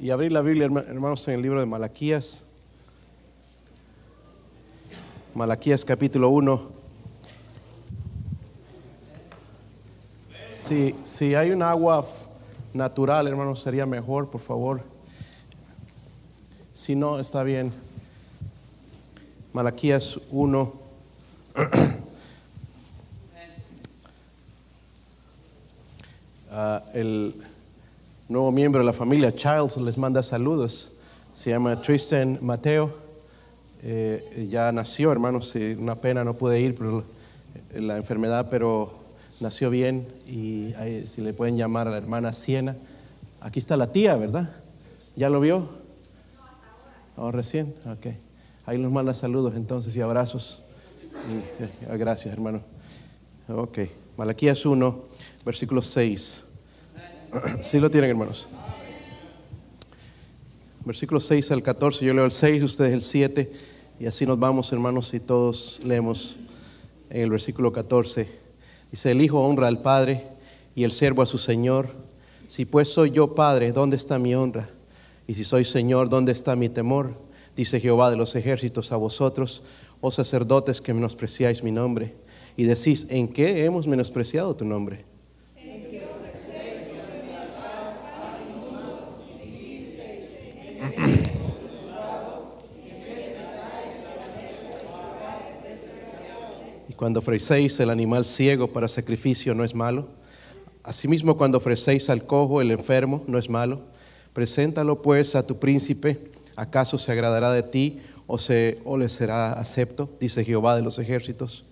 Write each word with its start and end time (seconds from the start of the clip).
y 0.00 0.10
abrir 0.10 0.32
la 0.32 0.40
Biblia, 0.40 0.64
hermanos, 0.64 1.28
en 1.28 1.34
el 1.34 1.42
libro 1.42 1.60
de 1.60 1.66
Malaquías. 1.66 2.46
Malaquías 5.34 5.84
capítulo 5.84 6.30
1. 6.30 6.62
Si, 10.50 10.94
si 11.04 11.34
hay 11.34 11.50
un 11.50 11.62
agua 11.62 12.06
natural, 12.72 13.26
hermanos, 13.26 13.60
sería 13.60 13.84
mejor, 13.84 14.30
por 14.30 14.40
favor. 14.40 14.80
Si 16.72 16.96
no, 16.96 17.18
está 17.18 17.42
bien. 17.42 17.70
Malaquías 19.52 20.18
1. 20.30 20.72
Ah, 26.52 26.82
el 26.94 27.32
nuevo 28.30 28.52
miembro 28.52 28.80
de 28.80 28.86
la 28.86 28.92
familia, 28.92 29.34
Charles, 29.34 29.76
les 29.78 29.98
manda 29.98 30.22
saludos. 30.22 30.92
Se 31.32 31.50
llama 31.50 31.82
Tristan 31.82 32.38
Mateo. 32.40 32.96
Eh, 33.82 34.46
ya 34.48 34.70
nació, 34.70 35.10
hermanos, 35.10 35.52
una 35.76 35.96
pena, 35.96 36.22
no 36.22 36.34
pude 36.34 36.60
ir 36.60 36.76
por 36.76 37.02
la 37.74 37.96
enfermedad, 37.96 38.46
pero 38.48 38.94
nació 39.40 39.68
bien 39.68 40.06
y 40.28 40.72
si 41.06 41.22
le 41.22 41.32
pueden 41.32 41.56
llamar 41.56 41.88
a 41.88 41.90
la 41.90 41.96
hermana 41.96 42.32
Siena. 42.32 42.76
Aquí 43.40 43.58
está 43.58 43.76
la 43.76 43.90
tía, 43.90 44.14
¿verdad? 44.14 44.54
¿Ya 45.16 45.28
lo 45.28 45.40
vio? 45.40 45.68
¿O 47.16 47.32
recién? 47.32 47.74
Ok. 47.84 48.14
Ahí 48.64 48.78
nos 48.78 48.92
manda 48.92 49.12
saludos 49.12 49.54
entonces 49.56 49.96
y 49.96 50.00
abrazos. 50.02 50.62
Eh, 51.58 51.96
gracias, 51.98 52.32
hermano. 52.32 52.60
Ok. 53.48 53.80
Malaquías 54.16 54.64
1, 54.64 55.02
versículo 55.44 55.82
6. 55.82 56.44
Sí 57.62 57.78
lo 57.78 57.90
tienen, 57.90 58.10
hermanos. 58.10 58.48
Versículo 60.84 61.20
6 61.20 61.50
al 61.52 61.62
14, 61.62 62.04
yo 62.04 62.14
leo 62.14 62.24
el 62.24 62.32
6, 62.32 62.62
ustedes 62.62 62.92
el 62.92 63.02
7, 63.02 63.52
y 64.00 64.06
así 64.06 64.26
nos 64.26 64.38
vamos, 64.38 64.72
hermanos, 64.72 65.12
y 65.12 65.20
todos 65.20 65.80
leemos 65.84 66.36
en 67.10 67.22
el 67.22 67.30
versículo 67.30 67.72
14. 67.72 68.28
Dice, 68.90 69.10
el 69.10 69.20
Hijo 69.22 69.40
honra 69.40 69.68
al 69.68 69.82
Padre 69.82 70.24
y 70.74 70.84
el 70.84 70.92
siervo 70.92 71.22
a 71.22 71.26
su 71.26 71.38
Señor. 71.38 71.90
Si 72.48 72.64
pues 72.64 72.88
soy 72.88 73.10
yo 73.10 73.34
Padre, 73.34 73.72
¿dónde 73.72 73.96
está 73.96 74.18
mi 74.18 74.34
honra? 74.34 74.68
Y 75.26 75.34
si 75.34 75.44
soy 75.44 75.64
Señor, 75.64 76.08
¿dónde 76.08 76.32
está 76.32 76.56
mi 76.56 76.68
temor? 76.68 77.12
Dice 77.54 77.78
Jehová 77.78 78.10
de 78.10 78.16
los 78.16 78.34
ejércitos 78.34 78.90
a 78.90 78.96
vosotros, 78.96 79.62
oh 80.00 80.10
sacerdotes 80.10 80.80
que 80.80 80.94
menospreciáis 80.94 81.62
mi 81.62 81.70
nombre. 81.70 82.14
Y 82.56 82.64
decís, 82.64 83.06
¿en 83.10 83.28
qué 83.28 83.64
hemos 83.64 83.86
menospreciado 83.86 84.56
tu 84.56 84.64
nombre? 84.64 85.09
Y 96.88 96.92
cuando 96.94 97.20
ofrecéis 97.20 97.78
el 97.80 97.90
animal 97.90 98.24
ciego 98.24 98.68
para 98.68 98.88
sacrificio 98.88 99.54
no 99.54 99.64
es 99.64 99.74
malo. 99.74 100.08
Asimismo, 100.82 101.36
cuando 101.36 101.58
ofrecéis 101.58 102.08
al 102.10 102.24
cojo, 102.24 102.60
el 102.60 102.70
enfermo, 102.70 103.22
no 103.26 103.38
es 103.38 103.50
malo. 103.50 103.80
Preséntalo 104.32 105.02
pues 105.02 105.34
a 105.34 105.46
tu 105.46 105.58
príncipe. 105.58 106.30
¿Acaso 106.56 106.98
se 106.98 107.12
agradará 107.12 107.52
de 107.52 107.62
ti 107.62 108.00
o, 108.26 108.38
se, 108.38 108.78
o 108.84 108.96
le 108.96 109.08
será 109.08 109.52
acepto? 109.52 110.10
Dice 110.18 110.44
Jehová 110.44 110.76
de 110.76 110.82
los 110.82 110.98
ejércitos. 110.98 111.64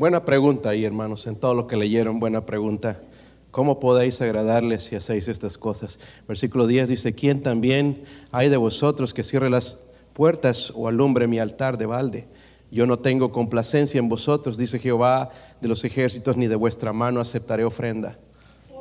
Buena 0.00 0.24
pregunta 0.24 0.70
ahí, 0.70 0.86
hermanos, 0.86 1.26
en 1.26 1.36
todo 1.36 1.52
lo 1.52 1.66
que 1.66 1.76
leyeron, 1.76 2.20
buena 2.20 2.46
pregunta. 2.46 3.02
¿Cómo 3.50 3.78
podéis 3.80 4.22
agradarles 4.22 4.84
si 4.84 4.96
hacéis 4.96 5.28
estas 5.28 5.58
cosas? 5.58 5.98
Versículo 6.26 6.66
10 6.66 6.88
dice, 6.88 7.12
¿quién 7.12 7.42
también 7.42 8.02
hay 8.32 8.48
de 8.48 8.56
vosotros 8.56 9.12
que 9.12 9.24
cierre 9.24 9.50
las 9.50 9.80
puertas 10.14 10.72
o 10.74 10.88
alumbre 10.88 11.26
mi 11.26 11.38
altar 11.38 11.76
de 11.76 11.84
balde? 11.84 12.24
Yo 12.70 12.86
no 12.86 12.98
tengo 12.98 13.30
complacencia 13.30 13.98
en 13.98 14.08
vosotros, 14.08 14.56
dice 14.56 14.78
Jehová 14.78 15.32
de 15.60 15.68
los 15.68 15.84
ejércitos, 15.84 16.34
ni 16.34 16.46
de 16.46 16.56
vuestra 16.56 16.94
mano 16.94 17.20
aceptaré 17.20 17.64
ofrenda. 17.64 18.16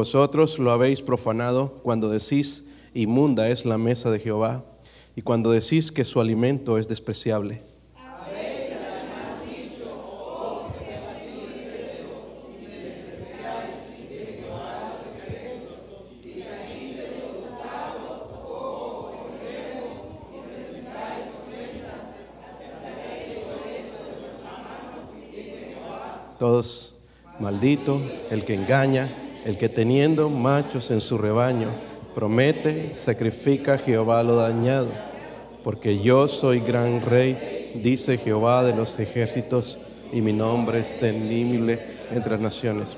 vosotros 0.01 0.57
lo 0.57 0.71
habéis 0.71 1.03
profanado 1.03 1.73
cuando 1.83 2.09
decís, 2.09 2.65
inmunda 2.95 3.49
es 3.49 3.65
la 3.65 3.77
mesa 3.77 4.09
de 4.09 4.17
Jehová, 4.17 4.63
y 5.15 5.21
cuando 5.21 5.51
decís 5.51 5.91
que 5.91 6.05
su 6.05 6.19
alimento 6.19 6.79
es 6.79 6.87
despreciable. 6.87 7.61
Todos, 26.39 26.95
maldito 27.39 28.01
el 28.31 28.43
que 28.45 28.55
engaña 28.55 29.07
el 29.45 29.57
que 29.57 29.69
teniendo 29.69 30.29
machos 30.29 30.91
en 30.91 31.01
su 31.01 31.17
rebaño, 31.17 31.69
promete, 32.13 32.91
sacrifica 32.91 33.73
a 33.73 33.77
Jehová 33.77 34.23
lo 34.23 34.35
dañado, 34.35 34.89
porque 35.63 35.99
yo 35.99 36.27
soy 36.27 36.59
gran 36.59 37.01
rey, 37.01 37.71
dice 37.81 38.17
Jehová 38.17 38.63
de 38.63 38.75
los 38.75 38.99
ejércitos, 38.99 39.79
y 40.11 40.21
mi 40.21 40.33
nombre 40.33 40.79
es 40.79 40.99
temible 40.99 41.79
entre 42.11 42.33
las 42.33 42.41
naciones. 42.41 42.89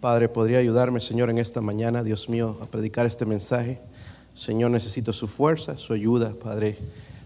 Padre, 0.00 0.30
¿podría 0.30 0.58
ayudarme, 0.58 1.00
Señor, 1.00 1.28
en 1.28 1.38
esta 1.38 1.60
mañana, 1.60 2.02
Dios 2.02 2.30
mío, 2.30 2.56
a 2.62 2.66
predicar 2.66 3.04
este 3.04 3.26
mensaje? 3.26 3.78
Señor, 4.32 4.70
necesito 4.70 5.12
su 5.12 5.28
fuerza, 5.28 5.76
su 5.76 5.92
ayuda, 5.92 6.32
Padre, 6.42 6.78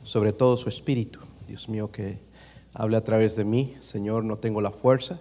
sobre 0.03 0.33
todo 0.33 0.57
su 0.57 0.69
espíritu. 0.69 1.21
Dios 1.47 1.69
mío, 1.69 1.93
que 1.93 2.19
hable 2.73 2.97
a 2.97 3.05
través 3.05 3.37
de 3.37 3.45
mí. 3.45 3.77
Señor, 3.79 4.25
no 4.25 4.37
tengo 4.37 4.61
la 4.61 4.73
fuerza, 4.73 5.21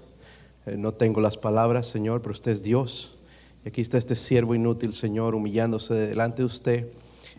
no 0.66 0.92
tengo 0.94 1.20
las 1.22 1.38
palabras, 1.38 1.88
Señor, 1.88 2.22
pero 2.22 2.32
usted 2.32 2.52
es 2.52 2.64
Dios. 2.64 3.18
Y 3.66 3.70
aquí 3.70 3.82
está 3.82 3.98
este 3.98 4.16
siervo 4.16 4.56
inútil, 4.56 4.94
Señor, 4.94 5.36
humillándose 5.36 5.94
delante 5.94 6.38
de 6.38 6.46
usted 6.46 6.88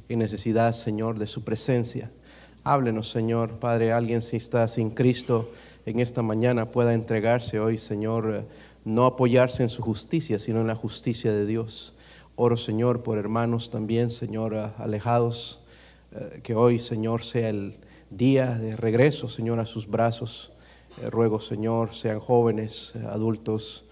en 0.09 0.19
necesidad, 0.19 0.73
Señor, 0.73 1.19
de 1.19 1.27
su 1.27 1.45
presencia. 1.45 2.11
Háblenos, 2.63 3.11
Señor, 3.11 3.59
Padre, 3.59 3.93
alguien 3.93 4.23
si 4.23 4.37
está 4.37 4.67
sin 4.69 4.91
Cristo 4.91 5.51
en 5.87 6.01
esta 6.01 6.23
mañana 6.23 6.71
pueda 6.71 6.95
entregarse 6.95 7.61
hoy, 7.61 7.77
Señor, 7.77 8.35
eh, 8.35 8.45
no 8.85 9.05
apoyarse 9.05 9.63
en 9.63 9.69
su 9.69 9.83
justicia, 9.83 10.39
sino 10.39 10.61
en 10.63 10.67
la 10.67 10.75
justicia 10.75 11.33
de 11.33 11.45
Dios. 11.45 11.95
Oro, 12.37 12.57
Señor, 12.57 13.03
por 13.03 13.19
hermanos 13.19 13.71
también, 13.71 14.11
Señor, 14.11 14.55
eh, 14.55 14.65
alejados, 14.79 15.61
que 16.45 16.55
hoy, 16.55 16.79
Señor, 16.79 17.25
sea 17.25 17.49
el 17.49 17.77
día 18.09 18.55
de 18.55 18.77
regreso, 18.77 19.29
Señor, 19.29 19.59
a 19.59 19.67
sus 19.67 19.89
brazos. 19.89 20.53
Eh, 21.03 21.11
ruego, 21.11 21.41
Señor, 21.41 21.93
sean 21.93 22.21
jóvenes, 22.21 22.93
eh, 22.95 23.05
adultos, 23.09 23.85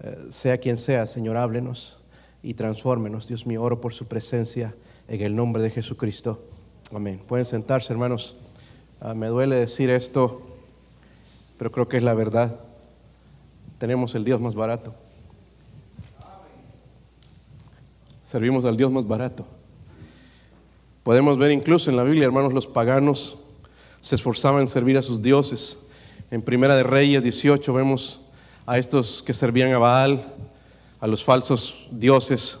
eh, 0.00 0.16
sea 0.30 0.58
quien 0.58 0.76
sea, 0.76 1.06
Señor, 1.06 1.36
háblenos 1.36 2.00
y 2.42 2.54
transfórmenos. 2.54 3.28
Dios 3.28 3.46
mío, 3.46 3.62
oro 3.62 3.80
por 3.80 3.94
su 3.94 4.06
presencia 4.06 4.74
en 5.06 5.20
el 5.20 5.36
nombre 5.36 5.62
de 5.62 5.70
Jesucristo. 5.70 6.42
Amén. 6.92 7.22
Pueden 7.28 7.44
sentarse, 7.44 7.92
hermanos. 7.92 8.36
Ah, 9.00 9.14
me 9.14 9.28
duele 9.28 9.54
decir 9.54 9.88
esto, 9.90 10.42
pero 11.58 11.70
creo 11.70 11.88
que 11.88 11.98
es 11.98 12.02
la 12.02 12.14
verdad. 12.14 12.58
Tenemos 13.78 14.16
el 14.16 14.24
Dios 14.24 14.40
más 14.40 14.56
barato. 14.56 14.92
Servimos 18.24 18.64
al 18.64 18.76
Dios 18.76 18.90
más 18.90 19.06
barato. 19.06 19.46
Podemos 21.04 21.38
ver 21.38 21.52
incluso 21.52 21.88
en 21.88 21.96
la 21.96 22.02
Biblia, 22.02 22.24
hermanos, 22.24 22.52
los 22.52 22.66
paganos 22.66 23.38
se 24.00 24.16
esforzaban 24.16 24.62
en 24.62 24.68
servir 24.68 24.98
a 24.98 25.02
sus 25.02 25.22
dioses 25.22 25.87
en 26.30 26.42
Primera 26.42 26.76
de 26.76 26.82
Reyes 26.82 27.22
18 27.22 27.72
vemos 27.72 28.20
a 28.66 28.78
estos 28.78 29.22
que 29.22 29.32
servían 29.32 29.72
a 29.72 29.78
Baal, 29.78 30.22
a 31.00 31.06
los 31.06 31.24
falsos 31.24 31.88
dioses. 31.90 32.58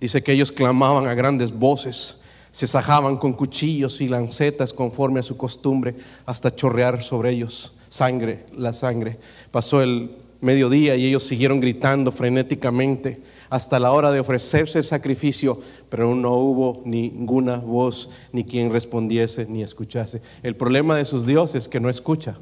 Dice 0.00 0.22
que 0.22 0.32
ellos 0.32 0.50
clamaban 0.50 1.06
a 1.06 1.14
grandes 1.14 1.52
voces, 1.52 2.20
se 2.50 2.66
sajaban 2.66 3.16
con 3.16 3.32
cuchillos 3.32 4.00
y 4.00 4.08
lancetas 4.08 4.72
conforme 4.72 5.20
a 5.20 5.22
su 5.22 5.36
costumbre 5.36 5.94
hasta 6.24 6.54
chorrear 6.54 7.02
sobre 7.02 7.30
ellos 7.30 7.72
sangre, 7.88 8.44
la 8.56 8.74
sangre. 8.74 9.18
Pasó 9.50 9.82
el 9.82 10.10
mediodía 10.40 10.96
y 10.96 11.06
ellos 11.06 11.22
siguieron 11.22 11.60
gritando 11.60 12.12
frenéticamente 12.12 13.20
hasta 13.48 13.78
la 13.78 13.92
hora 13.92 14.10
de 14.10 14.20
ofrecerse 14.20 14.78
el 14.78 14.84
sacrificio, 14.84 15.60
pero 15.88 16.14
no 16.14 16.34
hubo 16.34 16.82
ninguna 16.84 17.56
voz, 17.56 18.10
ni 18.32 18.44
quien 18.44 18.72
respondiese, 18.72 19.46
ni 19.46 19.62
escuchase. 19.62 20.20
El 20.42 20.56
problema 20.56 20.96
de 20.96 21.04
sus 21.04 21.26
dioses 21.26 21.64
es 21.64 21.68
que 21.68 21.80
no 21.80 21.88
escucha. 21.88 22.36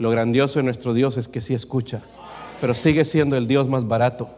Lo 0.00 0.08
grandioso 0.08 0.58
de 0.58 0.62
nuestro 0.62 0.94
Dios 0.94 1.18
es 1.18 1.28
que 1.28 1.42
sí 1.42 1.52
escucha, 1.52 2.00
pero 2.58 2.72
sigue 2.72 3.04
siendo 3.04 3.36
el 3.36 3.46
Dios 3.46 3.68
más 3.68 3.86
barato. 3.86 4.30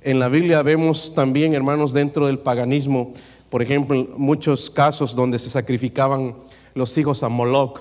En 0.00 0.18
la 0.18 0.30
Biblia 0.30 0.62
vemos 0.62 1.14
también, 1.14 1.52
hermanos, 1.52 1.92
dentro 1.92 2.26
del 2.26 2.38
paganismo, 2.38 3.12
por 3.50 3.62
ejemplo, 3.62 4.08
muchos 4.16 4.70
casos 4.70 5.14
donde 5.14 5.38
se 5.38 5.50
sacrificaban 5.50 6.34
los 6.74 6.96
hijos 6.96 7.22
a 7.22 7.28
Moloch, 7.28 7.80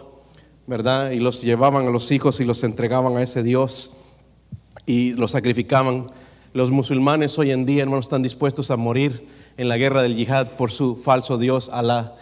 ¿verdad? 0.68 1.12
Y 1.12 1.22
los 1.22 1.42
llevaban 1.42 1.88
a 1.88 1.92
los 1.92 2.12
hijos 2.12 2.42
y 2.42 2.44
los 2.44 2.62
entregaban 2.66 3.16
a 3.16 3.22
ese 3.22 3.42
Dios 3.42 3.92
y 4.86 5.14
los 5.14 5.32
sacrificaban 5.32 6.08
los 6.52 6.72
musulmanes 6.72 7.40
hoy 7.40 7.52
en 7.52 7.66
día, 7.66 7.84
hermanos, 7.84 8.08
están 8.08 8.22
dispuestos 8.22 8.70
a 8.70 8.76
morir 8.76 9.26
en 9.56 9.70
la 9.70 9.78
guerra 9.78 10.02
del 10.02 10.18
yihad 10.18 10.58
por 10.58 10.72
su 10.72 10.98
falso 10.98 11.38
Dios, 11.38 11.70
Alá. 11.70 12.16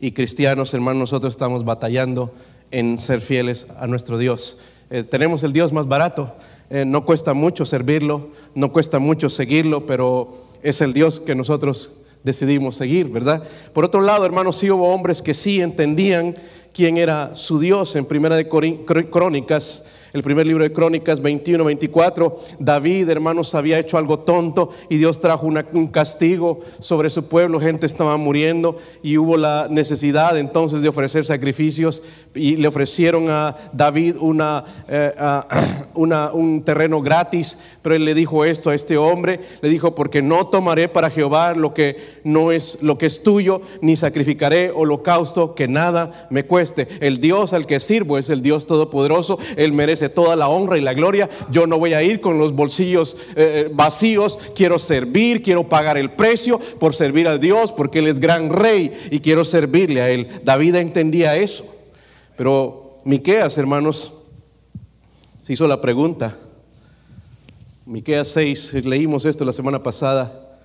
Y 0.00 0.10
cristianos, 0.10 0.74
hermanos, 0.74 0.98
nosotros 0.98 1.34
estamos 1.34 1.64
batallando 1.64 2.34
en 2.70 2.98
ser 2.98 3.20
fieles 3.20 3.66
a 3.78 3.86
nuestro 3.86 4.18
Dios. 4.18 4.58
Eh, 4.90 5.02
tenemos 5.02 5.42
el 5.42 5.52
Dios 5.52 5.72
más 5.72 5.88
barato. 5.88 6.34
Eh, 6.70 6.84
no 6.84 7.04
cuesta 7.04 7.34
mucho 7.34 7.66
servirlo, 7.66 8.30
no 8.54 8.72
cuesta 8.72 8.98
mucho 8.98 9.28
seguirlo, 9.28 9.86
pero 9.86 10.44
es 10.62 10.80
el 10.80 10.92
Dios 10.92 11.20
que 11.20 11.34
nosotros 11.34 12.02
decidimos 12.22 12.76
seguir, 12.76 13.08
¿verdad? 13.08 13.42
Por 13.72 13.84
otro 13.84 14.00
lado, 14.00 14.24
hermanos, 14.24 14.56
sí 14.56 14.70
hubo 14.70 14.88
hombres 14.88 15.22
que 15.22 15.34
sí 15.34 15.60
entendían 15.60 16.36
quién 16.72 16.96
era 16.96 17.34
su 17.34 17.58
Dios. 17.58 17.96
En 17.96 18.04
Primera 18.04 18.36
de 18.36 18.48
Crónicas 18.48 19.86
el 20.12 20.22
primer 20.22 20.46
libro 20.46 20.64
de 20.64 20.72
Crónicas 20.72 21.20
21, 21.20 21.64
24, 21.64 22.38
David, 22.58 23.08
hermanos, 23.08 23.54
había 23.54 23.78
hecho 23.78 23.96
algo 23.96 24.20
tonto 24.20 24.70
y 24.88 24.96
Dios 24.96 25.20
trajo 25.20 25.46
un 25.46 25.86
castigo 25.88 26.60
sobre 26.80 27.10
su 27.10 27.28
pueblo, 27.28 27.60
gente 27.60 27.86
estaba 27.86 28.16
muriendo 28.16 28.76
y 29.02 29.18
hubo 29.18 29.36
la 29.36 29.68
necesidad 29.70 30.36
entonces 30.38 30.82
de 30.82 30.88
ofrecer 30.88 31.24
sacrificios 31.24 32.02
y 32.34 32.56
le 32.56 32.68
ofrecieron 32.68 33.30
a 33.30 33.56
David 33.72 34.16
eh, 34.88 35.12
una, 35.94 36.32
un 36.32 36.62
terreno 36.62 37.00
gratis, 37.02 37.58
pero 37.82 37.94
él 37.94 38.04
le 38.04 38.14
dijo 38.14 38.44
esto 38.44 38.70
a 38.70 38.74
este 38.74 38.96
hombre, 38.96 39.40
le 39.60 39.68
dijo, 39.68 39.94
porque 39.94 40.22
no 40.22 40.46
tomaré 40.46 40.88
para 40.88 41.10
Jehová 41.10 41.54
lo 41.54 41.74
que 41.74 42.20
no 42.24 42.52
es 42.52 42.78
lo 42.82 42.98
que 42.98 43.06
es 43.06 43.22
tuyo, 43.22 43.60
ni 43.80 43.96
sacrificaré 43.96 44.70
holocausto 44.70 45.54
que 45.54 45.68
nada 45.68 46.28
me 46.30 46.44
cueste. 46.44 46.88
El 47.00 47.18
Dios 47.18 47.52
al 47.52 47.66
que 47.66 47.80
sirvo 47.80 48.18
es 48.18 48.30
el 48.30 48.42
Dios 48.42 48.66
todopoderoso, 48.66 49.38
él 49.56 49.72
merece 49.72 49.99
toda 50.08 50.36
la 50.36 50.48
honra 50.48 50.78
y 50.78 50.80
la 50.80 50.94
gloria. 50.94 51.28
Yo 51.50 51.66
no 51.66 51.78
voy 51.78 51.94
a 51.94 52.02
ir 52.02 52.20
con 52.20 52.38
los 52.38 52.52
bolsillos 52.52 53.16
eh, 53.36 53.70
vacíos. 53.72 54.38
Quiero 54.54 54.78
servir, 54.78 55.42
quiero 55.42 55.68
pagar 55.68 55.98
el 55.98 56.10
precio 56.10 56.58
por 56.78 56.94
servir 56.94 57.28
a 57.28 57.38
Dios, 57.38 57.72
porque 57.72 57.98
Él 57.98 58.06
es 58.06 58.18
gran 58.18 58.50
rey 58.50 58.90
y 59.10 59.20
quiero 59.20 59.44
servirle 59.44 60.00
a 60.00 60.10
Él. 60.10 60.28
David 60.44 60.76
entendía 60.76 61.36
eso. 61.36 61.64
Pero 62.36 63.00
Miqueas, 63.04 63.58
hermanos, 63.58 64.14
se 65.42 65.52
hizo 65.52 65.66
la 65.66 65.80
pregunta. 65.80 66.36
Miqueas 67.84 68.28
6, 68.28 68.84
leímos 68.84 69.24
esto 69.24 69.44
la 69.44 69.52
semana 69.52 69.82
pasada. 69.82 70.58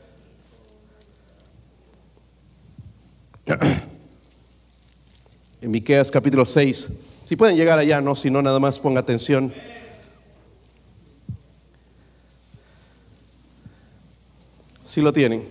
En 5.62 5.72
Miqueas 5.72 6.12
capítulo 6.12 6.46
6. 6.46 6.92
Si 7.26 7.36
pueden 7.36 7.58
llegar 7.58 7.80
allá, 7.80 8.02
no, 8.02 8.16
si 8.16 8.30
no, 8.30 8.42
nada 8.44 8.60
más 8.60 8.78
ponga 8.78 9.00
atención. 9.00 9.52
Si 14.84 15.02
lo 15.02 15.12
tienen. 15.12 15.44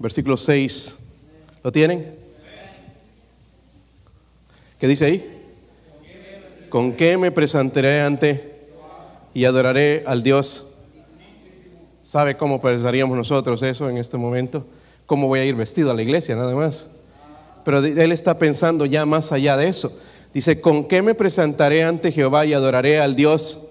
Versículo 0.00 0.36
6. 0.36 0.96
¿Lo 1.62 1.70
tienen? 1.70 2.14
¿Qué 4.80 4.88
dice 4.88 5.06
ahí? 5.06 5.32
¿Con 6.68 6.94
qué 6.94 7.16
me 7.16 7.30
presentaré 7.30 8.02
ante 8.02 8.56
y 9.32 9.44
adoraré 9.44 10.02
al 10.06 10.24
Dios? 10.24 10.72
¿Sabe 12.02 12.36
cómo 12.36 12.60
pensaríamos 12.60 13.16
nosotros 13.16 13.62
eso 13.62 13.88
en 13.88 13.96
este 13.96 14.16
momento? 14.16 14.66
¿Cómo 15.06 15.28
voy 15.28 15.40
a 15.40 15.44
ir 15.44 15.54
vestido 15.54 15.92
a 15.92 15.94
la 15.94 16.02
iglesia 16.02 16.34
nada 16.34 16.54
más? 16.54 16.90
Pero 17.64 17.78
él 17.78 18.12
está 18.12 18.38
pensando 18.38 18.86
ya 18.86 19.06
más 19.06 19.30
allá 19.30 19.56
de 19.56 19.68
eso. 19.68 19.96
Dice, 20.36 20.60
¿con 20.60 20.84
qué 20.84 21.00
me 21.00 21.14
presentaré 21.14 21.82
ante 21.82 22.12
Jehová 22.12 22.44
y 22.44 22.52
adoraré 22.52 23.00
al 23.00 23.16
Dios? 23.16 23.68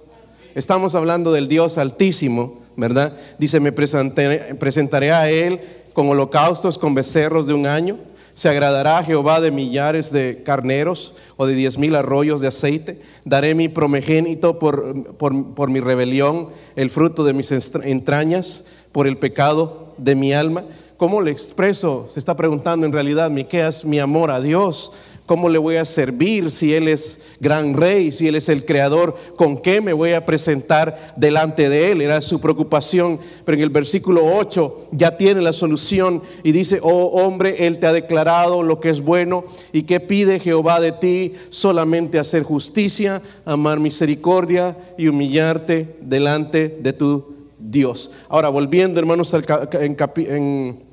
Estamos 0.56 0.95
hablando 0.95 1.31
del 1.31 1.47
Dios 1.47 1.77
altísimo, 1.77 2.59
¿verdad? 2.75 3.13
Dice, 3.38 3.59
me 3.59 3.71
presentaré, 3.71 5.12
a 5.12 5.29
Él 5.29 5.59
con 5.94 6.09
holocaustos, 6.09 6.79
con 6.79 6.95
becerros 6.95 7.45
de 7.45 7.53
un 7.53 7.67
año. 7.67 8.00
Se 8.33 8.50
agradará 8.50 8.97
a 8.97 9.03
Jehová 9.03 9.41
de 9.41 9.51
millares 9.51 10.12
de 10.12 10.41
carneros 10.44 11.13
o 11.38 11.45
de 11.45 11.53
diez 11.53 11.77
mil 11.77 11.95
arroyos 11.95 12.41
de 12.41 12.47
aceite. 12.47 13.00
Daré 13.25 13.53
mi 13.53 13.69
promegénito 13.69 14.57
por, 14.57 15.13
por, 15.17 15.69
mi 15.69 15.79
rebelión, 15.81 16.50
el 16.75 16.89
fruto 16.89 17.23
de 17.23 17.33
mis 17.33 17.51
entrañas, 17.83 18.65
por 18.91 19.06
el 19.06 19.19
pecado 19.19 19.94
de 20.00 20.15
mi 20.15 20.33
alma. 20.33 20.63
¿Cómo 20.97 21.21
le 21.21 21.29
expreso? 21.29 22.07
Se 22.09 22.17
está 22.17 22.35
preguntando 22.35 22.88
en 22.88 22.91
realidad, 22.91 23.29
Miqueas, 23.29 23.85
mi 23.85 24.00
amor 24.00 24.31
a 24.31 24.41
Dios. 24.41 24.94
¿Cómo 25.25 25.50
le 25.50 25.57
voy 25.57 25.77
a 25.77 25.86
servir 25.86 26.51
si 26.51 26.75
Él 26.75 26.88
es 26.88 27.22
gran 27.39 27.74
rey, 27.74 28.12
si 28.12 28.27
Él 28.27 28.36
es 28.36 28.48
el 28.48 28.63
creador? 28.63 29.16
¿Con 29.36 29.57
qué 29.57 29.81
me 29.81 29.92
voy 29.92 30.13
a 30.13 30.24
presentar 30.24 31.13
delante 31.16 31.68
de 31.68 31.92
Él? 31.92 32.01
Era 32.01 32.22
su 32.22 32.39
preocupación. 32.39 33.19
Pero 33.44 33.57
en 33.57 33.63
el 33.63 33.72
versículo 33.72 34.24
8 34.38 34.89
ya 34.92 35.18
tiene 35.18 35.42
la 35.42 35.51
solución 35.51 36.22
y 36.44 36.51
dice, 36.51 36.80
oh 36.83 37.24
hombre, 37.24 37.66
Él 37.66 37.80
te 37.80 37.88
ha 37.88 37.94
declarado 37.94 38.62
lo 38.62 38.80
que 38.80 38.92
es 38.92 39.01
bueno 39.01 39.45
y 39.74 39.83
que 39.83 40.00
pide 40.00 40.39
Jehová 40.39 40.80
de 40.80 40.92
ti 40.92 41.33
solamente 41.50 42.19
hacer 42.19 42.44
justicia, 42.44 43.22
amar 43.45 43.80
misericordia 43.80 44.77
y 44.95 45.07
humillarte 45.07 45.98
delante 46.01 46.69
de 46.69 46.94
tu 46.94 47.36
Dios. 47.57 48.12
Ahora, 48.30 48.50
volviendo 48.50 49.00
hermanos 49.00 49.33
en, 49.74 50.86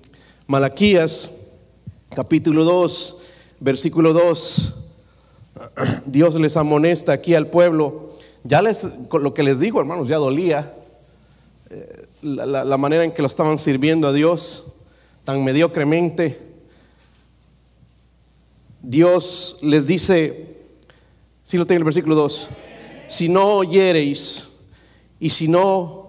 Malaquías 0.47 1.39
capítulo 2.15 2.65
2 2.65 3.22
versículo 3.63 4.13
2, 4.13 4.75
Dios 6.07 6.35
les 6.35 6.57
amonesta 6.57 7.13
aquí 7.13 7.35
al 7.35 7.47
pueblo. 7.47 8.11
Ya 8.45 8.61
les, 8.61 8.85
lo 9.11 9.35
que 9.35 9.43
les 9.43 9.61
digo, 9.61 9.81
hermanos, 9.81 10.09
ya 10.09 10.17
dolía 10.17 10.75
eh, 11.71 12.07
la, 12.23 12.77
manera 12.77 13.05
en 13.05 13.13
que 13.13 13.23
lo 13.23 13.29
estaban 13.29 13.59
sirviendo 13.59 14.09
a 14.09 14.13
Dios 14.13 14.75
tan 15.25 15.45
mediocremente. 15.45 16.41
Dios 18.83 19.59
les 19.63 19.87
dice, 19.87 20.57
si 21.45 21.57
lo 21.57 21.65
tengo 21.65 21.79
el 21.79 21.85
versículo 21.85 22.17
2, 22.17 22.49
si 23.07 23.29
no 23.29 23.55
oyereis 23.59 24.51
y 25.21 25.31
si 25.31 25.47
no 25.47 26.02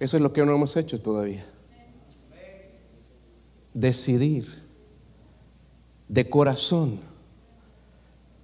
Eso 0.00 0.16
es 0.16 0.22
lo 0.22 0.32
que 0.32 0.44
no 0.44 0.54
hemos 0.54 0.76
hecho 0.76 1.00
todavía. 1.00 1.44
Decidir 3.74 4.48
de 6.08 6.28
corazón 6.28 6.98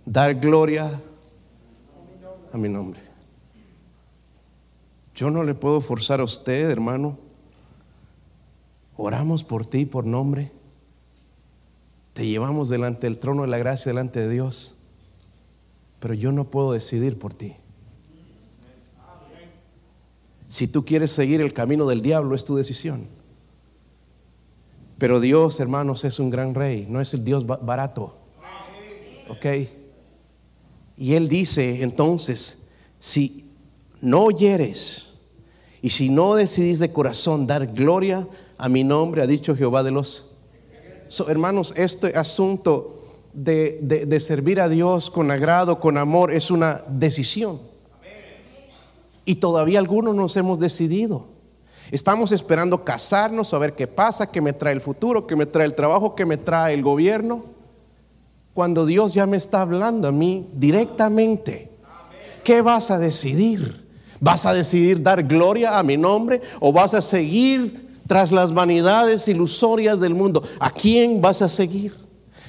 dar 0.05 0.35
gloria 0.35 1.03
a 2.53 2.59
mi 2.59 2.69
nombre. 2.69 3.01
Yo 5.15 5.31
no 5.31 5.43
le 5.45 5.55
puedo 5.55 5.81
forzar 5.81 6.21
a 6.21 6.25
usted, 6.25 6.71
hermano. 6.71 7.19
Oramos 8.99 9.43
por 9.43 9.65
ti 9.65 9.87
por 9.87 10.05
nombre. 10.05 10.53
Te 12.13 12.27
llevamos 12.27 12.69
delante 12.69 13.07
del 13.07 13.19
trono 13.19 13.43
de 13.43 13.49
la 13.49 13.59
gracia, 13.59 13.91
delante 13.91 14.21
de 14.21 14.29
Dios. 14.29 14.79
Pero 16.01 16.13
yo 16.13 16.33
no 16.33 16.45
puedo 16.45 16.73
decidir 16.73 17.19
por 17.19 17.33
ti. 17.33 17.57
Si 20.49 20.69
tú 20.69 20.85
quieres 20.85 21.11
seguir 21.11 21.41
el 21.41 21.53
camino 21.53 21.87
del 21.87 22.03
diablo, 22.03 22.35
es 22.35 22.45
tu 22.45 22.57
decisión. 22.57 23.07
Pero 24.99 25.21
Dios, 25.21 25.61
hermanos, 25.61 26.05
es 26.05 26.19
un 26.19 26.31
gran 26.31 26.55
rey, 26.55 26.87
no 26.88 27.00
es 27.00 27.12
el 27.15 27.25
Dios 27.25 27.47
barato. 27.47 28.17
¿Ok? 29.29 29.47
Y 30.97 31.15
Él 31.15 31.29
dice 31.29 31.83
entonces, 31.83 32.61
si 32.99 33.45
no 34.00 34.25
oyeres 34.25 35.11
y 35.83 35.91
si 35.91 36.09
no 36.09 36.35
decidís 36.35 36.79
de 36.79 36.93
corazón 36.93 37.47
dar 37.47 37.67
gloria 37.67 38.26
a 38.57 38.69
mi 38.69 38.85
nombre, 38.85 39.23
ha 39.23 39.26
dicho 39.26 39.55
Jehová 39.55 39.83
de 39.83 39.91
los... 39.91 40.31
hermanos, 41.29 41.75
este 41.76 42.17
asunto 42.17 43.05
de, 43.35 43.79
de 43.83 44.21
servir 44.21 44.61
a 44.61 44.69
Dios 44.69 45.11
con 45.11 45.31
agrado, 45.31 45.79
con 45.79 45.99
amor, 45.99 46.33
es 46.33 46.50
una 46.50 46.83
decisión. 46.88 47.61
Y 49.26 49.35
todavía 49.35 49.78
algunos 49.78 50.14
nos 50.14 50.35
hemos 50.38 50.59
decidido. 50.59 51.26
Estamos 51.90 52.33
esperando 52.33 52.85
casarnos, 52.85 53.52
a 53.52 53.59
ver 53.59 53.75
qué 53.75 53.87
pasa, 53.87 54.30
qué 54.30 54.40
me 54.40 54.52
trae 54.52 54.73
el 54.73 54.80
futuro, 54.80 55.26
qué 55.26 55.37
me 55.37 55.45
trae 55.47 55.66
el 55.66 55.75
trabajo, 55.75 56.14
qué 56.14 56.25
me 56.25 56.37
trae 56.38 56.73
el 56.73 56.83
gobierno. 56.83 57.45
Cuando 58.54 58.87
Dios 58.87 59.12
ya 59.12 59.26
me 59.26 59.37
está 59.37 59.61
hablando 59.61 60.09
a 60.09 60.12
mí 60.12 60.49
directamente, 60.54 61.71
¿qué 62.42 62.62
vas 62.62 62.90
a 62.90 62.99
decidir? 62.99 63.85
¿Vas 64.21 64.47
a 64.47 64.54
decidir 64.54 65.02
dar 65.02 65.23
gloria 65.25 65.78
a 65.78 65.83
mi 65.83 65.97
nombre 65.97 66.40
o 66.61 66.73
vas 66.73 66.95
a 66.95 67.02
seguir 67.02 67.90
tras 68.06 68.33
las 68.33 68.54
vanidades 68.54 69.28
ilusorias 69.28 70.00
del 70.00 70.14
mundo? 70.14 70.42
¿A 70.59 70.71
quién 70.71 71.21
vas 71.21 71.42
a 71.42 71.49
seguir? 71.49 71.95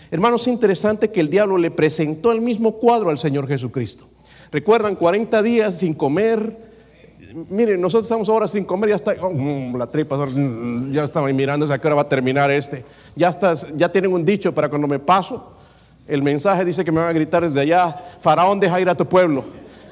Hermanos, 0.09 0.43
es 0.43 0.47
interesante 0.47 1.11
que 1.11 1.19
el 1.19 1.29
diablo 1.29 1.57
le 1.57 1.71
presentó 1.71 2.31
el 2.31 2.39
mismo 2.39 2.73
cuadro 2.73 3.09
al 3.09 3.17
Señor 3.17 3.47
Jesucristo. 3.47 4.07
Recuerdan 4.51 4.95
40 4.95 5.41
días 5.41 5.77
sin 5.77 5.93
comer. 5.93 6.67
Miren, 7.49 7.81
nosotros 7.81 8.05
estamos 8.05 8.29
ahora 8.29 8.47
sin 8.47 8.63
comer, 8.63 8.89
ya 8.89 8.95
está 8.95 9.13
oh, 9.21 9.31
mm, 9.31 9.75
la 9.75 9.87
tripa, 9.87 10.17
mm, 10.17 10.91
ya 10.91 11.03
estaba 11.03 11.27
mirando 11.27 11.71
a 11.71 11.77
qué 11.77 11.87
hora 11.87 11.95
va 11.95 12.01
a 12.03 12.09
terminar 12.09 12.49
este. 12.51 12.85
Ya 13.15 13.29
estás, 13.29 13.67
ya 13.75 13.91
tienen 13.91 14.13
un 14.13 14.25
dicho 14.25 14.53
para 14.53 14.69
cuando 14.69 14.87
me 14.87 14.99
paso. 14.99 15.53
El 16.07 16.23
mensaje 16.23 16.63
dice 16.63 16.85
que 16.85 16.91
me 16.91 16.99
van 16.99 17.09
a 17.09 17.13
gritar 17.13 17.43
desde 17.43 17.59
allá, 17.59 18.03
Faraón 18.21 18.59
deja 18.59 18.79
ir 18.79 18.89
a 18.89 18.95
tu 18.95 19.05
pueblo. 19.05 19.43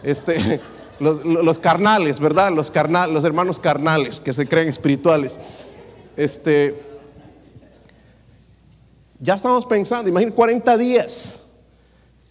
Este, 0.02 0.62
los, 1.00 1.60
carnales, 1.60 2.20
¿verdad? 2.20 2.52
Los, 2.52 2.72
carnal, 2.72 3.14
los 3.14 3.24
hermanos 3.26 3.60
carnales 3.60 4.22
que 4.22 4.32
se 4.32 4.48
creen 4.48 4.70
espirituales. 4.70 5.40
Este, 6.16 6.74
ya 9.20 9.36
estamos 9.36 9.66
pensando, 9.66 10.10
imagínate 10.10 10.36
40 10.36 10.78
días, 10.78 11.50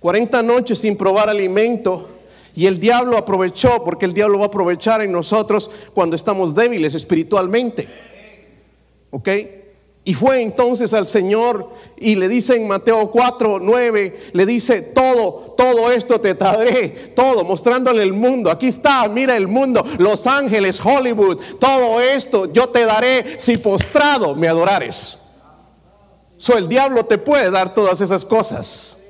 40 0.00 0.43
noches 0.43 0.78
sin 0.78 0.97
probar 0.97 1.28
alimento. 1.28 2.09
Y 2.54 2.66
el 2.66 2.78
diablo 2.78 3.18
aprovechó, 3.18 3.82
porque 3.84 4.06
el 4.06 4.12
diablo 4.12 4.38
va 4.38 4.44
a 4.44 4.49
aprovechar 4.49 5.02
en 5.02 5.11
nosotros 5.11 5.70
cuando 5.92 6.14
estamos 6.14 6.54
débiles 6.54 6.94
espiritualmente. 6.94 7.88
¿Ok? 9.11 9.28
Y 10.06 10.12
fue 10.12 10.42
entonces 10.42 10.92
al 10.92 11.06
Señor 11.06 11.70
y 11.96 12.14
le 12.16 12.28
dice 12.28 12.56
en 12.56 12.68
Mateo 12.68 13.11
4, 13.11 13.58
9, 13.58 14.30
le 14.34 14.46
dice, 14.46 14.82
todo, 14.82 15.54
todo 15.56 15.90
esto 15.90 16.20
te 16.20 16.34
daré, 16.34 17.12
todo, 17.16 17.42
mostrándole 17.42 18.02
el 18.02 18.12
mundo. 18.12 18.50
Aquí 18.50 18.66
está, 18.66 19.08
mira 19.08 19.34
el 19.34 19.49
mundo, 19.49 19.82
Los 19.99 20.26
Ángeles, 20.26 20.78
Hollywood, 20.84 21.38
todo 21.58 22.02
esto 22.02 22.52
yo 22.52 22.68
te 22.68 22.84
daré 22.84 23.40
si 23.40 23.56
postrado 23.56 24.34
me 24.34 24.46
adorares. 24.46 25.20
So, 26.37 26.58
el 26.58 26.68
diablo 26.68 27.06
te 27.06 27.16
puede 27.16 27.50
dar 27.50 27.73
todas 27.73 28.02
esas 28.02 28.26
cosas. 28.26 29.03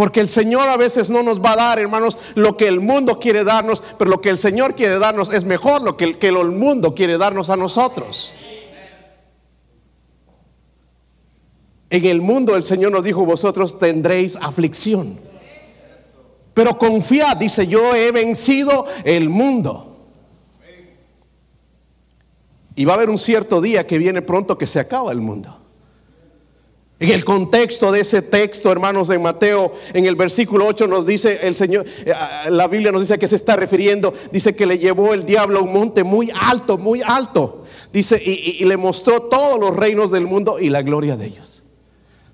Porque 0.00 0.20
el 0.20 0.30
Señor 0.30 0.66
a 0.66 0.78
veces 0.78 1.10
no 1.10 1.22
nos 1.22 1.42
va 1.42 1.52
a 1.52 1.56
dar, 1.56 1.78
hermanos, 1.78 2.16
lo 2.34 2.56
que 2.56 2.66
el 2.68 2.80
mundo 2.80 3.20
quiere 3.20 3.44
darnos, 3.44 3.82
pero 3.98 4.10
lo 4.10 4.22
que 4.22 4.30
el 4.30 4.38
Señor 4.38 4.74
quiere 4.74 4.98
darnos 4.98 5.30
es 5.30 5.44
mejor 5.44 5.82
lo 5.82 5.94
que, 5.98 6.16
el 6.18 6.44
mundo 6.46 6.94
quiere 6.94 7.18
darnos 7.18 7.50
a 7.50 7.56
nosotros. 7.56 8.32
En 11.90 12.06
el 12.06 12.22
mundo 12.22 12.56
el 12.56 12.62
Señor 12.62 12.92
nos 12.92 13.04
dijo, 13.04 13.26
vosotros 13.26 13.78
tendréis 13.78 14.36
aflicción. 14.36 15.20
Pero 16.54 16.78
confiad, 16.78 17.36
dice, 17.36 17.66
yo 17.66 17.94
he 17.94 18.10
vencido 18.10 18.86
el 19.04 19.28
mundo. 19.28 19.98
Y 22.74 22.86
va 22.86 22.94
a 22.94 22.96
haber 22.96 23.10
un 23.10 23.18
cierto 23.18 23.60
día 23.60 23.86
que 23.86 23.98
viene 23.98 24.22
pronto 24.22 24.56
que 24.56 24.66
se 24.66 24.80
acaba 24.80 25.12
el 25.12 25.20
mundo. 25.20 25.59
En 27.00 27.08
el 27.08 27.24
contexto 27.24 27.90
de 27.90 28.00
ese 28.00 28.20
texto, 28.20 28.70
hermanos, 28.70 29.08
de 29.08 29.18
Mateo, 29.18 29.74
en 29.94 30.04
el 30.04 30.16
versículo 30.16 30.66
8 30.66 30.86
nos 30.86 31.06
dice 31.06 31.40
el 31.42 31.54
Señor, 31.54 31.86
eh, 32.04 32.12
la 32.50 32.68
Biblia 32.68 32.92
nos 32.92 33.00
dice 33.00 33.14
a 33.14 33.18
qué 33.18 33.26
se 33.26 33.36
está 33.36 33.56
refiriendo. 33.56 34.12
Dice 34.30 34.54
que 34.54 34.66
le 34.66 34.78
llevó 34.78 35.14
el 35.14 35.24
diablo 35.24 35.60
a 35.60 35.62
un 35.62 35.72
monte 35.72 36.04
muy 36.04 36.30
alto, 36.38 36.76
muy 36.76 37.00
alto. 37.00 37.64
Dice, 37.90 38.22
y 38.22 38.62
le 38.66 38.76
mostró 38.76 39.22
todos 39.22 39.58
los 39.58 39.74
reinos 39.74 40.10
del 40.10 40.26
mundo 40.26 40.60
y 40.60 40.68
la 40.68 40.82
gloria 40.82 41.16
de 41.16 41.26
ellos. 41.26 41.64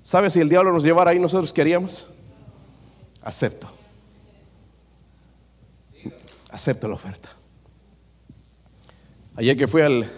¿Sabes 0.03 0.33
si 0.33 0.41
el 0.41 0.49
diablo 0.49 0.73
nos 0.73 0.83
llevara 0.83 1.11
ahí 1.11 1.19
nosotros 1.19 1.53
queríamos? 1.53 2.07
Acepto. 3.21 3.67
Acepto 6.49 6.89
la 6.89 6.95
oferta. 6.95 7.29
Ayer 9.37 9.55
que 9.57 9.67
fui 9.67 9.81
al, 9.81 10.09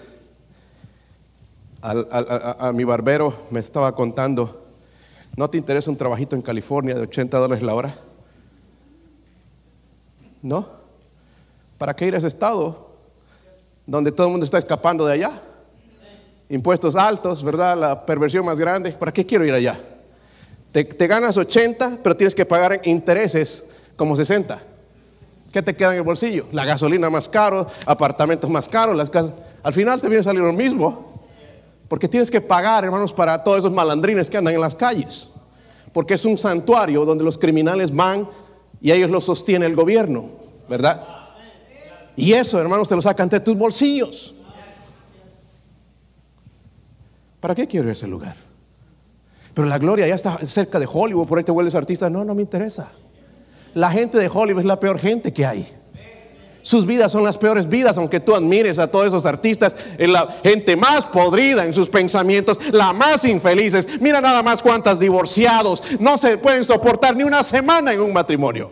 a, 1.82 2.72
mi 2.74 2.84
barbero, 2.84 3.34
me 3.52 3.60
estaba 3.60 3.94
contando, 3.96 4.66
¿no 5.36 5.50
te 5.50 5.58
interesa 5.58 5.90
un 5.90 5.98
trabajito 5.98 6.36
en 6.36 6.42
California 6.42 6.96
de 6.96 7.02
80 7.02 7.38
dólares 7.38 7.64
la 7.64 7.76
hora? 7.76 7.96
¿No? 10.42 10.68
¿Para 11.78 11.96
qué 11.96 12.08
ir 12.08 12.16
a 12.16 12.18
ese 12.18 12.28
estado 12.28 12.90
donde 13.86 14.12
todo 14.12 14.28
el 14.28 14.32
mundo 14.32 14.44
está 14.44 14.58
escapando 14.58 15.06
de 15.06 15.14
allá? 15.14 15.42
impuestos 16.50 16.96
altos, 16.96 17.44
¿verdad? 17.44 17.78
La 17.78 18.06
perversión 18.06 18.46
más 18.46 18.60
grande. 18.60 18.92
¿Para 18.92 19.14
qué 19.14 19.26
quiero 19.26 19.46
ir 19.46 19.54
allá? 19.54 19.80
Te, 20.72 20.84
ganas 20.84 21.38
80, 21.38 22.00
pero 22.04 22.18
tienes 22.18 22.36
que 22.36 22.46
pagar 22.46 22.82
intereses 22.84 23.66
como 23.96 24.16
60. 24.16 24.60
¿Qué 25.52 25.64
te 25.64 25.76
queda 25.76 25.92
en 25.92 25.98
el 25.98 26.04
bolsillo? 26.04 26.46
La 26.52 26.66
gasolina 26.66 27.10
más 27.10 27.30
caro, 27.30 27.66
apartamentos 27.86 28.50
más 28.50 28.68
caros, 28.68 28.96
las 28.96 29.10
casas. 29.10 29.32
Al 29.64 29.74
final 29.74 30.02
te 30.02 30.08
viene 30.08 30.20
a 30.20 30.24
salir 30.24 30.42
lo 30.42 30.54
mismo. 30.54 31.09
Porque 31.90 32.08
tienes 32.08 32.32
que 32.32 32.40
pagar, 32.40 32.86
hermanos, 32.86 33.12
para 33.12 33.44
todos 33.44 33.60
esos 33.60 33.72
malandrines 33.72 34.30
que 34.30 34.38
andan 34.38 34.54
en 34.54 34.62
las 34.62 34.76
calles. 34.76 35.32
Porque 35.92 36.14
es 36.14 36.24
un 36.24 36.38
santuario 36.38 37.04
donde 37.04 37.24
los 37.24 37.38
criminales 37.38 37.94
van 37.94 38.30
y 38.80 38.92
ellos 38.92 39.10
lo 39.10 39.20
sostiene 39.20 39.66
el 39.66 39.76
gobierno, 39.76 40.30
¿verdad? 40.70 41.04
Y 42.16 42.34
eso, 42.34 42.60
hermanos, 42.62 42.88
te 42.88 42.96
lo 42.96 43.02
sacan 43.02 43.28
de 43.28 43.40
tus 43.40 43.58
bolsillos. 43.58 44.36
¿Para 47.40 47.56
qué 47.56 47.68
quiero 47.68 47.90
ese 47.90 48.08
lugar? 48.08 48.36
Pero 49.54 49.68
la 49.68 49.80
gloria 49.80 50.08
ya 50.08 50.16
está 50.16 50.38
cerca 50.46 50.80
de 50.80 50.88
Hollywood, 50.92 51.28
por 51.28 51.40
ahí 51.40 51.44
te 51.44 51.52
vuelves 51.52 51.74
artista. 51.74 52.10
No, 52.10 52.24
no 52.24 52.36
me 52.36 52.44
interesa. 52.44 52.92
La 53.74 53.90
gente 53.92 54.18
de 54.20 54.30
Hollywood 54.32 54.62
es 54.62 54.66
la 54.66 54.80
peor 54.80 55.00
gente 55.00 55.34
que 55.34 55.46
hay. 55.46 55.68
Sus 56.62 56.86
vidas 56.86 57.12
son 57.12 57.24
las 57.24 57.38
peores 57.38 57.70
vidas, 57.70 57.98
aunque 57.98 58.20
tú 58.20 58.36
admires 58.36 58.80
a 58.80 58.88
todos 58.88 59.08
esos 59.08 59.26
artistas, 59.26 59.76
es 59.98 60.10
la 60.10 60.28
gente 60.44 60.76
más 60.76 61.06
podrida 61.06 61.66
en 61.66 61.74
sus 61.74 61.90
pensamientos, 61.90 62.60
la 62.72 62.92
más 62.92 63.24
infelices. 63.26 63.88
Mira 64.02 64.20
nada 64.20 64.44
más 64.44 64.62
cuántas 64.62 65.00
divorciados 65.00 65.82
no 66.00 66.18
se 66.18 66.38
pueden 66.38 66.64
soportar 66.64 67.16
ni 67.16 67.24
una 67.24 67.44
semana 67.44 67.94
en 67.94 68.02
un 68.02 68.12
matrimonio. 68.12 68.72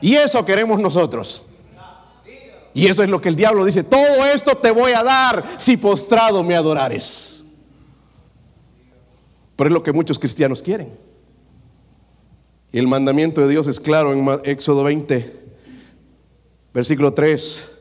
Y 0.00 0.14
eso 0.14 0.44
queremos 0.44 0.80
nosotros. 0.80 1.42
Y 2.72 2.86
eso 2.86 3.02
es 3.02 3.08
lo 3.08 3.20
que 3.20 3.28
el 3.28 3.36
diablo 3.36 3.64
dice, 3.64 3.82
todo 3.82 4.24
esto 4.26 4.56
te 4.56 4.70
voy 4.70 4.92
a 4.92 5.02
dar 5.02 5.44
si 5.58 5.76
postrado 5.76 6.42
me 6.42 6.54
adorares. 6.54 7.44
Pero 9.56 9.68
es 9.68 9.74
lo 9.74 9.82
que 9.82 9.92
muchos 9.92 10.18
cristianos 10.18 10.62
quieren. 10.62 10.90
Y 12.72 12.78
el 12.78 12.86
mandamiento 12.86 13.40
de 13.40 13.48
Dios 13.48 13.66
es 13.66 13.80
claro 13.80 14.12
en 14.12 14.40
Éxodo 14.44 14.84
20, 14.84 15.39
versículo 16.72 17.14
3. 17.14 17.78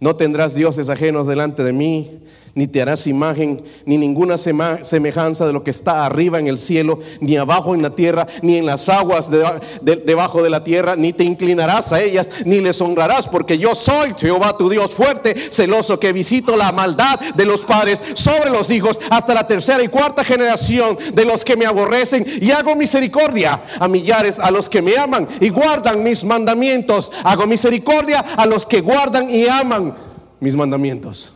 No 0.00 0.16
tendrás 0.16 0.54
dioses 0.54 0.88
ajenos 0.88 1.26
delante 1.26 1.64
de 1.64 1.72
mí, 1.72 2.20
ni 2.58 2.66
te 2.66 2.82
harás 2.82 3.06
imagen, 3.06 3.62
ni 3.86 3.96
ninguna 3.96 4.36
semejanza 4.36 5.46
de 5.46 5.52
lo 5.52 5.62
que 5.62 5.70
está 5.70 6.04
arriba 6.04 6.40
en 6.40 6.48
el 6.48 6.58
cielo, 6.58 6.98
ni 7.20 7.36
abajo 7.36 7.72
en 7.72 7.82
la 7.82 7.94
tierra, 7.94 8.26
ni 8.42 8.56
en 8.56 8.66
las 8.66 8.88
aguas 8.88 9.30
debajo 9.30 10.42
de 10.42 10.50
la 10.50 10.64
tierra, 10.64 10.96
ni 10.96 11.12
te 11.12 11.22
inclinarás 11.22 11.92
a 11.92 12.02
ellas, 12.02 12.28
ni 12.44 12.60
les 12.60 12.80
honrarás, 12.80 13.28
porque 13.28 13.58
yo 13.58 13.76
soy 13.76 14.12
Jehová 14.18 14.56
tu 14.56 14.68
Dios 14.68 14.92
fuerte, 14.92 15.36
celoso, 15.52 16.00
que 16.00 16.12
visito 16.12 16.56
la 16.56 16.72
maldad 16.72 17.20
de 17.36 17.44
los 17.44 17.60
padres 17.60 18.02
sobre 18.14 18.50
los 18.50 18.72
hijos 18.72 18.98
hasta 19.08 19.34
la 19.34 19.46
tercera 19.46 19.84
y 19.84 19.86
cuarta 19.86 20.24
generación 20.24 20.98
de 21.14 21.24
los 21.24 21.44
que 21.44 21.56
me 21.56 21.64
aborrecen, 21.64 22.26
y 22.40 22.50
hago 22.50 22.74
misericordia 22.74 23.62
a 23.78 23.86
millares 23.86 24.40
a 24.40 24.50
los 24.50 24.68
que 24.68 24.82
me 24.82 24.96
aman 24.96 25.28
y 25.40 25.50
guardan 25.50 26.02
mis 26.02 26.24
mandamientos. 26.24 27.12
Hago 27.22 27.46
misericordia 27.46 28.18
a 28.18 28.46
los 28.46 28.66
que 28.66 28.80
guardan 28.80 29.30
y 29.30 29.46
aman 29.46 29.94
mis 30.40 30.56
mandamientos. 30.56 31.34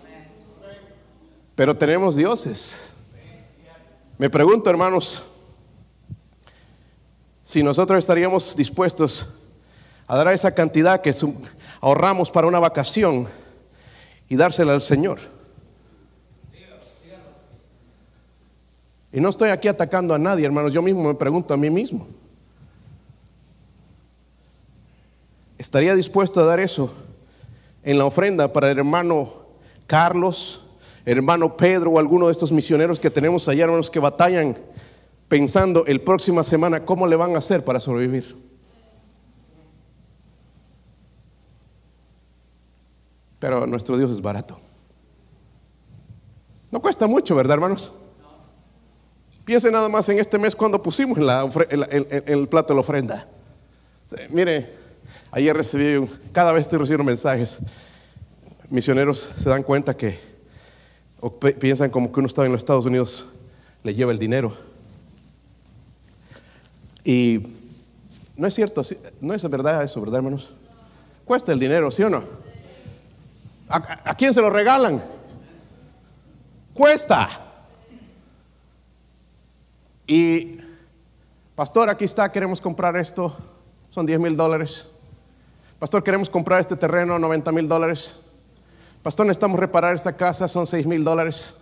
Pero 1.62 1.76
tenemos 1.76 2.16
dioses. 2.16 2.92
Me 4.18 4.28
pregunto, 4.28 4.68
hermanos, 4.68 5.22
si 7.44 7.62
nosotros 7.62 8.00
estaríamos 8.00 8.56
dispuestos 8.56 9.28
a 10.08 10.16
dar 10.16 10.32
esa 10.32 10.52
cantidad 10.52 11.00
que 11.00 11.14
ahorramos 11.80 12.32
para 12.32 12.48
una 12.48 12.58
vacación 12.58 13.28
y 14.28 14.34
dársela 14.34 14.72
al 14.72 14.82
Señor. 14.82 15.20
Y 19.12 19.20
no 19.20 19.28
estoy 19.28 19.50
aquí 19.50 19.68
atacando 19.68 20.14
a 20.14 20.18
nadie, 20.18 20.44
hermanos, 20.44 20.72
yo 20.72 20.82
mismo 20.82 21.04
me 21.04 21.14
pregunto 21.14 21.54
a 21.54 21.56
mí 21.56 21.70
mismo. 21.70 22.08
¿Estaría 25.58 25.94
dispuesto 25.94 26.40
a 26.40 26.44
dar 26.44 26.58
eso 26.58 26.92
en 27.84 27.98
la 27.98 28.04
ofrenda 28.04 28.52
para 28.52 28.68
el 28.68 28.78
hermano 28.78 29.44
Carlos, 29.86 30.61
hermano 31.04 31.56
Pedro 31.56 31.92
o 31.92 31.98
alguno 31.98 32.26
de 32.26 32.32
estos 32.32 32.52
misioneros 32.52 33.00
que 33.00 33.10
tenemos 33.10 33.48
allá, 33.48 33.64
hermanos, 33.64 33.90
que 33.90 33.98
batallan 33.98 34.56
pensando 35.28 35.86
el 35.86 36.00
próxima 36.00 36.44
semana 36.44 36.84
cómo 36.84 37.06
le 37.06 37.16
van 37.16 37.34
a 37.34 37.38
hacer 37.38 37.64
para 37.64 37.80
sobrevivir. 37.80 38.36
Pero 43.38 43.66
nuestro 43.66 43.96
Dios 43.96 44.10
es 44.10 44.20
barato. 44.20 44.58
No 46.70 46.80
cuesta 46.80 47.06
mucho, 47.06 47.34
¿verdad, 47.34 47.54
hermanos? 47.54 47.92
Piense 49.44 49.70
nada 49.70 49.88
más 49.88 50.08
en 50.08 50.20
este 50.20 50.38
mes 50.38 50.54
cuando 50.54 50.80
pusimos 50.80 51.18
el 51.18 52.48
plato 52.48 52.68
de 52.68 52.74
la 52.76 52.80
ofrenda. 52.80 53.28
Mire, 54.30 54.72
ayer 55.32 55.56
recibí, 55.56 56.08
cada 56.30 56.52
vez 56.52 56.62
estoy 56.62 56.78
recibiendo 56.78 57.04
mensajes. 57.04 57.58
Misioneros 58.70 59.18
se 59.36 59.50
dan 59.50 59.64
cuenta 59.64 59.96
que, 59.96 60.31
o 61.22 61.30
piensan 61.30 61.88
como 61.88 62.12
que 62.12 62.18
uno 62.18 62.26
está 62.26 62.44
en 62.44 62.50
los 62.50 62.60
Estados 62.60 62.84
Unidos, 62.84 63.26
le 63.84 63.94
lleva 63.94 64.10
el 64.10 64.18
dinero. 64.18 64.56
Y 67.04 67.46
no 68.36 68.48
es 68.48 68.54
cierto, 68.54 68.82
no 69.20 69.32
es 69.32 69.48
verdad 69.48 69.84
eso, 69.84 70.00
¿verdad, 70.00 70.16
hermanos? 70.16 70.52
Cuesta 71.24 71.52
el 71.52 71.60
dinero, 71.60 71.92
¿sí 71.92 72.02
o 72.02 72.10
no? 72.10 72.24
¿A, 73.68 74.16
quién 74.16 74.34
se 74.34 74.40
lo 74.40 74.50
regalan? 74.50 75.00
Cuesta. 76.74 77.28
Y, 80.08 80.58
pastor, 81.54 81.88
aquí 81.88 82.04
está, 82.04 82.32
queremos 82.32 82.60
comprar 82.60 82.96
esto, 82.96 83.36
son 83.90 84.04
10 84.06 84.18
mil 84.18 84.36
dólares. 84.36 84.88
Pastor, 85.78 86.02
queremos 86.02 86.28
comprar 86.28 86.60
este 86.60 86.74
terreno, 86.74 87.16
90 87.16 87.52
mil 87.52 87.68
dólares. 87.68 88.21
Pastor, 89.02 89.26
necesitamos 89.26 89.58
reparar 89.58 89.94
esta 89.94 90.16
casa, 90.16 90.46
son 90.46 90.66
6 90.66 90.86
mil 90.86 91.02
dólares. 91.02 91.56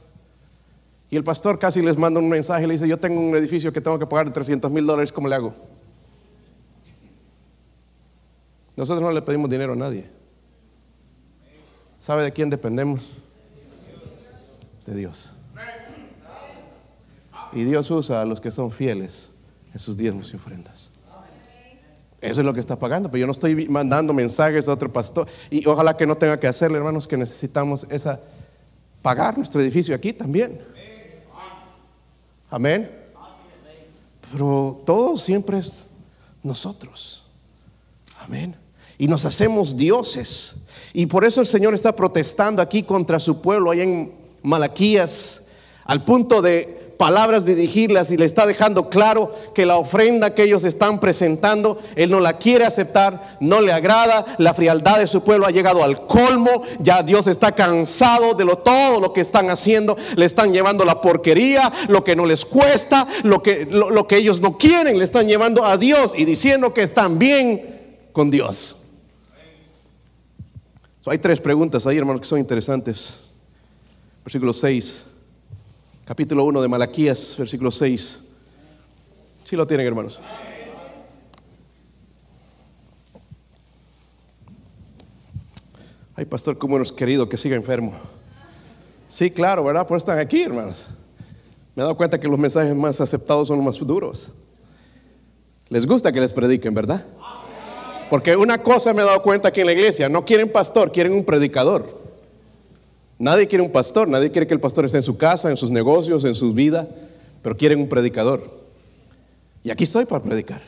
Y 1.10 1.16
el 1.16 1.24
pastor 1.24 1.58
casi 1.58 1.82
les 1.82 1.96
manda 1.96 2.20
un 2.20 2.28
mensaje, 2.28 2.66
le 2.66 2.74
dice, 2.74 2.86
yo 2.86 2.98
tengo 2.98 3.20
un 3.20 3.34
edificio 3.34 3.72
que 3.72 3.80
tengo 3.80 3.98
que 3.98 4.06
pagar 4.06 4.26
de 4.26 4.32
300 4.32 4.70
mil 4.70 4.86
dólares, 4.86 5.10
¿cómo 5.10 5.26
le 5.26 5.34
hago? 5.34 5.54
Nosotros 8.76 9.02
no 9.02 9.10
le 9.10 9.20
pedimos 9.20 9.50
dinero 9.50 9.72
a 9.72 9.76
nadie. 9.76 10.08
¿Sabe 11.98 12.22
de 12.22 12.32
quién 12.32 12.48
dependemos? 12.48 13.16
De 14.86 14.94
Dios. 14.94 15.34
Y 17.52 17.64
Dios 17.64 17.90
usa 17.90 18.20
a 18.20 18.24
los 18.24 18.40
que 18.40 18.50
son 18.50 18.70
fieles 18.70 19.30
en 19.72 19.80
sus 19.80 19.96
diezmos 19.96 20.32
y 20.32 20.36
ofrendas. 20.36 20.92
Eso 22.20 22.40
es 22.40 22.46
lo 22.46 22.52
que 22.52 22.60
está 22.60 22.78
pagando, 22.78 23.10
pero 23.10 23.20
yo 23.20 23.26
no 23.26 23.32
estoy 23.32 23.68
mandando 23.68 24.12
mensajes 24.12 24.68
a 24.68 24.72
otro 24.72 24.92
pastor. 24.92 25.26
Y 25.50 25.66
ojalá 25.66 25.96
que 25.96 26.06
no 26.06 26.16
tenga 26.16 26.38
que 26.38 26.46
hacerle, 26.46 26.76
hermanos, 26.76 27.08
que 27.08 27.16
necesitamos 27.16 27.86
esa 27.88 28.20
pagar 29.02 29.36
nuestro 29.36 29.60
edificio 29.60 29.94
aquí 29.94 30.12
también. 30.12 30.60
Amén. 32.50 32.90
Pero 34.32 34.82
todo 34.84 35.16
siempre 35.16 35.58
es 35.58 35.86
nosotros. 36.42 37.24
Amén. 38.20 38.54
Y 38.98 39.08
nos 39.08 39.24
hacemos 39.24 39.76
dioses. 39.76 40.56
Y 40.92 41.06
por 41.06 41.24
eso 41.24 41.40
el 41.40 41.46
Señor 41.46 41.74
está 41.74 41.96
protestando 41.96 42.60
aquí 42.60 42.82
contra 42.82 43.18
su 43.18 43.40
pueblo, 43.40 43.70
allá 43.70 43.84
en 43.84 44.12
Malaquías, 44.42 45.46
al 45.84 46.04
punto 46.04 46.42
de 46.42 46.79
palabras 47.00 47.46
dirigirlas 47.46 48.10
y 48.10 48.18
le 48.18 48.26
está 48.26 48.44
dejando 48.44 48.90
claro 48.90 49.34
que 49.54 49.64
la 49.64 49.78
ofrenda 49.78 50.34
que 50.34 50.42
ellos 50.42 50.64
están 50.64 51.00
presentando, 51.00 51.78
Él 51.96 52.10
no 52.10 52.20
la 52.20 52.36
quiere 52.36 52.66
aceptar, 52.66 53.38
no 53.40 53.62
le 53.62 53.72
agrada, 53.72 54.26
la 54.36 54.52
frialdad 54.52 54.98
de 54.98 55.06
su 55.06 55.22
pueblo 55.22 55.46
ha 55.46 55.50
llegado 55.50 55.82
al 55.82 56.06
colmo, 56.06 56.62
ya 56.78 57.02
Dios 57.02 57.26
está 57.26 57.52
cansado 57.52 58.34
de 58.34 58.44
lo, 58.44 58.58
todo 58.58 59.00
lo 59.00 59.14
que 59.14 59.22
están 59.22 59.48
haciendo, 59.48 59.96
le 60.14 60.26
están 60.26 60.52
llevando 60.52 60.84
la 60.84 61.00
porquería, 61.00 61.72
lo 61.88 62.04
que 62.04 62.14
no 62.14 62.26
les 62.26 62.44
cuesta, 62.44 63.08
lo 63.22 63.42
que, 63.42 63.64
lo, 63.64 64.06
que 64.06 64.18
ellos 64.18 64.42
no 64.42 64.58
quieren, 64.58 64.98
le 64.98 65.04
están 65.04 65.26
llevando 65.26 65.64
a 65.64 65.78
Dios 65.78 66.12
y 66.14 66.26
diciendo 66.26 66.74
que 66.74 66.82
están 66.82 67.18
bien 67.18 67.80
con 68.12 68.30
Dios. 68.30 68.76
hay 71.06 71.16
tres 71.16 71.40
preguntas 71.40 71.86
ahí, 71.86 71.96
hermanos, 71.96 72.20
que 72.20 72.28
son 72.28 72.40
interesantes. 72.40 73.20
Versículo 74.22 74.52
6 74.52 75.06
capítulo 76.10 76.42
1 76.42 76.60
de 76.60 76.66
Malaquías, 76.66 77.36
versículo 77.38 77.70
6. 77.70 78.22
Si 79.44 79.54
lo 79.54 79.64
tienen, 79.64 79.86
hermanos. 79.86 80.20
Ay, 86.16 86.24
pastor, 86.24 86.58
cómo 86.58 86.74
hemos 86.74 86.92
querido 86.92 87.28
que 87.28 87.36
siga 87.36 87.54
enfermo. 87.54 87.92
Sí, 89.08 89.30
claro, 89.30 89.62
¿verdad? 89.62 89.86
Por 89.86 89.98
están 89.98 90.18
aquí, 90.18 90.42
hermanos. 90.42 90.88
Me 91.76 91.82
he 91.82 91.84
dado 91.84 91.96
cuenta 91.96 92.18
que 92.18 92.26
los 92.26 92.40
mensajes 92.40 92.74
más 92.74 93.00
aceptados 93.00 93.46
son 93.46 93.58
los 93.58 93.66
más 93.66 93.78
duros. 93.78 94.32
Les 95.68 95.86
gusta 95.86 96.10
que 96.10 96.20
les 96.20 96.32
prediquen, 96.32 96.74
¿verdad? 96.74 97.06
Porque 98.10 98.34
una 98.34 98.60
cosa 98.60 98.92
me 98.92 99.02
he 99.02 99.04
dado 99.04 99.22
cuenta 99.22 99.52
que 99.52 99.60
en 99.60 99.66
la 99.68 99.74
iglesia 99.74 100.08
no 100.08 100.24
quieren 100.24 100.50
pastor, 100.50 100.90
quieren 100.90 101.12
un 101.12 101.24
predicador. 101.24 101.99
Nadie 103.20 103.46
quiere 103.48 103.62
un 103.62 103.70
pastor, 103.70 104.08
nadie 104.08 104.30
quiere 104.30 104.46
que 104.46 104.54
el 104.54 104.60
pastor 104.60 104.86
esté 104.86 104.96
en 104.96 105.02
su 105.02 105.18
casa, 105.18 105.50
en 105.50 105.56
sus 105.58 105.70
negocios, 105.70 106.24
en 106.24 106.34
su 106.34 106.54
vida, 106.54 106.88
pero 107.42 107.54
quieren 107.54 107.78
un 107.78 107.86
predicador. 107.86 108.42
Y 109.62 109.70
aquí 109.70 109.84
estoy 109.84 110.06
para 110.06 110.24
predicar. 110.24 110.62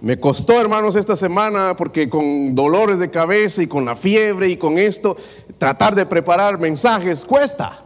Me 0.00 0.18
costó, 0.18 0.58
hermanos, 0.58 0.96
esta 0.96 1.14
semana, 1.14 1.74
porque 1.76 2.08
con 2.08 2.54
dolores 2.54 3.00
de 3.00 3.10
cabeza 3.10 3.62
y 3.62 3.66
con 3.66 3.84
la 3.84 3.94
fiebre 3.94 4.48
y 4.48 4.56
con 4.56 4.78
esto, 4.78 5.14
tratar 5.58 5.94
de 5.94 6.06
preparar 6.06 6.58
mensajes 6.58 7.22
cuesta. 7.22 7.84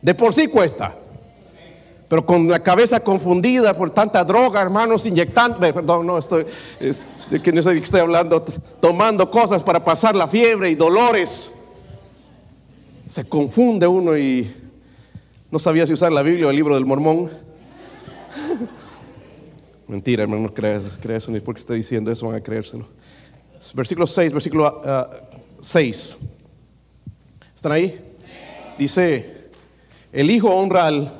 De 0.00 0.14
por 0.14 0.32
sí 0.32 0.46
cuesta. 0.46 0.94
Pero 2.06 2.24
con 2.24 2.46
la 2.46 2.60
cabeza 2.60 3.00
confundida 3.00 3.76
por 3.76 3.90
tanta 3.90 4.22
droga, 4.22 4.62
hermanos, 4.62 5.06
inyectando, 5.06 5.58
perdón, 5.58 6.06
no 6.06 6.18
estoy, 6.18 6.46
que 7.42 7.50
no 7.52 7.58
estoy 7.58 8.00
hablando, 8.00 8.44
tomando 8.78 9.28
cosas 9.28 9.60
para 9.60 9.84
pasar 9.84 10.14
la 10.14 10.28
fiebre 10.28 10.70
y 10.70 10.76
dolores 10.76 11.50
se 13.08 13.24
confunde 13.24 13.86
uno 13.86 14.16
y 14.16 14.52
no 15.50 15.58
sabía 15.58 15.86
si 15.86 15.92
usar 15.92 16.10
la 16.12 16.22
Biblia 16.22 16.46
o 16.46 16.50
el 16.50 16.56
libro 16.56 16.74
del 16.74 16.86
mormón. 16.86 17.30
Mentira, 19.88 20.22
hermano, 20.22 20.42
no 20.42 20.54
creas, 20.54 20.84
eso 20.84 21.30
ni 21.30 21.40
porque 21.40 21.60
está 21.60 21.74
diciendo 21.74 22.10
eso, 22.10 22.26
van 22.26 22.36
a 22.36 22.40
creérselo. 22.40 22.86
Versículo 23.74 24.06
6, 24.06 24.32
versículo 24.32 24.82
6. 25.60 26.18
Ah, 26.20 26.26
¿Están 27.54 27.72
ahí? 27.72 28.00
Dice, 28.78 29.50
el 30.12 30.30
Hijo 30.30 30.50
honra 30.50 30.86
al 30.86 31.12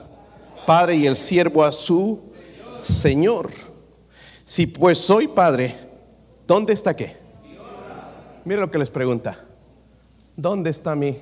Padre 0.67 0.97
y 0.97 1.07
el 1.07 1.17
siervo 1.17 1.63
a 1.63 1.73
su 1.73 2.21
Señor. 2.83 3.51
Si 4.45 4.67
pues 4.67 4.99
soy 4.99 5.29
Padre, 5.29 5.75
¿dónde 6.47 6.73
está 6.73 6.95
qué? 6.95 7.17
Mira 8.45 8.61
lo 8.61 8.71
que 8.71 8.79
les 8.79 8.91
pregunta. 8.91 9.45
¿Dónde 10.37 10.71
está 10.71 10.97
mi 10.97 11.17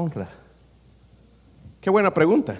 honra? 0.00 0.28
Qué 1.80 1.90
buena 1.90 2.12
pregunta. 2.12 2.58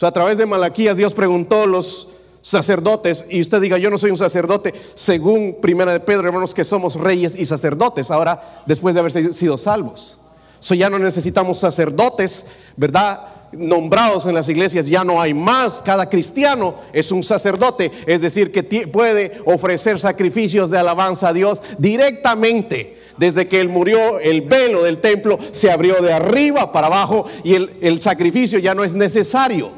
A 0.00 0.10
través 0.10 0.36
de 0.36 0.46
Malaquías 0.46 0.96
Dios 0.96 1.14
preguntó 1.14 1.62
a 1.62 1.66
los 1.66 2.08
sacerdotes 2.40 3.24
y 3.30 3.40
usted 3.40 3.60
diga, 3.60 3.78
yo 3.78 3.88
no 3.88 3.98
soy 3.98 4.10
un 4.10 4.16
sacerdote, 4.16 4.74
según 4.94 5.58
Primera 5.60 5.92
de 5.92 6.00
Pedro, 6.00 6.26
hermanos, 6.26 6.54
que 6.54 6.64
somos 6.64 6.96
reyes 6.96 7.36
y 7.38 7.46
sacerdotes, 7.46 8.10
ahora 8.10 8.64
después 8.66 8.94
de 8.94 9.00
haber 9.00 9.32
sido 9.32 9.56
salvos. 9.56 10.18
So 10.58 10.74
ya 10.74 10.90
no 10.90 10.98
necesitamos 10.98 11.60
sacerdotes, 11.60 12.46
¿verdad? 12.76 13.20
Nombrados 13.52 14.26
en 14.26 14.34
las 14.34 14.48
iglesias, 14.48 14.88
ya 14.88 15.04
no 15.04 15.20
hay 15.20 15.34
más. 15.34 15.82
Cada 15.82 16.08
cristiano 16.10 16.74
es 16.92 17.12
un 17.12 17.22
sacerdote, 17.22 17.92
es 18.06 18.20
decir, 18.20 18.50
que 18.50 18.64
puede 18.88 19.40
ofrecer 19.44 20.00
sacrificios 20.00 20.68
de 20.68 20.78
alabanza 20.78 21.28
a 21.28 21.32
Dios 21.32 21.62
directamente 21.78 23.01
desde 23.22 23.46
que 23.46 23.60
Él 23.60 23.68
murió, 23.68 24.18
el 24.18 24.40
velo 24.40 24.82
del 24.82 24.98
templo 24.98 25.38
se 25.52 25.70
abrió 25.70 26.02
de 26.02 26.12
arriba 26.12 26.72
para 26.72 26.88
abajo 26.88 27.26
y 27.44 27.54
el, 27.54 28.00
sacrificio 28.00 28.58
ya 28.58 28.74
no 28.74 28.82
es 28.82 28.94
necesario. 28.94 29.70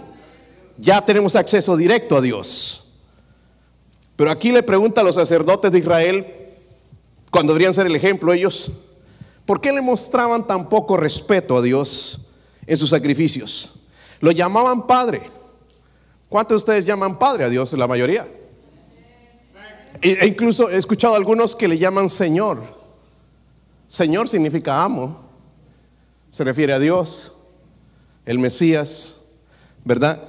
Ya 0.79 1.05
tenemos 1.05 1.37
acceso 1.37 1.77
directo 1.77 2.17
a 2.17 2.23
Dios. 2.23 2.95
Pero 4.17 4.31
aquí 4.31 4.51
le 4.51 4.63
pregunta 4.63 5.03
a 5.03 5.05
los 5.05 5.17
sacerdotes 5.17 5.71
de 5.71 5.79
Israel, 5.79 6.27
cuando 7.31 7.53
deberían 7.53 7.75
ser 7.75 7.85
el 7.85 7.95
ejemplo 7.95 8.33
ellos, 8.33 8.73
¿por 9.45 9.61
qué 9.61 9.73
le 9.73 9.83
mostraban 9.83 10.47
tan 10.47 10.71
poco 10.71 10.97
respeto 10.97 11.59
a 11.59 11.63
Dios 11.63 12.21
en 12.67 12.79
sus 12.79 12.89
sacrificios? 12.89 13.75
Lo 14.21 14.31
llamaban 14.31 14.87
Padre. 14.87 15.21
¿Cuántos 16.31 16.55
de 16.55 16.57
ustedes 16.57 16.87
llaman 16.87 17.19
Padre 17.19 17.45
a 17.45 17.49
Dios? 17.51 17.75
La 17.75 17.87
mayoría. 17.87 18.27
E 20.01 20.27
incluso 20.27 20.71
he 20.71 20.79
escuchado 20.79 21.13
a 21.13 21.19
algunos 21.19 21.55
que 21.55 21.69
le 21.69 21.77
llaman 21.77 22.09
Señor. 22.09 22.84
Señor 23.95 24.29
significa 24.29 24.83
amo. 24.83 25.21
Se 26.29 26.43
refiere 26.43 26.73
a 26.73 26.81
Dios, 26.81 27.33
el 28.27 28.41
Mesías, 28.41 29.21
¿verdad? 29.85 30.21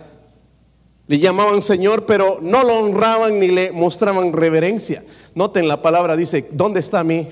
Le 1.07 1.17
llamaban 1.17 1.63
Señor, 1.63 2.05
pero 2.05 2.37
no 2.43 2.61
lo 2.61 2.77
honraban 2.77 3.39
ni 3.39 3.47
le 3.47 3.71
mostraban 3.71 4.33
reverencia. 4.33 5.03
Noten 5.33 5.67
la 5.67 5.81
palabra, 5.81 6.15
dice, 6.15 6.47
¿dónde 6.51 6.79
está 6.79 7.03
mi? 7.03 7.27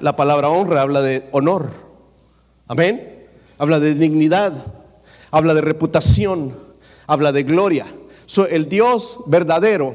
La 0.00 0.16
palabra 0.16 0.48
honra 0.48 0.82
habla 0.82 1.00
de 1.00 1.28
honor. 1.30 1.70
Amén. 2.66 3.28
Habla 3.56 3.78
de 3.78 3.94
dignidad, 3.94 4.52
habla 5.30 5.54
de 5.54 5.60
reputación, 5.60 6.56
habla 7.06 7.30
de 7.30 7.44
gloria. 7.44 7.86
el 8.50 8.68
Dios 8.68 9.20
verdadero, 9.26 9.94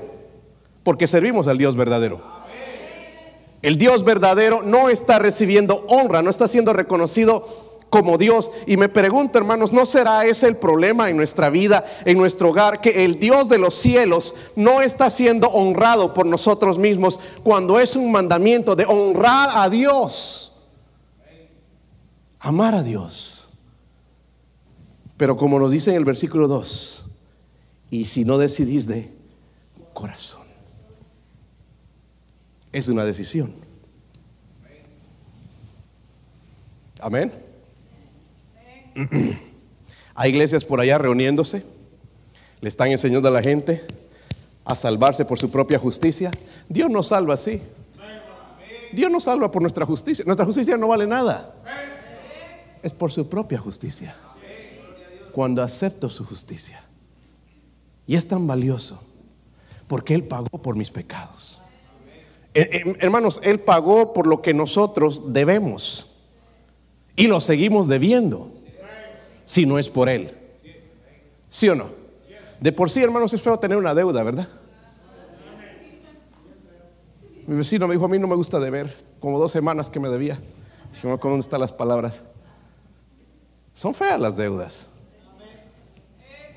porque 0.84 1.08
servimos 1.08 1.50
al 1.50 1.58
Dios 1.58 1.76
verdadero. 1.76 2.40
El 3.62 3.78
Dios 3.78 4.04
verdadero 4.04 4.63
no 4.63 4.89
está 4.89 5.19
recibiendo 5.19 5.86
honra, 5.88 6.21
no 6.21 6.30
está 6.30 6.47
siendo 6.47 6.74
reconocido 6.74 7.71
como 7.91 8.17
Dios. 8.17 8.50
Y 8.65 8.78
me 8.78 8.89
pregunto, 8.89 9.38
hermanos, 9.38 9.71
¿no 9.71 9.86
será 9.86 10.26
ese 10.26 10.47
el 10.47 10.56
problema 10.56 11.10
en 11.10 11.17
nuestra 11.17 11.52
vida, 11.52 11.86
en 12.06 12.17
nuestro 12.17 12.50
hogar, 12.50 12.82
que 12.82 13.06
el 13.06 13.19
Dios 13.19 13.50
de 13.50 13.60
los 13.60 13.76
cielos 13.76 14.34
no 14.56 14.82
está 14.82 15.12
siendo 15.12 15.47
honrado 15.50 16.13
por 16.13 16.26
nosotros 16.26 16.80
mismos 16.80 17.19
cuando 17.43 17.80
es 17.80 17.95
un 17.95 18.12
mandamiento 18.12 18.76
de 18.76 18.86
honrar 18.86 19.50
a 19.54 19.69
Dios? 19.69 20.47
Amar 22.39 22.74
a 22.74 22.82
Dios. 22.82 23.50
Pero 25.17 25.38
como 25.38 25.60
nos 25.60 25.71
dice 25.71 25.91
en 25.91 25.97
el 25.97 26.06
versículo 26.06 26.47
2, 26.47 27.06
y 27.91 28.06
si 28.06 28.26
no 28.26 28.39
decidís 28.39 28.88
de 28.88 29.13
corazón, 29.93 30.40
es 32.71 32.88
una 32.88 33.05
decisión. 33.05 33.53
Amén. 36.99 37.31
Hay 40.15 40.29
iglesias 40.29 40.65
por 40.65 40.79
allá 40.79 40.97
reuniéndose, 40.97 41.65
le 42.60 42.69
están 42.69 42.91
enseñando 42.91 43.27
a 43.27 43.31
la 43.31 43.41
gente 43.41 43.84
a 44.65 44.75
salvarse 44.75 45.25
por 45.25 45.39
su 45.39 45.49
propia 45.49 45.79
justicia. 45.79 46.31
Dios 46.69 46.89
no 46.89 47.01
salva 47.01 47.34
así. 47.34 47.62
Dios 48.91 49.10
no 49.10 49.19
salva 49.19 49.51
por 49.51 49.62
nuestra 49.62 49.86
justicia. 49.86 50.23
Nuestra 50.25 50.45
justicia 50.45 50.77
no 50.77 50.88
vale 50.88 51.07
nada. 51.07 51.55
Es 52.84 52.93
por 52.93 53.12
su 53.12 53.27
propia 53.27 53.57
justicia. 53.57 54.15
Cuando 55.31 55.63
acepto 55.63 56.10
su 56.10 56.25
justicia. 56.25 56.84
Y 58.05 58.15
es 58.15 58.27
tan 58.27 58.45
valioso 58.45 59.01
porque 59.88 60.13
Él 60.13 60.23
pagó 60.23 60.62
por 60.62 60.75
mis 60.75 60.91
pecados. 60.91 61.61
Eh, 62.54 62.70
eh, 62.72 62.98
hermanos, 63.00 63.40
Él 63.44 63.60
pagó 63.60 64.14
por 64.14 64.28
lo 64.28 64.42
que 64.42 64.54
nosotros 64.54 65.34
debemos. 65.34 66.08
Y 67.16 67.28
lo 67.28 67.40
seguimos 67.40 67.88
debiendo 67.88 68.52
si 69.46 69.66
no 69.66 69.80
es 69.80 69.90
por 69.90 70.10
Él. 70.10 70.38
¿Sí 71.50 71.70
o 71.70 71.76
no? 71.76 71.90
De 72.60 72.72
por 72.72 72.90
sí, 72.90 73.02
hermanos, 73.02 73.34
es 73.34 73.42
feo 73.42 73.58
tener 73.60 73.78
una 73.78 73.94
deuda, 73.94 74.24
¿verdad? 74.24 74.48
Mi 77.48 77.58
vecino 77.58 77.88
me 77.88 77.96
dijo, 77.96 78.06
a 78.06 78.08
mí 78.08 78.20
no 78.20 78.28
me 78.28 78.36
gusta 78.36 78.60
deber, 78.60 78.96
como 79.20 79.40
dos 79.40 79.52
semanas 79.52 79.90
que 79.90 80.00
me 80.00 80.10
debía. 80.10 80.40
Dije, 80.94 81.08
¿dónde 81.08 81.40
están 81.40 81.60
las 81.60 81.74
palabras? 81.74 82.24
Son 83.74 83.94
feas 83.94 84.20
las 84.20 84.36
deudas. 84.36 84.90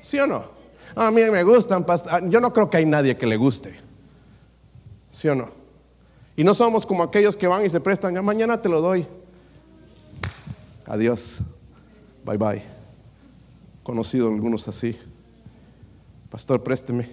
¿Sí 0.01 0.19
o 0.19 0.27
no? 0.27 0.45
A 0.95 1.09
mí 1.11 1.21
me 1.23 1.43
gustan, 1.43 1.85
ah, 1.87 2.21
yo 2.23 2.39
no 2.39 2.53
creo 2.53 2.69
que 2.69 2.77
hay 2.77 2.85
nadie 2.85 3.17
que 3.17 3.25
le 3.25 3.35
guste. 3.35 3.75
¿Sí 5.09 5.27
o 5.27 5.35
no? 5.35 5.64
Y 6.35 6.43
no 6.43 6.53
somos 6.53 6.85
como 6.85 7.03
aquellos 7.03 7.35
que 7.35 7.47
van 7.47 7.65
y 7.65 7.69
se 7.69 7.79
prestan, 7.79 8.17
ah, 8.17 8.21
mañana 8.21 8.59
te 8.59 8.69
lo 8.69 8.81
doy. 8.81 9.05
Adiós. 10.85 11.39
Bye 12.25 12.37
bye 12.37 12.75
conocido 13.85 14.27
algunos 14.27 14.67
así. 14.67 14.97
Pastor, 16.31 16.63
présteme. 16.63 17.07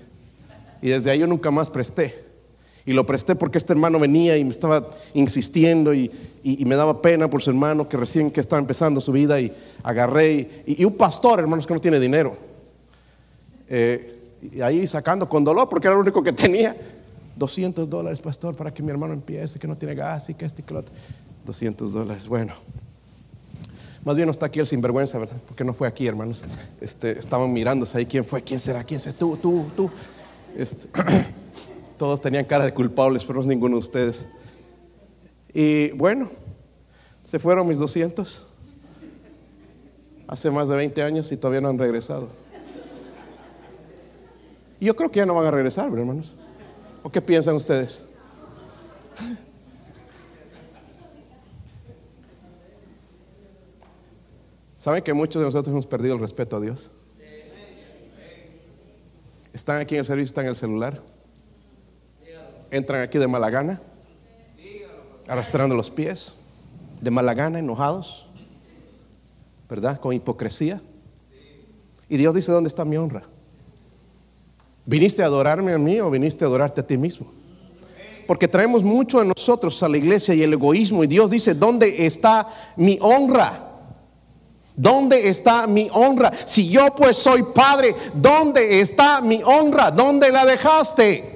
Y 0.80 0.88
desde 0.88 1.11
ahí 1.11 1.18
yo 1.18 1.26
nunca 1.26 1.50
más 1.50 1.68
presté. 1.68 2.24
Y 2.87 2.94
lo 2.94 3.04
presté 3.04 3.37
porque 3.37 3.58
este 3.58 3.74
hermano 3.74 4.00
venía 4.00 4.38
y 4.38 4.42
me 4.42 4.50
estaba 4.50 4.90
insistiendo 5.12 5.92
y, 5.92 6.11
me 6.42 6.74
daba 6.74 7.02
pena 7.02 7.28
por 7.28 7.42
su 7.42 7.50
hermano 7.50 7.88
que 7.88 7.98
recién 7.98 8.30
que 8.30 8.40
estaba 8.40 8.58
empezando 8.58 9.02
su 9.02 9.12
vida 9.12 9.38
y 9.38 9.52
agarré. 9.82 10.64
Y, 10.66 10.82
un 10.85 10.96
pastor, 10.96 11.40
hermanos, 11.40 11.66
que 11.66 11.74
no 11.74 11.80
tiene 11.80 12.00
dinero. 12.00 12.35
Eh, 13.68 14.16
y 14.50 14.61
ahí 14.62 14.87
sacando 14.87 15.28
con 15.28 15.44
dolor 15.44 15.68
porque 15.68 15.88
era 15.88 15.94
lo 15.94 16.00
único 16.00 16.22
que 16.22 16.32
tenía. 16.32 16.74
200 17.42 17.90
dólares, 17.90 18.20
pastor, 18.20 18.55
para 18.55 18.72
que 18.72 18.85
mi 18.85 18.90
hermano 18.92 19.14
empiece, 19.14 19.59
que 19.59 19.66
no 19.66 19.76
tiene 19.76 19.96
gas 19.96 20.31
y 20.31 20.35
que 20.35 20.44
este 20.44 20.62
y 20.62 20.64
que 20.64 20.74
lo 20.74 20.81
otro. 20.81 20.94
200 21.44 21.92
dólares, 21.92 22.28
bueno. 22.28 22.55
Más 24.05 24.14
bien 24.14 24.26
no 24.26 24.31
está 24.31 24.46
aquí 24.46 24.61
el 24.61 24.66
sinvergüenza, 24.68 25.18
¿verdad? 25.18 25.37
Porque 25.48 25.64
no 25.64 25.72
fue 25.74 25.88
aquí, 25.88 26.07
hermanos. 26.07 26.44
Este, 26.81 27.18
estaban 27.18 27.52
mirándose 27.52 27.98
ahí 27.98 28.07
quién 28.07 28.24
fue, 28.24 28.42
quién 28.42 28.61
será, 28.61 28.85
quién 28.85 29.00
será, 29.00 29.18
tú, 29.18 29.37
tú, 29.38 29.64
tú. 29.74 29.90
Este, 30.57 30.87
todos 31.98 32.20
tenían 32.20 32.44
cara 32.44 32.64
de 32.64 32.72
culpables, 32.72 33.24
pero 33.24 33.35
no 33.35 33.40
es 33.40 33.48
ninguno 33.48 33.74
de 33.74 33.81
ustedes. 33.81 34.28
Y 35.52 35.90
bueno, 35.90 36.31
se 37.24 37.40
fueron 37.40 37.66
mis 37.66 37.81
200 37.81 38.46
hace 40.28 40.48
más 40.52 40.68
de 40.68 40.76
20 40.76 41.02
años 41.02 41.33
y 41.33 41.37
todavía 41.37 41.61
no 41.61 41.70
han 41.70 41.78
regresado. 41.78 42.28
Y 44.78 44.85
yo 44.85 44.94
creo 44.94 45.11
que 45.11 45.18
ya 45.18 45.26
no 45.26 45.35
van 45.35 45.46
a 45.46 45.50
regresar, 45.50 45.87
hermanos. 45.87 46.37
¿O 47.02 47.10
qué 47.10 47.20
piensan 47.20 47.54
ustedes? 47.54 48.04
¿Saben 54.78 55.02
que 55.02 55.12
muchos 55.12 55.40
de 55.40 55.46
nosotros 55.46 55.68
hemos 55.68 55.86
perdido 55.86 56.14
el 56.14 56.20
respeto 56.20 56.56
a 56.56 56.60
Dios? 56.60 56.90
Están 59.52 59.80
aquí 59.80 59.94
en 59.94 60.00
el 60.00 60.06
servicio, 60.06 60.30
están 60.30 60.44
en 60.44 60.50
el 60.50 60.56
celular. 60.56 61.00
Entran 62.70 63.02
aquí 63.02 63.18
de 63.18 63.28
mala 63.28 63.50
gana, 63.50 63.80
arrastrando 65.28 65.74
los 65.74 65.90
pies, 65.90 66.34
de 67.00 67.10
mala 67.10 67.34
gana, 67.34 67.58
enojados, 67.58 68.26
¿verdad? 69.68 70.00
Con 70.00 70.14
hipocresía. 70.14 70.80
Y 72.08 72.16
Dios 72.16 72.34
dice, 72.34 72.50
¿dónde 72.50 72.68
está 72.68 72.84
mi 72.84 72.96
honra? 72.96 73.24
¿Viniste 74.85 75.23
a 75.23 75.27
adorarme 75.27 75.73
a 75.73 75.79
mí 75.79 76.01
o 76.01 76.11
viniste 76.11 76.45
a 76.45 76.49
adorarte 76.49 76.81
a 76.81 76.87
ti 76.87 76.97
mismo? 76.97 77.27
Porque 78.27 78.49
traemos 78.49 78.83
mucho 78.83 79.18
de 79.18 79.27
nosotros 79.27 79.83
a 79.83 79.88
la 79.88 79.97
iglesia 79.97 80.35
y 80.35 80.42
el 80.42 80.53
egoísmo. 80.53 81.05
Y 81.05 81.07
Dios 81.07 81.31
dice, 81.31 81.55
¿dónde 81.55 82.07
está 82.07 82.49
mi 82.77 82.99
honra? 83.01 83.68
¿Dónde 84.75 85.29
está 85.29 85.66
mi 85.66 85.88
honra? 85.92 86.33
Si 86.47 86.68
yo 86.68 86.95
pues 86.95 87.16
soy 87.16 87.42
padre, 87.55 87.95
¿dónde 88.14 88.81
está 88.81 89.21
mi 89.21 89.42
honra? 89.45 89.90
¿Dónde 89.90 90.31
la 90.33 90.47
dejaste? 90.47 91.32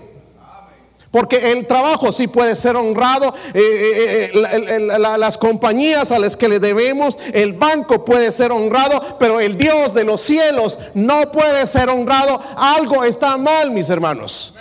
Porque 1.16 1.50
el 1.50 1.66
trabajo 1.66 2.12
sí 2.12 2.26
puede 2.26 2.54
ser 2.54 2.76
honrado, 2.76 3.34
eh, 3.54 3.54
eh, 3.54 4.30
eh, 4.34 4.80
las 4.98 5.38
compañías 5.38 6.12
a 6.12 6.18
las 6.18 6.36
que 6.36 6.46
le 6.46 6.60
debemos, 6.60 7.18
el 7.32 7.54
banco 7.54 8.04
puede 8.04 8.30
ser 8.30 8.52
honrado, 8.52 9.16
pero 9.18 9.40
el 9.40 9.56
Dios 9.56 9.94
de 9.94 10.04
los 10.04 10.20
cielos 10.20 10.78
no 10.92 11.32
puede 11.32 11.66
ser 11.66 11.88
honrado. 11.88 12.38
Algo 12.58 13.02
está 13.02 13.38
mal, 13.38 13.70
mis 13.70 13.88
hermanos. 13.88 14.56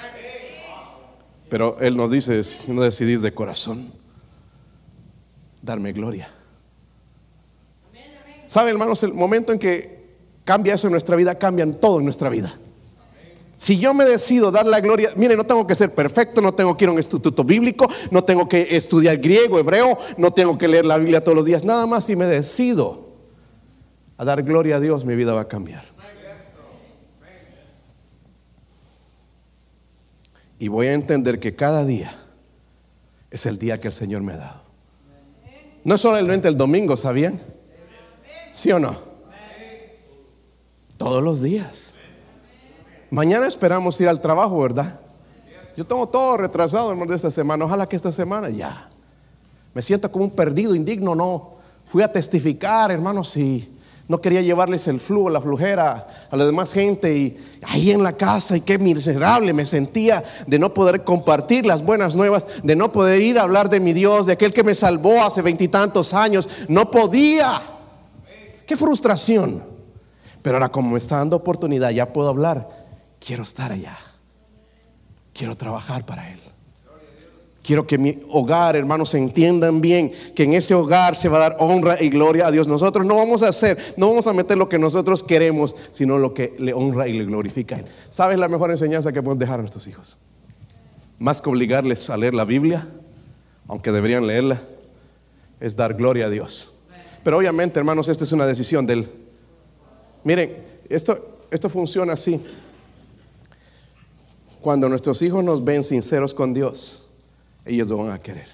Pero 1.49 1.75
Él 1.81 1.97
nos 1.97 2.11
dice, 2.11 2.41
no 2.67 2.83
decidís 2.83 3.21
de 3.21 3.33
corazón 3.33 3.91
darme 5.61 5.91
gloria. 5.91 6.29
¿Saben, 8.45 8.69
hermanos? 8.69 9.03
El 9.03 9.13
momento 9.13 9.51
en 9.51 9.59
que 9.59 10.05
cambia 10.45 10.75
eso 10.75 10.87
en 10.87 10.91
nuestra 10.91 11.17
vida, 11.17 11.35
cambian 11.35 11.75
todo 11.81 11.99
en 11.99 12.05
nuestra 12.05 12.29
vida. 12.29 12.57
Si 13.57 13.79
yo 13.79 13.93
me 13.93 14.03
decido 14.03 14.51
dar 14.51 14.65
la 14.65 14.81
gloria, 14.81 15.11
mire, 15.15 15.37
no 15.37 15.45
tengo 15.45 15.65
que 15.65 15.75
ser 15.75 15.93
perfecto, 15.93 16.41
no 16.41 16.53
tengo 16.53 16.75
que 16.75 16.83
ir 16.83 16.89
a 16.89 16.91
un 16.91 16.97
instituto 16.97 17.43
bíblico, 17.43 17.87
no 18.11 18.23
tengo 18.23 18.49
que 18.49 18.75
estudiar 18.75 19.17
griego, 19.17 19.57
hebreo, 19.57 19.97
no 20.17 20.31
tengo 20.31 20.57
que 20.57 20.67
leer 20.67 20.85
la 20.85 20.97
Biblia 20.97 21.23
todos 21.23 21.37
los 21.37 21.45
días, 21.45 21.63
nada 21.63 21.85
más 21.85 22.05
si 22.05 22.15
me 22.15 22.25
decido 22.25 23.05
a 24.17 24.25
dar 24.25 24.43
gloria 24.43 24.75
a 24.77 24.79
Dios, 24.79 25.05
mi 25.05 25.15
vida 25.15 25.33
va 25.33 25.41
a 25.41 25.47
cambiar. 25.47 25.85
Y 30.59 30.67
voy 30.67 30.87
a 30.87 30.93
entender 30.93 31.39
que 31.39 31.55
cada 31.55 31.85
día 31.85 32.15
es 33.29 33.45
el 33.45 33.57
día 33.57 33.79
que 33.79 33.87
el 33.87 33.93
Señor 33.93 34.21
me 34.21 34.33
ha 34.33 34.37
dado. 34.37 34.61
No 35.83 35.95
es 35.95 36.01
solamente 36.01 36.47
el 36.47 36.57
domingo, 36.57 36.97
¿sabían? 36.97 37.41
¿Sí 38.51 38.71
o 38.71 38.79
no? 38.79 38.99
Todos 40.97 41.21
los 41.21 41.41
días. 41.41 41.94
Mañana 43.15 43.47
esperamos 43.47 44.01
ir 44.01 44.09
al 44.09 44.19
trabajo, 44.19 44.59
¿verdad? 44.59 44.99
Yo 45.77 45.85
tengo 45.85 46.05
todo 46.05 46.35
retrasado, 46.35 46.91
hermano, 46.91 47.11
de 47.11 47.15
esta 47.15 47.31
semana. 47.31 47.63
Ojalá 47.63 47.87
que 47.87 47.95
esta 47.95 48.11
semana 48.11 48.49
ya. 48.49 48.89
Me 49.73 49.81
siento 49.81 50.11
como 50.11 50.25
un 50.25 50.31
perdido, 50.31 50.75
indigno, 50.75 51.15
no. 51.15 51.51
Fui 51.87 52.03
a 52.03 52.11
testificar, 52.11 52.91
hermanos, 52.91 53.37
y 53.37 53.71
no 54.09 54.19
quería 54.19 54.41
llevarles 54.41 54.89
el 54.89 54.99
flujo, 54.99 55.29
la 55.29 55.39
flujera 55.39 56.07
a 56.29 56.35
la 56.35 56.45
demás 56.45 56.73
gente. 56.73 57.17
Y 57.17 57.37
ahí 57.65 57.91
en 57.91 58.03
la 58.03 58.11
casa, 58.11 58.57
y 58.57 58.59
qué 58.59 58.77
miserable 58.77 59.53
me 59.53 59.65
sentía 59.65 60.21
de 60.45 60.59
no 60.59 60.73
poder 60.73 61.05
compartir 61.05 61.65
las 61.65 61.85
buenas 61.85 62.15
nuevas, 62.15 62.45
de 62.63 62.75
no 62.75 62.91
poder 62.91 63.21
ir 63.21 63.39
a 63.39 63.43
hablar 63.43 63.69
de 63.69 63.79
mi 63.79 63.93
Dios, 63.93 64.25
de 64.25 64.33
aquel 64.33 64.51
que 64.51 64.65
me 64.65 64.75
salvó 64.75 65.23
hace 65.23 65.41
veintitantos 65.41 66.13
años. 66.13 66.49
No 66.67 66.91
podía. 66.91 67.61
Qué 68.67 68.75
frustración. 68.75 69.63
Pero 70.41 70.57
ahora 70.57 70.67
como 70.67 70.91
me 70.91 70.97
está 70.97 71.15
dando 71.15 71.37
oportunidad, 71.37 71.91
ya 71.91 72.11
puedo 72.11 72.27
hablar. 72.27 72.83
Quiero 73.25 73.43
estar 73.43 73.71
allá. 73.71 73.97
Quiero 75.33 75.57
trabajar 75.57 76.05
para 76.05 76.31
Él. 76.31 76.39
Quiero 77.63 77.87
que 77.87 77.97
mi 77.97 78.19
hogar, 78.29 78.75
hermanos, 78.75 79.15
entiendan 79.15 79.81
bien 79.81 80.11
que 80.35 80.43
en 80.43 80.53
ese 80.53 80.75
hogar 80.75 81.15
se 81.15 81.27
va 81.27 81.37
a 81.37 81.39
dar 81.39 81.57
honra 81.59 81.99
y 81.99 82.09
gloria 82.09 82.45
a 82.45 82.51
Dios. 82.51 82.67
Nosotros 82.67 83.03
no 83.03 83.15
vamos 83.15 83.41
a 83.41 83.47
hacer, 83.47 83.95
no 83.97 84.09
vamos 84.09 84.27
a 84.27 84.33
meter 84.33 84.55
lo 84.55 84.69
que 84.69 84.77
nosotros 84.77 85.23
queremos, 85.23 85.75
sino 85.91 86.19
lo 86.19 86.35
que 86.35 86.55
le 86.59 86.73
honra 86.75 87.07
y 87.07 87.13
le 87.13 87.25
glorifica. 87.25 87.83
¿Sabes 88.09 88.37
la 88.37 88.47
mejor 88.47 88.69
enseñanza 88.69 89.11
que 89.11 89.23
podemos 89.23 89.39
dejar 89.39 89.55
a 89.55 89.63
nuestros 89.63 89.87
hijos? 89.87 90.19
Más 91.17 91.41
que 91.41 91.49
obligarles 91.49 92.11
a 92.11 92.17
leer 92.17 92.35
la 92.35 92.45
Biblia, 92.45 92.87
aunque 93.67 93.91
deberían 93.91 94.27
leerla, 94.27 94.61
es 95.59 95.75
dar 95.75 95.95
gloria 95.95 96.27
a 96.27 96.29
Dios. 96.29 96.75
Pero 97.23 97.39
obviamente, 97.39 97.79
hermanos, 97.79 98.07
esto 98.07 98.23
es 98.23 98.31
una 98.31 98.45
decisión 98.45 98.85
del... 98.85 99.09
Miren, 100.23 100.63
esto, 100.87 101.39
esto 101.49 101.69
funciona 101.69 102.13
así. 102.13 102.39
Cuando 104.65 104.89
nuestros 104.89 105.21
hijos 105.21 105.43
nos 105.43 105.63
ven 105.63 105.83
sinceros 105.83 106.33
con 106.33 106.51
Dios, 106.51 107.07
ellos 107.65 107.87
lo 107.87 107.97
van 107.97 108.09
a 108.09 108.17
querer. 108.17 108.47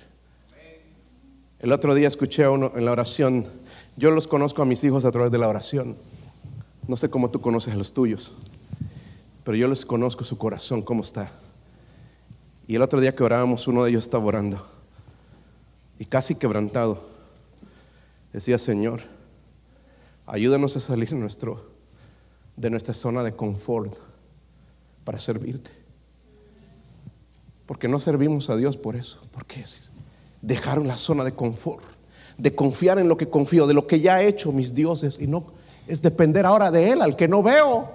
El 1.58 1.72
otro 1.72 1.96
día 1.96 2.10
escuché 2.10 2.44
a 2.44 2.52
uno 2.52 2.70
en 2.76 2.84
la 2.84 2.92
oración, 2.92 3.46
yo 3.96 4.12
los 4.12 4.28
conozco 4.28 4.62
a 4.62 4.66
mis 4.66 4.84
hijos 4.84 5.06
a 5.06 5.12
través 5.14 5.32
de 5.32 5.38
la 5.38 5.48
oración. 5.48 5.96
No 6.86 6.98
sé 6.98 7.10
cómo 7.10 7.32
tú 7.32 7.40
conoces 7.40 7.74
a 7.74 7.78
los 7.78 7.94
tuyos, 7.94 8.34
pero 9.46 9.56
yo 9.56 9.70
les 9.70 9.86
conozco 9.86 10.26
su 10.26 10.38
corazón, 10.38 10.82
cómo 10.82 11.02
está. 11.02 11.32
Y 12.68 12.76
el 12.76 12.82
otro 12.82 13.00
día 13.00 13.16
que 13.16 13.24
orábamos, 13.24 13.66
uno 13.70 13.86
de 13.86 13.92
ellos 13.92 14.04
estaba 14.04 14.26
orando 14.26 14.62
y 15.98 16.04
casi 16.04 16.36
quebrantado. 16.36 17.02
Decía, 18.34 18.58
Señor, 18.58 19.00
ayúdanos 20.28 20.76
a 20.76 20.82
salir 20.82 21.10
de, 21.10 22.70
nuestra 22.70 22.94
zona 22.94 23.24
de 23.24 23.34
confort 23.34 23.98
para 25.06 25.18
servirte. 25.18 25.80
Porque 27.72 27.88
no 27.88 28.02
servimos 28.02 28.50
a 28.50 28.58
Dios 28.58 28.76
por 28.76 28.98
eso, 28.98 29.22
porque 29.32 29.64
dejaron 30.42 30.90
la 30.90 30.98
zona 30.98 31.24
de 31.24 31.32
confort, 31.32 31.86
de 32.38 32.54
confiar 32.54 33.00
en 33.00 33.08
lo 33.08 33.16
que 33.16 33.30
confío, 33.30 33.66
de 33.66 33.74
lo 33.74 33.88
que 33.88 34.02
ya 34.02 34.22
he 34.22 34.28
hecho 34.28 34.52
mis 34.52 34.76
dioses, 34.76 35.18
y 35.22 35.26
no 35.26 35.46
es 35.88 36.02
depender 36.02 36.46
ahora 36.46 36.70
de 36.70 36.90
Él, 36.90 37.02
al 37.02 37.16
que 37.16 37.30
no 37.30 37.42
veo. 37.42 37.90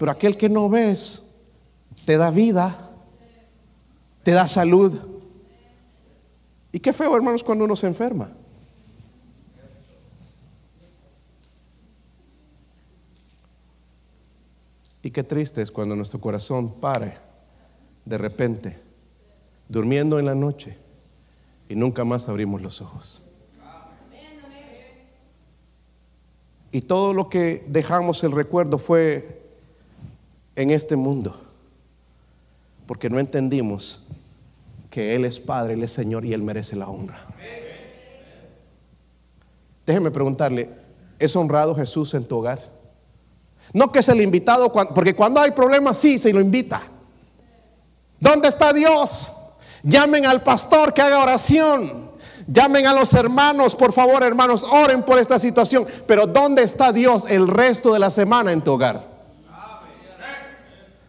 Pero 0.00 0.10
aquel 0.10 0.36
que 0.36 0.48
no 0.48 0.68
ves 0.68 1.26
te 2.06 2.16
da 2.16 2.32
vida, 2.32 2.90
te 4.24 4.32
da 4.32 4.48
salud. 4.48 4.98
Y 6.72 6.80
qué 6.80 6.92
feo, 6.92 7.14
hermanos, 7.14 7.44
cuando 7.44 7.66
uno 7.66 7.76
se 7.76 7.86
enferma. 7.86 8.32
Y 15.02 15.10
qué 15.10 15.24
triste 15.24 15.62
es 15.62 15.70
cuando 15.70 15.96
nuestro 15.96 16.20
corazón 16.20 16.72
pare 16.74 17.14
de 18.04 18.18
repente, 18.18 18.78
durmiendo 19.68 20.18
en 20.18 20.26
la 20.26 20.34
noche, 20.34 20.76
y 21.68 21.74
nunca 21.74 22.04
más 22.04 22.28
abrimos 22.28 22.60
los 22.60 22.80
ojos. 22.82 23.24
Y 26.72 26.82
todo 26.82 27.12
lo 27.12 27.28
que 27.28 27.64
dejamos 27.66 28.22
el 28.22 28.32
recuerdo 28.32 28.78
fue 28.78 29.40
en 30.54 30.70
este 30.70 30.96
mundo, 30.96 31.40
porque 32.86 33.08
no 33.08 33.18
entendimos 33.18 34.06
que 34.90 35.14
Él 35.14 35.24
es 35.24 35.40
Padre, 35.40 35.74
Él 35.74 35.82
es 35.82 35.92
Señor 35.92 36.24
y 36.24 36.32
Él 36.32 36.42
merece 36.42 36.76
la 36.76 36.88
honra. 36.88 37.26
Déjeme 39.86 40.10
preguntarle, 40.10 40.70
¿es 41.18 41.34
honrado 41.34 41.74
Jesús 41.74 42.14
en 42.14 42.24
tu 42.24 42.36
hogar? 42.36 42.79
No 43.72 43.92
que 43.92 44.00
es 44.00 44.08
el 44.08 44.20
invitado, 44.20 44.72
porque 44.72 45.14
cuando 45.14 45.40
hay 45.40 45.52
problemas 45.52 45.96
sí 45.98 46.18
se 46.18 46.32
lo 46.32 46.40
invita. 46.40 46.82
¿Dónde 48.18 48.48
está 48.48 48.72
Dios? 48.72 49.32
Llamen 49.82 50.26
al 50.26 50.42
pastor 50.42 50.92
que 50.92 51.02
haga 51.02 51.22
oración. 51.22 52.10
Llamen 52.46 52.86
a 52.86 52.92
los 52.92 53.14
hermanos, 53.14 53.76
por 53.76 53.92
favor, 53.92 54.22
hermanos, 54.22 54.64
oren 54.64 55.02
por 55.02 55.18
esta 55.18 55.38
situación. 55.38 55.86
Pero 56.06 56.26
¿dónde 56.26 56.62
está 56.62 56.92
Dios 56.92 57.24
el 57.28 57.46
resto 57.46 57.92
de 57.92 57.98
la 57.98 58.10
semana 58.10 58.52
en 58.52 58.62
tu 58.62 58.72
hogar? 58.72 59.08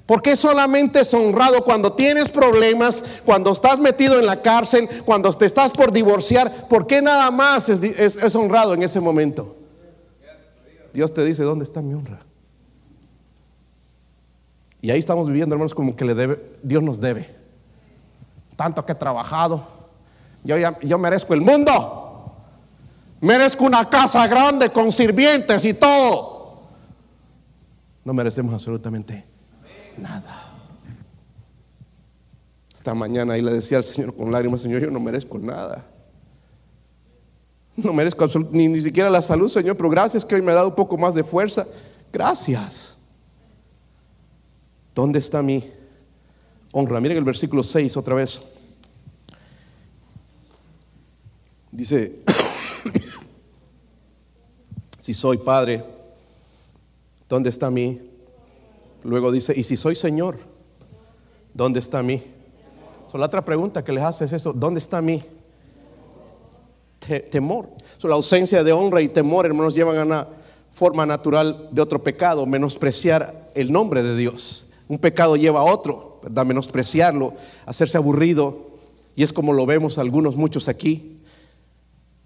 ¿Por 0.06 0.22
qué 0.22 0.36
solamente 0.36 1.00
es 1.02 1.14
honrado 1.14 1.64
cuando 1.64 1.94
tienes 1.94 2.30
problemas, 2.30 3.04
cuando 3.24 3.52
estás 3.52 3.80
metido 3.80 4.20
en 4.20 4.26
la 4.26 4.42
cárcel, 4.42 4.90
cuando 5.06 5.32
te 5.32 5.46
estás 5.46 5.72
por 5.72 5.92
divorciar? 5.92 6.68
¿Por 6.68 6.86
qué 6.86 7.02
nada 7.02 7.32
más 7.32 7.70
es, 7.70 8.36
honrado 8.36 8.74
en 8.74 8.84
ese 8.84 9.00
momento? 9.00 9.56
Dios 10.94 11.14
te 11.14 11.24
dice, 11.24 11.44
¿dónde 11.44 11.64
está 11.64 11.82
mi 11.82 11.94
honra? 11.94 12.20
Y 14.82 14.90
ahí 14.90 15.00
estamos 15.00 15.28
viviendo, 15.28 15.54
hermanos, 15.54 15.76
como 15.76 15.96
que 15.96 16.06
le 16.06 16.16
debe, 16.16 16.42
Dios 16.64 16.82
nos 16.82 17.00
debe. 17.00 17.30
Tanto 18.56 18.86
que 18.86 18.94
he 18.94 18.96
trabajado. 18.96 19.64
Yo, 20.44 20.56
yo 20.82 20.98
merezco 20.98 21.34
el 21.34 21.42
mundo. 21.42 22.34
Merezco 23.22 23.66
una 23.66 23.88
casa 23.88 24.26
grande 24.28 24.70
con 24.72 24.92
sirvientes 24.92 25.64
y 25.66 25.76
todo. 25.76 26.64
No 28.04 28.14
merecemos 28.14 28.54
absolutamente 28.54 29.24
nada. 29.98 30.48
Esta 32.74 32.96
mañana 32.96 33.34
ahí 33.34 33.44
le 33.44 33.52
decía 33.52 33.78
al 33.78 33.84
Señor 33.84 34.16
con 34.16 34.32
lágrimas, 34.32 34.62
Señor, 34.62 34.82
yo 34.82 34.90
no 34.90 35.00
merezco 35.00 35.38
nada. 35.38 35.86
No 37.76 37.94
merezco 37.94 38.28
ni, 38.50 38.68
ni 38.68 38.82
siquiera 38.82 39.10
la 39.10 39.22
salud, 39.22 39.48
Señor, 39.48 39.78
pero 39.78 39.90
gracias 39.90 40.26
que 40.26 40.34
hoy 40.34 40.42
me 40.42 40.52
ha 40.52 40.56
dado 40.56 40.70
un 40.70 40.76
poco 40.76 40.98
más 40.98 41.14
de 41.14 41.24
fuerza. 41.24 41.68
Gracias. 42.12 42.98
¿Dónde 44.94 45.20
está 45.20 45.42
mi 45.42 45.64
honra? 46.72 47.00
Miren 47.00 47.18
el 47.18 47.24
versículo 47.24 47.64
6 47.64 47.96
otra 47.98 48.16
vez. 48.16 48.42
Dice, 51.72 52.24
si 55.00 55.14
soy 55.14 55.38
padre, 55.38 55.84
¿dónde 57.30 57.50
está 57.50 57.72
mi 57.72 58.12
Luego 59.04 59.32
dice, 59.32 59.54
¿y 59.56 59.64
si 59.64 59.78
soy 59.78 59.96
Señor? 59.96 60.38
¿Dónde 61.54 61.80
está 61.80 62.04
mí? 62.04 62.22
So, 63.12 63.18
la 63.18 63.26
otra 63.26 63.44
pregunta 63.44 63.84
que 63.84 63.92
les 63.92 64.04
hace 64.04 64.26
es 64.26 64.34
eso, 64.34 64.54
¿dónde 64.54 64.80
está 64.80 65.02
mí? 65.02 65.24
temor. 67.32 67.68
So, 67.98 68.08
la 68.08 68.16
ausencia 68.16 68.64
de 68.64 68.72
honra 68.72 69.02
y 69.02 69.10
temor, 69.10 69.46
hermanos, 69.46 69.74
llevan 69.74 69.98
a 69.98 70.04
una 70.04 70.28
forma 70.72 71.06
natural 71.06 71.68
de 71.72 71.82
otro 71.82 72.02
pecado, 72.02 72.46
menospreciar 72.46 73.50
el 73.56 73.72
nombre 73.72 74.04
de 74.04 74.16
Dios. 74.16 74.68
Un 74.92 75.00
pecado 75.00 75.38
lleva 75.38 75.62
a 75.62 75.64
otro, 75.64 76.20
¿verdad? 76.22 76.46
Menospreciarlo, 76.46 77.34
hacerse 77.66 77.96
aburrido. 77.96 78.72
Y 79.16 79.24
es 79.24 79.32
como 79.32 79.54
lo 79.54 79.66
vemos 79.66 79.98
algunos, 79.98 80.36
muchos 80.36 80.68
aquí. 80.68 81.16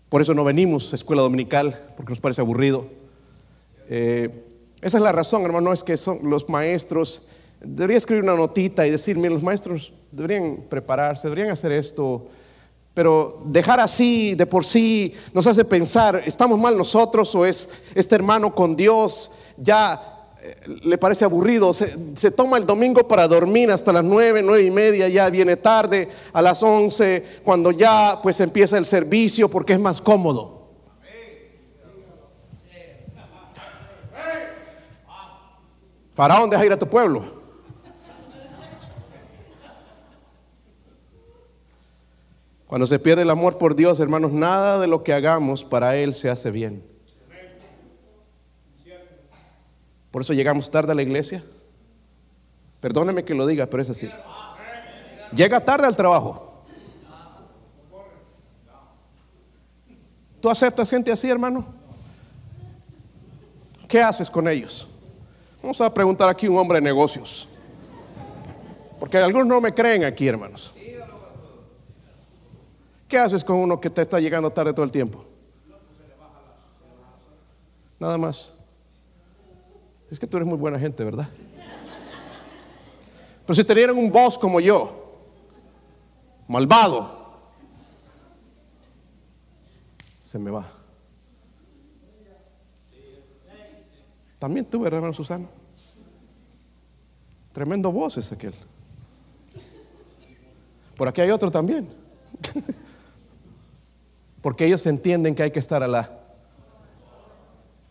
Por 0.10 0.24
eso 0.24 0.34
no 0.34 0.44
venimos 0.44 0.92
a 0.92 0.96
escuela 0.96 1.22
dominical, 1.22 1.80
porque 1.96 2.10
nos 2.10 2.20
parece 2.20 2.42
aburrido. 2.42 2.88
Eh, 3.88 4.44
esa 4.82 4.98
es 4.98 5.04
la 5.04 5.12
razón, 5.12 5.44
hermano, 5.44 5.72
es 5.74 5.84
que 5.84 5.96
son 5.96 6.22
los 6.24 6.50
maestros, 6.50 7.28
debería 7.62 8.00
escribir 8.00 8.24
una 8.24 8.36
notita 8.36 8.88
y 8.88 8.90
decir, 8.90 9.16
los 9.16 9.44
maestros 9.44 9.94
deberían 10.12 10.58
prepararse, 10.68 11.28
deberían 11.28 11.52
hacer 11.52 11.72
esto, 11.72 12.26
pero 12.96 13.44
dejar 13.46 13.80
así 13.80 14.34
de 14.34 14.48
por 14.48 14.66
sí 14.66 15.14
nos 15.34 15.46
hace 15.46 15.66
pensar, 15.66 16.24
¿estamos 16.26 16.58
mal 16.58 16.76
nosotros 16.76 17.36
o 17.36 17.46
es 17.46 17.70
este 17.94 18.16
hermano 18.16 18.56
con 18.56 18.76
Dios 18.76 19.34
ya 19.56 20.15
le 20.84 20.98
parece 20.98 21.26
aburrido? 21.26 21.74
Se, 21.74 21.96
se, 22.16 22.32
toma 22.32 22.58
el 22.58 22.66
domingo 22.66 23.08
para 23.08 23.28
dormir 23.28 23.72
hasta 23.72 23.94
las 23.94 24.04
nueve, 24.04 24.42
nueve 24.42 24.64
y 24.64 24.72
media, 24.72 25.08
ya 25.08 25.30
viene 25.30 25.58
tarde, 25.58 26.10
a 26.34 26.42
las 26.42 26.62
once, 26.64 27.24
cuando 27.44 27.72
ya 27.72 28.20
pues 28.22 28.40
empieza 28.40 28.78
el 28.78 28.86
servicio 28.86 29.50
porque 29.50 29.74
es 29.74 29.80
más 29.80 30.02
cómodo. 30.02 30.56
Faraón, 36.14 36.50
deja 36.50 36.66
ir 36.66 36.72
a 36.72 36.80
tu 36.80 36.88
pueblo. 36.88 37.26
Cuando 42.68 42.88
se 42.88 43.00
pierde 43.00 43.22
el 43.22 43.30
amor 43.30 43.58
por 43.58 43.76
Dios, 43.76 44.00
hermanos, 44.00 44.32
nada 44.32 44.80
de 44.80 44.88
lo 44.88 45.04
que 45.04 45.14
hagamos 45.14 45.66
para 45.66 45.98
Él 45.98 46.16
se 46.16 46.30
hace 46.30 46.52
bien. 46.52 46.95
Por 50.16 50.22
eso 50.22 50.32
llegamos 50.32 50.72
tarde 50.72 50.94
a 50.94 50.96
la 50.96 51.02
iglesia. 51.02 51.44
Perdóneme 52.80 53.26
que 53.26 53.36
lo 53.36 53.46
diga, 53.46 53.66
pero 53.66 53.84
es 53.84 53.90
así. 53.90 54.10
Llega 55.36 55.60
tarde 55.60 55.86
al 55.86 55.98
trabajo. 55.98 56.64
¿Tú 60.40 60.50
aceptas 60.50 60.90
gente 60.90 61.12
así, 61.12 61.30
hermano? 61.30 61.66
¿Qué 63.90 64.02
haces 64.02 64.30
con 64.30 64.48
ellos? 64.48 64.88
Vamos 65.62 65.82
a 65.82 65.94
preguntar 65.94 66.30
aquí 66.30 66.48
un 66.48 66.60
hombre 66.60 66.78
de 66.78 66.84
negocios. 66.84 67.50
Porque 69.02 69.18
algunos 69.18 69.48
no 69.48 69.60
me 69.60 69.74
creen 69.74 70.06
aquí, 70.06 70.30
hermanos. 70.30 70.74
¿Qué 73.10 73.18
haces 73.18 73.44
con 73.44 73.58
uno 73.58 73.82
que 73.82 73.90
te 73.90 74.04
está 74.04 74.22
llegando 74.22 74.50
tarde 74.50 74.72
todo 74.72 74.86
el 74.86 74.94
tiempo? 74.94 75.26
Nada 78.00 78.18
más. 78.18 78.56
Es 80.10 80.20
que 80.20 80.28
tú 80.28 80.38
eres 80.38 80.48
muy 80.48 80.58
buena 80.58 80.80
gente, 80.80 81.04
¿verdad? 81.04 81.28
Pero 83.46 83.56
si 83.56 83.64
tenieran 83.64 83.98
un 83.98 84.12
boss 84.12 84.38
como 84.38 84.60
yo, 84.60 85.20
malvado, 86.48 87.26
se 90.20 90.40
me 90.40 90.52
va. 90.52 90.66
También 94.40 94.66
tuve, 94.66 94.88
hermano 94.88 95.14
Susana. 95.14 95.48
Tremendo 97.54 97.92
voz 97.92 98.18
es 98.18 98.32
aquel. 98.32 98.54
Por 100.98 101.08
aquí 101.08 101.22
hay 101.22 101.32
otro 101.32 101.50
también. 101.52 101.88
Porque 104.42 104.66
ellos 104.66 104.86
entienden 104.86 105.36
que 105.36 105.44
hay 105.44 105.52
que 105.52 105.60
estar 105.60 105.82
a 105.82 105.88
la... 105.88 106.20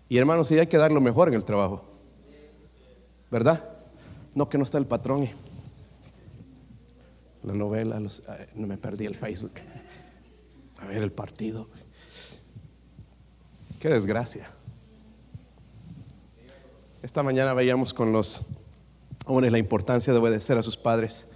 Y 0.09 0.19
hermanos, 0.19 0.49
sí 0.49 0.59
hay 0.59 0.67
que 0.67 0.77
dar 0.77 0.93
lo 0.93 1.01
mejor 1.01 1.29
en 1.29 1.35
el 1.35 1.45
trabajo. 1.45 1.94
¿Verdad? 3.35 3.65
No 4.37 4.49
que 4.49 4.59
no 4.59 4.63
está 4.63 4.79
el 4.79 4.87
patrón. 4.87 5.29
La 7.43 7.53
novela, 7.53 7.99
no 7.99 8.67
me 8.69 8.79
perdí 8.79 9.07
el 9.07 9.17
Facebook. 9.17 9.55
A 10.79 10.87
ver 10.87 11.03
el 11.03 11.11
partido. 11.11 11.69
Qué 13.81 13.89
desgracia. 13.89 14.49
Esta 17.03 17.25
mañana 17.25 17.55
veíamos 17.55 17.93
con 17.93 18.13
los 18.13 18.43
jóvenes 19.25 19.51
la 19.51 19.59
importancia 19.59 20.13
de 20.13 20.21
obedecer 20.21 20.57
a 20.57 20.63
sus 20.63 20.77
padres. 20.77 21.27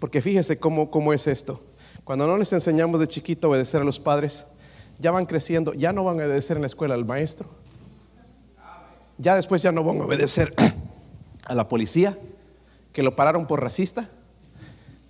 Porque 0.00 0.20
fíjese 0.20 0.58
cómo, 0.58 0.90
cómo 0.90 1.14
es 1.14 1.26
esto. 1.26 1.62
Cuando 2.04 2.26
no 2.26 2.36
les 2.36 2.52
enseñamos 2.52 3.00
de 3.00 3.08
chiquito 3.08 3.46
a 3.46 3.50
obedecer 3.52 3.80
a 3.80 3.84
los 3.84 3.98
padres, 3.98 4.44
ya 4.98 5.12
van 5.12 5.24
creciendo, 5.24 5.72
ya 5.72 5.94
no 5.94 6.04
van 6.04 6.20
a 6.20 6.26
obedecer 6.26 6.58
en 6.58 6.64
la 6.64 6.66
escuela 6.66 6.92
al 6.92 7.06
maestro. 7.06 7.48
Ya 9.16 9.34
después 9.34 9.62
ya 9.62 9.72
no 9.72 9.82
van 9.82 10.02
a 10.02 10.04
obedecer 10.04 10.52
a 11.48 11.54
la 11.54 11.68
policía, 11.68 12.16
que 12.92 13.02
lo 13.02 13.16
pararon 13.16 13.46
por 13.46 13.60
racista. 13.60 14.08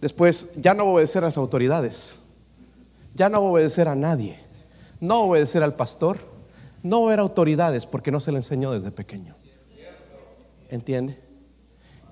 Después 0.00 0.52
ya 0.56 0.74
no 0.74 0.84
obedecer 0.84 1.24
a 1.24 1.26
las 1.26 1.36
autoridades. 1.36 2.20
Ya 3.14 3.28
no 3.28 3.40
obedecer 3.40 3.88
a 3.88 3.96
nadie. 3.96 4.38
No 5.00 5.22
obedecer 5.22 5.62
al 5.62 5.74
pastor. 5.74 6.18
No 6.82 7.06
haber 7.06 7.18
autoridades 7.18 7.86
porque 7.86 8.10
no 8.10 8.20
se 8.20 8.30
le 8.30 8.38
enseñó 8.38 8.70
desde 8.70 8.90
pequeño. 8.90 9.34
¿Entiende? 10.70 11.18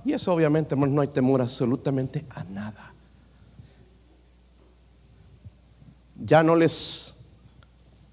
Y 0.05 0.13
eso 0.13 0.33
obviamente, 0.33 0.75
no 0.77 1.01
hay 1.01 1.09
temor 1.09 1.41
absolutamente 1.41 2.25
a 2.31 2.45
nada. 2.45 2.93
Ya 6.25 6.43
no 6.43 6.57
les, 6.57 7.15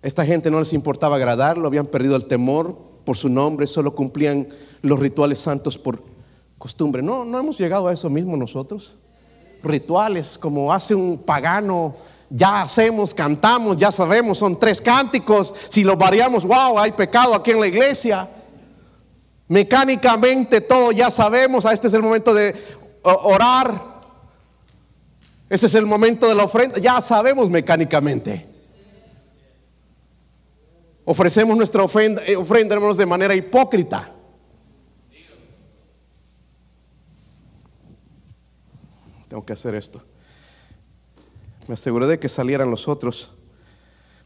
esta 0.01 0.25
gente 0.25 0.51
no 0.51 0.59
les 0.59 0.73
importaba 0.73 1.15
agradarlo, 1.15 1.67
habían 1.67 1.87
perdido 1.87 2.15
el 2.15 2.25
temor 2.25 2.92
por 3.05 3.17
su 3.17 3.29
nombre, 3.29 3.67
solo 3.67 3.93
cumplían 3.93 4.47
los 4.81 4.99
rituales 4.99 5.39
santos 5.39 5.77
por 5.77 6.01
costumbre. 6.57 7.01
No, 7.01 7.25
no 7.25 7.39
hemos 7.39 7.57
llegado 7.57 7.87
a 7.87 7.93
eso 7.93 8.09
mismo 8.09 8.37
nosotros. 8.37 8.95
Rituales 9.63 10.37
como 10.37 10.71
hace 10.71 10.95
un 10.95 11.17
pagano, 11.17 11.95
ya 12.29 12.61
hacemos, 12.61 13.13
cantamos, 13.13 13.77
ya 13.77 13.91
sabemos, 13.91 14.37
son 14.37 14.57
tres 14.57 14.81
cánticos. 14.81 15.53
Si 15.69 15.83
lo 15.83 15.95
variamos, 15.95 16.45
wow, 16.45 16.79
hay 16.79 16.91
pecado 16.91 17.35
aquí 17.35 17.51
en 17.51 17.59
la 17.59 17.67
iglesia. 17.67 18.29
Mecánicamente 19.47 20.61
todo 20.61 20.91
ya 20.91 21.11
sabemos, 21.11 21.65
este 21.65 21.87
es 21.87 21.93
el 21.93 22.01
momento 22.01 22.33
de 22.33 22.55
orar. 23.03 23.93
Ese 25.49 25.67
es 25.67 25.75
el 25.75 25.85
momento 25.85 26.27
de 26.27 26.33
la 26.33 26.45
ofrenda, 26.45 26.79
ya 26.79 26.99
sabemos 27.01 27.49
mecánicamente. 27.49 28.52
Ofrecemos 31.05 31.57
nuestra 31.57 31.83
ofrenda, 31.83 32.23
eh, 32.25 32.35
ofrenda 32.35 32.75
hermanos, 32.75 32.97
de 32.97 33.05
manera 33.05 33.35
hipócrita. 33.35 34.13
Tengo 39.27 39.45
que 39.45 39.53
hacer 39.53 39.75
esto. 39.75 40.01
Me 41.67 41.73
aseguré 41.73 42.07
de 42.07 42.19
que 42.19 42.29
salieran 42.29 42.69
los 42.69 42.87
otros 42.87 43.31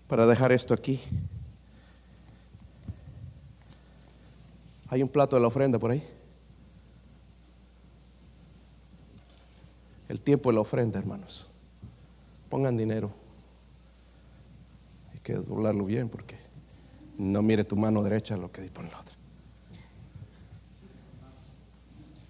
para 0.08 0.28
dejar 0.28 0.52
esto 0.52 0.74
aquí. 0.74 1.02
Hay 4.90 5.02
un 5.02 5.10
plato 5.10 5.36
de 5.36 5.42
la 5.42 5.48
ofrenda 5.48 5.80
por 5.80 5.92
ahí. 5.92 6.08
El 10.10 10.22
tiempo 10.22 10.50
de 10.50 10.56
la 10.56 10.62
ofrenda, 10.62 11.00
hermanos. 11.00 11.50
Pongan 12.50 12.78
dinero. 12.78 13.12
Hay 15.14 15.20
que 15.20 15.34
doblarlo 15.34 15.84
bien 15.86 16.08
porque 16.08 16.47
no 17.18 17.42
mire 17.42 17.64
tu 17.64 17.76
mano 17.76 18.04
derecha 18.04 18.38
lo 18.38 18.52
que 18.52 18.62
dispone 18.62 18.92
la 18.92 19.00
otra. 19.00 19.16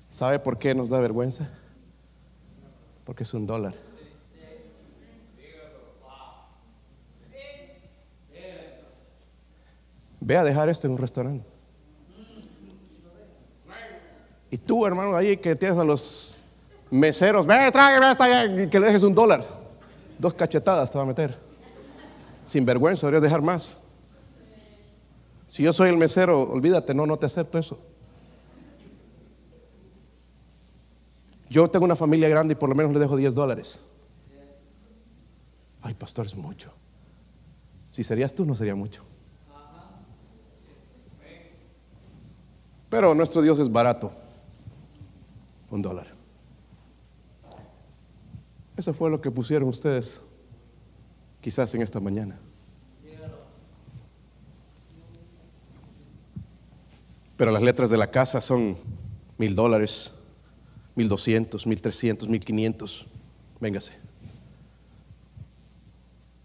¿Sabe 0.10 0.40
por 0.40 0.58
qué 0.58 0.74
nos 0.74 0.90
da 0.90 1.00
vergüenza? 1.00 1.50
Porque 3.04 3.24
es 3.24 3.34
un 3.34 3.46
dólar. 3.46 3.76
Ve 10.20 10.36
a 10.36 10.44
dejar 10.44 10.68
esto 10.70 10.88
en 10.88 10.94
un 10.94 11.00
restaurante. 11.00 11.46
Y 14.50 14.58
tú, 14.58 14.86
hermano, 14.86 15.16
ahí 15.16 15.38
que 15.38 15.56
tienes 15.56 15.78
a 15.78 15.84
los 15.84 16.38
meseros, 16.90 17.46
ve, 17.46 17.70
tráigame 17.72 18.12
esta, 18.12 18.46
y 18.46 18.70
que 18.70 18.80
le 18.80 18.88
dejes 18.88 19.04
un 19.04 19.14
dólar. 19.14 19.44
Dos 20.18 20.34
cachetadas 20.34 20.90
te 20.90 20.98
va 20.98 21.04
a 21.04 21.08
meter. 21.08 21.38
Sin 22.46 22.66
vergüenza, 22.66 23.08
deberías 23.08 23.24
dejar 23.24 23.42
más. 23.42 23.80
Si 25.58 25.64
yo 25.64 25.74
soy 25.74 25.90
el 25.90 25.98
mesero, 25.98 26.44
olvídate, 26.44 26.94
no, 26.94 27.08
no 27.08 27.18
te 27.18 27.26
acepto 27.26 27.58
eso. 27.58 27.80
Yo 31.50 31.68
tengo 31.68 31.84
una 31.84 31.96
familia 31.96 32.30
grande 32.30 32.52
y 32.52 32.56
por 32.56 32.70
lo 32.70 32.76
menos 32.76 32.94
le 32.94 33.00
dejo 33.00 33.18
10 33.18 33.34
dólares. 33.34 33.84
Ay, 35.82 35.96
pastor, 35.96 36.28
es 36.28 36.36
mucho. 36.36 36.72
Si 37.90 38.04
serías 38.04 38.36
tú, 38.36 38.46
no 38.46 38.54
sería 38.54 38.76
mucho. 38.76 39.02
Pero 42.92 43.16
nuestro 43.16 43.42
Dios 43.42 43.58
es 43.58 43.72
barato. 43.72 44.12
Un 45.72 45.82
dólar. 45.82 46.06
Eso 48.78 48.94
fue 48.94 49.10
lo 49.10 49.20
que 49.20 49.32
pusieron 49.32 49.70
ustedes 49.70 50.22
quizás 51.42 51.74
en 51.74 51.82
esta 51.82 52.00
mañana. 52.00 52.38
Pero 57.38 57.52
las 57.52 57.62
letras 57.62 57.90
de 57.90 57.98
la 57.98 58.12
casa 58.12 58.42
son 58.42 58.76
mil 59.38 59.56
dólares, 59.56 60.14
mil 60.96 61.08
doscientos, 61.08 61.66
mil 61.66 61.82
trescientos, 61.82 62.28
mil 62.28 62.44
quinientos. 62.44 63.06
Véngase. 63.60 63.94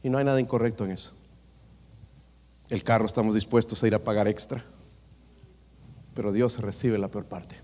Y 0.03 0.11
no 0.11 0.19
hay 0.19 0.25
nada 0.25 0.41
incorrecto 0.41 0.85
en 0.85 0.93
eso. 0.93 1.13
El 2.69 2.85
carro 2.85 3.07
estamos 3.07 3.35
dispuestos 3.35 3.83
a 3.83 3.87
ir 3.87 3.95
a 3.95 3.99
pagar 3.99 4.29
extra 4.29 4.63
pero 6.15 6.33
Dios 6.33 6.61
recibe 6.61 6.99
la 6.99 7.09
peor 7.09 7.25
parte. 7.25 7.57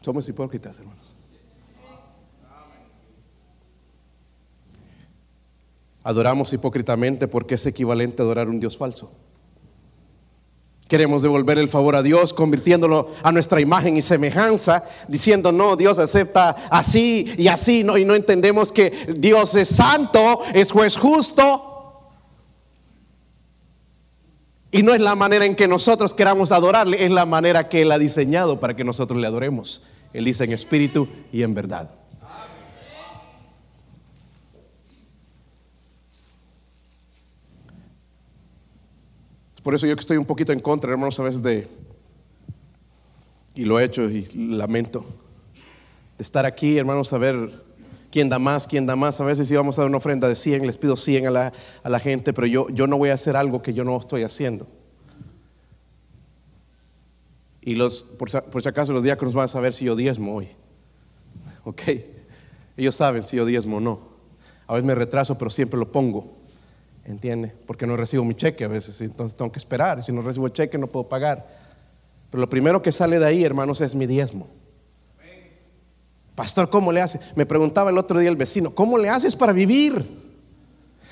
Somos 0.00 0.28
hipócritas, 0.28 0.78
hermanos. 0.78 1.14
Adoramos 6.08 6.50
hipócritamente 6.54 7.28
porque 7.28 7.56
es 7.56 7.66
equivalente 7.66 8.22
a 8.22 8.24
adorar 8.24 8.48
un 8.48 8.58
Dios 8.58 8.78
falso. 8.78 9.12
Queremos 10.88 11.22
devolver 11.22 11.58
el 11.58 11.68
favor 11.68 11.96
a 11.96 12.02
Dios 12.02 12.32
convirtiéndolo 12.32 13.10
a 13.22 13.30
nuestra 13.30 13.60
imagen 13.60 13.94
y 13.98 14.00
semejanza, 14.00 14.84
diciendo, 15.06 15.52
no, 15.52 15.76
Dios 15.76 15.98
acepta 15.98 16.56
así 16.70 17.34
y 17.36 17.48
así, 17.48 17.84
no, 17.84 17.98
y 17.98 18.06
no 18.06 18.14
entendemos 18.14 18.72
que 18.72 18.90
Dios 19.18 19.54
es 19.54 19.68
santo, 19.68 20.40
es 20.54 20.72
justo, 20.96 22.08
y 24.72 24.82
no 24.82 24.94
es 24.94 25.02
la 25.02 25.14
manera 25.14 25.44
en 25.44 25.56
que 25.56 25.68
nosotros 25.68 26.14
queramos 26.14 26.52
adorarle, 26.52 27.04
es 27.04 27.10
la 27.10 27.26
manera 27.26 27.68
que 27.68 27.82
Él 27.82 27.92
ha 27.92 27.98
diseñado 27.98 28.60
para 28.60 28.74
que 28.74 28.82
nosotros 28.82 29.20
le 29.20 29.26
adoremos. 29.26 29.82
Él 30.14 30.24
dice 30.24 30.44
en 30.44 30.52
espíritu 30.54 31.06
y 31.30 31.42
en 31.42 31.52
verdad. 31.52 31.97
Por 39.68 39.74
eso 39.74 39.86
yo 39.86 39.94
que 39.94 40.00
estoy 40.00 40.16
un 40.16 40.24
poquito 40.24 40.50
en 40.54 40.60
contra, 40.60 40.90
hermanos, 40.90 41.20
a 41.20 41.24
veces 41.24 41.42
de, 41.42 41.68
y 43.54 43.66
lo 43.66 43.78
he 43.78 43.84
hecho 43.84 44.08
y 44.08 44.26
lamento, 44.32 45.04
de 46.16 46.22
estar 46.24 46.46
aquí, 46.46 46.78
hermanos, 46.78 47.12
a 47.12 47.18
ver 47.18 47.52
quién 48.10 48.30
da 48.30 48.38
más, 48.38 48.66
quién 48.66 48.86
da 48.86 48.96
más. 48.96 49.20
A 49.20 49.26
veces 49.26 49.50
íbamos 49.50 49.78
a 49.78 49.82
dar 49.82 49.90
una 49.90 49.98
ofrenda 49.98 50.26
de 50.26 50.36
100, 50.36 50.66
les 50.66 50.78
pido 50.78 50.96
100 50.96 51.26
a 51.26 51.30
la, 51.30 51.52
a 51.82 51.88
la 51.90 52.00
gente, 52.00 52.32
pero 52.32 52.46
yo, 52.46 52.70
yo 52.70 52.86
no 52.86 52.96
voy 52.96 53.10
a 53.10 53.12
hacer 53.12 53.36
algo 53.36 53.60
que 53.60 53.74
yo 53.74 53.84
no 53.84 53.98
estoy 53.98 54.22
haciendo. 54.22 54.66
Y 57.60 57.74
los, 57.74 58.04
por, 58.04 58.30
si 58.30 58.68
acaso 58.70 58.94
los 58.94 59.02
diáconos 59.02 59.34
van 59.34 59.44
a 59.44 59.48
saber 59.48 59.74
si 59.74 59.84
yo 59.84 59.94
diezmo 59.96 60.34
hoy. 60.34 60.48
¿Ok? 61.64 61.82
Ellos 62.74 62.94
saben 62.94 63.22
si 63.22 63.36
yo 63.36 63.44
diezmo 63.44 63.76
o 63.76 63.80
no. 63.80 64.00
A 64.66 64.72
veces 64.72 64.86
me 64.86 64.94
retraso, 64.94 65.36
pero 65.36 65.50
siempre 65.50 65.78
lo 65.78 65.92
pongo. 65.92 66.37
¿Entiende? 67.08 67.54
Porque 67.66 67.86
no 67.86 67.96
recibo 67.96 68.22
mi 68.22 68.34
cheque 68.34 68.64
a 68.64 68.68
veces, 68.68 69.00
entonces 69.00 69.34
tengo 69.34 69.50
que 69.50 69.58
esperar. 69.58 70.04
Si 70.04 70.12
no 70.12 70.20
recibo 70.20 70.46
el 70.46 70.52
cheque, 70.52 70.76
no 70.76 70.88
puedo 70.88 71.08
pagar. 71.08 71.48
Pero 72.30 72.42
lo 72.42 72.50
primero 72.50 72.82
que 72.82 72.92
sale 72.92 73.18
de 73.18 73.24
ahí, 73.24 73.42
hermanos, 73.42 73.80
es 73.80 73.94
mi 73.94 74.06
diezmo. 74.06 74.46
Pastor, 76.34 76.68
¿cómo 76.68 76.92
le 76.92 77.00
hace? 77.00 77.18
Me 77.34 77.46
preguntaba 77.46 77.88
el 77.88 77.96
otro 77.96 78.20
día 78.20 78.28
el 78.28 78.36
vecino, 78.36 78.74
¿cómo 78.74 78.98
le 78.98 79.08
haces 79.08 79.34
para 79.34 79.54
vivir? 79.54 80.04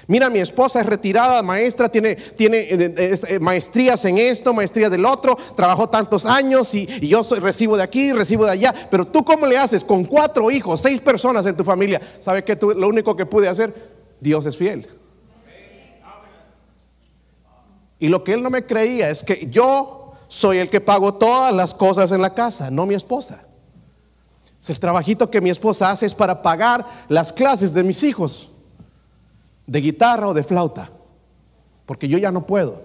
Mira, 0.06 0.28
mi 0.28 0.38
esposa 0.38 0.80
es 0.80 0.86
retirada, 0.86 1.42
maestra, 1.42 1.88
tiene, 1.88 2.14
tiene 2.14 2.58
eh, 2.58 2.94
eh, 3.28 3.40
maestrías 3.40 4.04
en 4.04 4.18
esto, 4.18 4.52
maestrías 4.52 4.90
del 4.90 5.04
otro, 5.04 5.36
trabajó 5.56 5.88
tantos 5.88 6.26
años 6.26 6.72
y, 6.74 6.86
yo 7.08 7.22
recibo 7.40 7.76
de 7.76 7.82
aquí, 7.82 8.12
recibo 8.12 8.44
de 8.44 8.52
allá. 8.52 8.74
Pero 8.90 9.06
tú, 9.06 9.24
¿cómo 9.24 9.46
le 9.46 9.56
haces 9.56 9.82
con 9.82 10.04
cuatro 10.04 10.50
hijos, 10.50 10.82
seis 10.82 11.00
personas 11.00 11.46
en 11.46 11.56
tu 11.56 11.64
familia? 11.64 12.00
¿Sabes 12.20 12.44
qué? 12.44 12.56
Lo 12.76 12.86
único 12.86 13.16
que 13.16 13.24
pude 13.24 13.48
hacer, 13.48 13.74
Dios 14.20 14.44
es 14.44 14.58
fiel. 14.58 14.86
Y 17.98 18.08
lo 18.08 18.22
que 18.22 18.34
él 18.34 18.42
no 18.42 18.50
me 18.50 18.66
creía 18.66 19.10
es 19.10 19.24
que 19.24 19.48
yo 19.50 20.12
soy 20.28 20.58
el 20.58 20.68
que 20.68 20.80
pago 20.80 21.14
todas 21.14 21.54
las 21.54 21.72
cosas 21.72 22.12
en 22.12 22.20
la 22.20 22.34
casa, 22.34 22.70
no 22.70 22.86
mi 22.86 22.94
esposa. 22.94 23.42
El 24.68 24.80
trabajito 24.80 25.30
que 25.30 25.40
mi 25.40 25.50
esposa 25.50 25.90
hace 25.90 26.06
es 26.06 26.14
para 26.14 26.42
pagar 26.42 26.84
las 27.08 27.32
clases 27.32 27.72
de 27.72 27.84
mis 27.84 28.02
hijos 28.02 28.50
de 29.66 29.80
guitarra 29.80 30.28
o 30.28 30.34
de 30.34 30.42
flauta, 30.42 30.90
porque 31.84 32.08
yo 32.08 32.18
ya 32.18 32.32
no 32.32 32.46
puedo. 32.46 32.82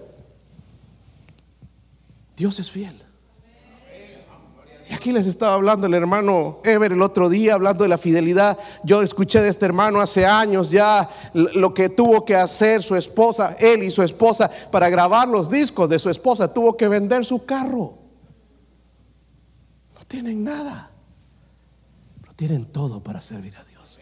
Dios 2.36 2.58
es 2.60 2.70
fiel. 2.70 3.02
Aquí 4.94 5.12
les 5.12 5.26
estaba 5.26 5.54
hablando 5.54 5.86
el 5.86 5.94
hermano 5.94 6.60
Ever 6.64 6.92
el 6.92 7.02
otro 7.02 7.28
día, 7.28 7.54
hablando 7.54 7.84
de 7.84 7.88
la 7.88 7.98
fidelidad. 7.98 8.58
Yo 8.84 9.02
escuché 9.02 9.40
de 9.40 9.48
este 9.48 9.64
hermano 9.64 10.00
hace 10.00 10.26
años 10.26 10.70
ya 10.70 11.08
lo 11.32 11.72
que 11.72 11.88
tuvo 11.88 12.24
que 12.24 12.36
hacer 12.36 12.82
su 12.82 12.96
esposa, 12.96 13.56
él 13.58 13.82
y 13.82 13.90
su 13.90 14.02
esposa, 14.02 14.50
para 14.70 14.88
grabar 14.88 15.28
los 15.28 15.50
discos 15.50 15.88
de 15.88 15.98
su 15.98 16.10
esposa. 16.10 16.52
Tuvo 16.52 16.76
que 16.76 16.88
vender 16.88 17.24
su 17.24 17.44
carro. 17.44 17.98
No 19.94 20.04
tienen 20.06 20.44
nada, 20.44 20.90
pero 22.20 22.34
tienen 22.34 22.66
todo 22.66 23.02
para 23.02 23.20
servir 23.20 23.56
a 23.56 23.64
Dios. 23.64 24.00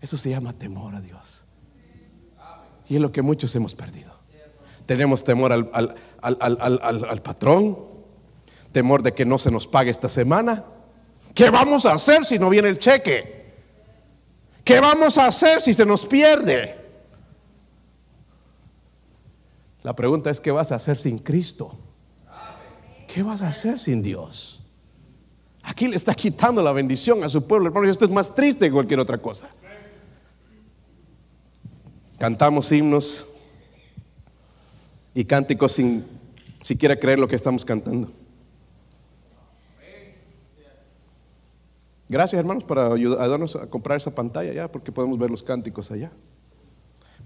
Eso 0.00 0.16
se 0.16 0.30
llama 0.30 0.52
temor 0.52 0.94
a 0.94 1.00
Dios. 1.00 1.44
Y 2.88 2.96
es 2.96 3.00
lo 3.00 3.12
que 3.12 3.22
muchos 3.22 3.54
hemos 3.54 3.74
perdido. 3.74 4.12
Tenemos 4.86 5.22
temor 5.22 5.52
al, 5.52 7.22
patrón, 7.22 7.76
temor 8.72 9.02
de 9.02 9.14
que 9.14 9.24
no 9.24 9.38
se 9.38 9.50
nos 9.50 9.66
pague 9.66 9.90
esta 9.90 10.08
semana. 10.08 10.64
¿Qué 11.34 11.50
vamos 11.50 11.86
a 11.86 11.92
hacer 11.92 12.24
si 12.24 12.38
no 12.38 12.50
viene 12.50 12.68
el 12.68 12.78
cheque? 12.78 13.52
¿Qué 14.64 14.80
vamos 14.80 15.16
a 15.18 15.26
hacer 15.26 15.60
si 15.60 15.72
se 15.72 15.86
nos 15.86 16.06
pierde? 16.06 16.76
La 19.82 19.94
pregunta 19.94 20.30
es, 20.30 20.40
¿qué 20.40 20.50
vas 20.50 20.72
a 20.72 20.74
hacer 20.74 20.98
sin 20.98 21.18
Cristo? 21.18 21.74
¿Qué 23.06 23.22
vas 23.22 23.40
a 23.40 23.48
hacer 23.48 23.78
sin 23.78 24.02
Dios? 24.02 24.60
Aquí 25.62 25.88
le 25.88 25.96
está 25.96 26.14
quitando 26.14 26.62
la 26.62 26.72
bendición 26.72 27.24
a 27.24 27.28
su 27.28 27.46
pueblo, 27.46 27.68
hermano. 27.68 27.88
Esto 27.88 28.04
es 28.04 28.10
más 28.10 28.34
triste 28.34 28.66
que 28.66 28.72
cualquier 28.72 29.00
otra 29.00 29.18
cosa. 29.18 29.48
Cantamos 32.18 32.70
himnos 32.72 33.26
y 35.14 35.24
cánticos 35.24 35.72
sin 35.72 36.04
siquiera 36.62 36.98
creer 36.98 37.18
lo 37.18 37.28
que 37.28 37.36
estamos 37.36 37.64
cantando. 37.64 38.10
Gracias 42.08 42.38
hermanos 42.38 42.64
por 42.64 42.78
ayudarnos 42.78 43.56
a 43.56 43.68
comprar 43.68 43.98
esa 43.98 44.14
pantalla 44.14 44.52
ya, 44.52 44.72
porque 44.72 44.92
podemos 44.92 45.18
ver 45.18 45.30
los 45.30 45.42
cánticos 45.42 45.90
allá. 45.90 46.10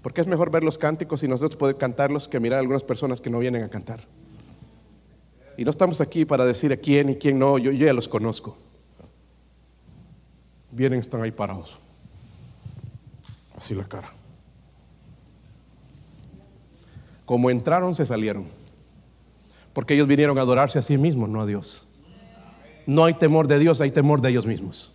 Porque 0.01 0.19
es 0.19 0.27
mejor 0.27 0.51
ver 0.51 0.63
los 0.63 0.77
cánticos 0.77 1.23
y 1.23 1.29
nosotros 1.29 1.55
poder 1.55 1.77
cantarlos 1.77 2.27
que 2.27 2.39
mirar 2.39 2.57
a 2.57 2.59
algunas 2.59 2.83
personas 2.83 3.21
que 3.21 3.29
no 3.29 3.39
vienen 3.39 3.63
a 3.63 3.69
cantar. 3.69 4.01
Y 5.57 5.63
no 5.63 5.69
estamos 5.69 6.01
aquí 6.01 6.25
para 6.25 6.45
decir 6.45 6.73
a 6.73 6.77
quién 6.77 7.09
y 7.09 7.15
quién 7.15 7.39
no, 7.39 7.57
yo, 7.57 7.71
yo 7.71 7.85
ya 7.85 7.93
los 7.93 8.09
conozco. 8.09 8.57
Vienen, 10.71 10.99
están 10.99 11.21
ahí 11.21 11.31
parados. 11.31 11.77
Así 13.55 13.73
la 13.73 13.85
cara. 13.85 14.11
Como 17.25 17.49
entraron, 17.49 17.95
se 17.95 18.05
salieron. 18.05 18.45
Porque 19.71 19.93
ellos 19.93 20.07
vinieron 20.07 20.37
a 20.37 20.41
adorarse 20.41 20.79
a 20.79 20.81
sí 20.81 20.97
mismos, 20.97 21.29
no 21.29 21.41
a 21.41 21.45
Dios. 21.45 21.87
No 22.85 23.05
hay 23.05 23.13
temor 23.13 23.47
de 23.47 23.59
Dios, 23.59 23.81
hay 23.81 23.91
temor 23.91 24.21
de 24.21 24.29
ellos 24.29 24.45
mismos. 24.45 24.91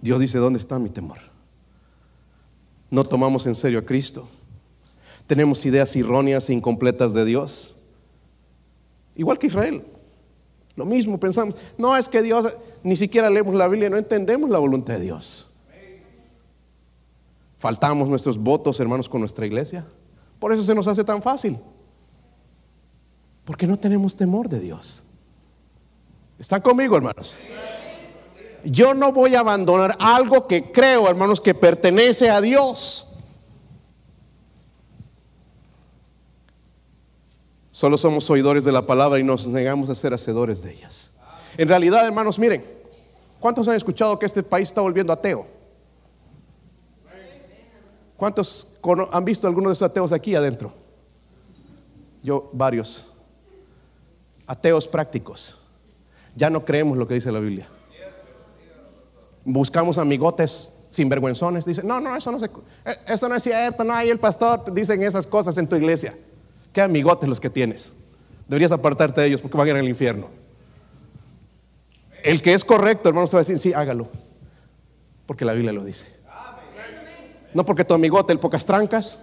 Dios 0.00 0.20
dice, 0.20 0.38
¿dónde 0.38 0.58
está 0.58 0.78
mi 0.78 0.88
temor? 0.88 1.18
No 2.90 3.04
tomamos 3.04 3.46
en 3.46 3.54
serio 3.54 3.80
a 3.80 3.82
Cristo. 3.82 4.28
Tenemos 5.26 5.64
ideas 5.66 5.94
erróneas 5.96 6.48
e 6.48 6.52
incompletas 6.52 7.12
de 7.12 7.24
Dios. 7.24 7.76
Igual 9.16 9.38
que 9.38 9.48
Israel. 9.48 9.84
Lo 10.76 10.84
mismo 10.84 11.18
pensamos, 11.18 11.56
no 11.78 11.96
es 11.96 12.08
que 12.08 12.22
Dios, 12.22 12.54
ni 12.82 12.96
siquiera 12.96 13.30
leemos 13.30 13.54
la 13.54 13.66
Biblia, 13.66 13.88
no 13.88 13.96
entendemos 13.96 14.50
la 14.50 14.58
voluntad 14.58 14.94
de 14.94 15.00
Dios. 15.00 15.54
Faltamos 17.58 18.08
nuestros 18.08 18.38
votos, 18.38 18.78
hermanos, 18.78 19.08
con 19.08 19.20
nuestra 19.20 19.46
iglesia. 19.46 19.86
Por 20.38 20.52
eso 20.52 20.62
se 20.62 20.74
nos 20.74 20.86
hace 20.86 21.02
tan 21.02 21.22
fácil. 21.22 21.58
Porque 23.46 23.66
no 23.66 23.78
tenemos 23.78 24.14
temor 24.14 24.50
de 24.50 24.60
Dios. 24.60 25.05
¿Están 26.38 26.60
conmigo, 26.60 26.96
hermanos? 26.96 27.38
Yo 28.64 28.94
no 28.94 29.12
voy 29.12 29.34
a 29.34 29.40
abandonar 29.40 29.96
algo 30.00 30.46
que 30.46 30.70
creo, 30.72 31.08
hermanos, 31.08 31.40
que 31.40 31.54
pertenece 31.54 32.30
a 32.30 32.40
Dios. 32.40 33.16
Solo 37.70 37.96
somos 37.96 38.28
oidores 38.30 38.64
de 38.64 38.72
la 38.72 38.86
palabra 38.86 39.18
y 39.18 39.22
nos 39.22 39.46
negamos 39.46 39.88
a 39.90 39.94
ser 39.94 40.12
hacedores 40.14 40.62
de 40.62 40.72
ellas. 40.72 41.12
En 41.56 41.68
realidad, 41.68 42.04
hermanos, 42.04 42.38
miren, 42.38 42.64
¿cuántos 43.38 43.68
han 43.68 43.76
escuchado 43.76 44.18
que 44.18 44.26
este 44.26 44.42
país 44.42 44.68
está 44.68 44.80
volviendo 44.80 45.12
ateo? 45.12 45.46
¿Cuántos 48.16 48.74
han 49.12 49.24
visto 49.24 49.46
algunos 49.46 49.70
de 49.70 49.72
esos 49.74 49.90
ateos 49.90 50.10
aquí 50.10 50.34
adentro? 50.34 50.72
Yo, 52.22 52.48
varios. 52.52 53.12
Ateos 54.46 54.88
prácticos. 54.88 55.58
Ya 56.36 56.50
no 56.50 56.64
creemos 56.64 56.96
lo 56.96 57.08
que 57.08 57.14
dice 57.14 57.32
la 57.32 57.40
Biblia. 57.40 57.66
Buscamos 59.44 59.98
amigotes 59.98 60.74
sinvergüenzones. 60.90 61.64
Dicen, 61.64 61.86
no, 61.86 62.00
no, 62.00 62.14
eso 62.14 62.30
no, 62.30 62.38
se, 62.38 62.46
eh, 62.46 63.28
no 63.28 63.34
es 63.34 63.42
cierto. 63.42 63.84
No, 63.84 63.94
hay 63.94 64.10
el 64.10 64.18
pastor 64.18 64.72
dicen 64.72 65.02
esas 65.02 65.26
cosas 65.26 65.56
en 65.58 65.66
tu 65.66 65.76
iglesia. 65.76 66.14
¿Qué 66.72 66.82
amigotes 66.82 67.28
los 67.28 67.40
que 67.40 67.48
tienes? 67.48 67.94
Deberías 68.48 68.70
apartarte 68.70 69.22
de 69.22 69.28
ellos 69.28 69.40
porque 69.40 69.56
van 69.56 69.66
a 69.66 69.70
ir 69.70 69.76
al 69.76 69.88
infierno. 69.88 70.28
El 72.22 72.42
que 72.42 72.54
es 72.54 72.64
correcto, 72.64 73.08
hermano, 73.08 73.26
se 73.26 73.36
va 73.36 73.40
a 73.40 73.44
decir, 73.44 73.58
sí, 73.58 73.72
hágalo. 73.72 74.08
Porque 75.26 75.44
la 75.44 75.52
Biblia 75.54 75.72
lo 75.72 75.84
dice. 75.84 76.06
No 77.54 77.64
porque 77.64 77.84
tu 77.84 77.94
amigote, 77.94 78.32
el 78.32 78.38
pocas 78.38 78.66
trancas, 78.66 79.20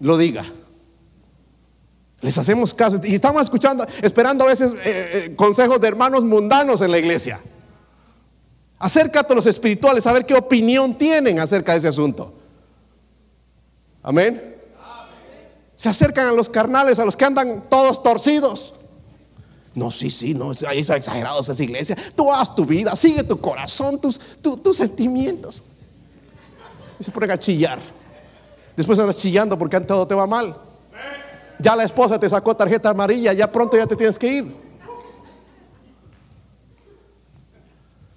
lo 0.00 0.16
diga. 0.18 0.44
Les 2.20 2.36
hacemos 2.36 2.74
caso 2.74 3.00
y 3.04 3.14
estamos 3.14 3.42
escuchando, 3.42 3.86
esperando 4.02 4.44
a 4.44 4.48
veces 4.48 4.72
eh, 4.72 4.76
eh, 4.84 5.36
consejos 5.36 5.80
de 5.80 5.88
hermanos 5.88 6.24
mundanos 6.24 6.80
en 6.80 6.90
la 6.90 6.98
iglesia. 6.98 7.40
Acércate 8.78 9.32
a 9.32 9.36
los 9.36 9.46
espirituales 9.46 10.06
a 10.06 10.12
ver 10.12 10.26
qué 10.26 10.34
opinión 10.34 10.94
tienen 10.96 11.38
acerca 11.38 11.72
de 11.72 11.78
ese 11.78 11.88
asunto. 11.88 12.32
Amén. 14.02 14.56
Se 15.74 15.88
acercan 15.88 16.28
a 16.28 16.32
los 16.32 16.48
carnales, 16.48 16.98
a 16.98 17.04
los 17.04 17.16
que 17.16 17.24
andan 17.24 17.62
todos 17.68 18.02
torcidos. 18.02 18.74
No, 19.74 19.92
sí, 19.92 20.10
sí, 20.10 20.34
no, 20.34 20.50
es 20.50 20.62
exagerado 20.90 21.40
esa 21.40 21.62
iglesia. 21.62 21.96
Tú 22.16 22.32
haz 22.32 22.54
tu 22.54 22.64
vida, 22.64 22.96
sigue 22.96 23.22
tu 23.22 23.40
corazón, 23.40 24.00
tus, 24.00 24.18
tus 24.40 24.76
sentimientos 24.76 25.62
y 26.98 27.04
se 27.04 27.12
ponen 27.12 27.30
a 27.30 27.38
chillar. 27.38 27.78
Después 28.76 28.98
andas 28.98 29.16
chillando 29.16 29.58
porque 29.58 29.80
todo 29.80 30.06
te 30.06 30.14
va 30.14 30.26
mal. 30.26 30.56
Ya 31.58 31.74
la 31.74 31.84
esposa 31.84 32.18
te 32.18 32.28
sacó 32.28 32.56
tarjeta 32.56 32.90
amarilla, 32.90 33.32
ya 33.32 33.50
pronto 33.50 33.76
ya 33.76 33.86
te 33.86 33.96
tienes 33.96 34.18
que 34.18 34.32
ir. 34.32 34.54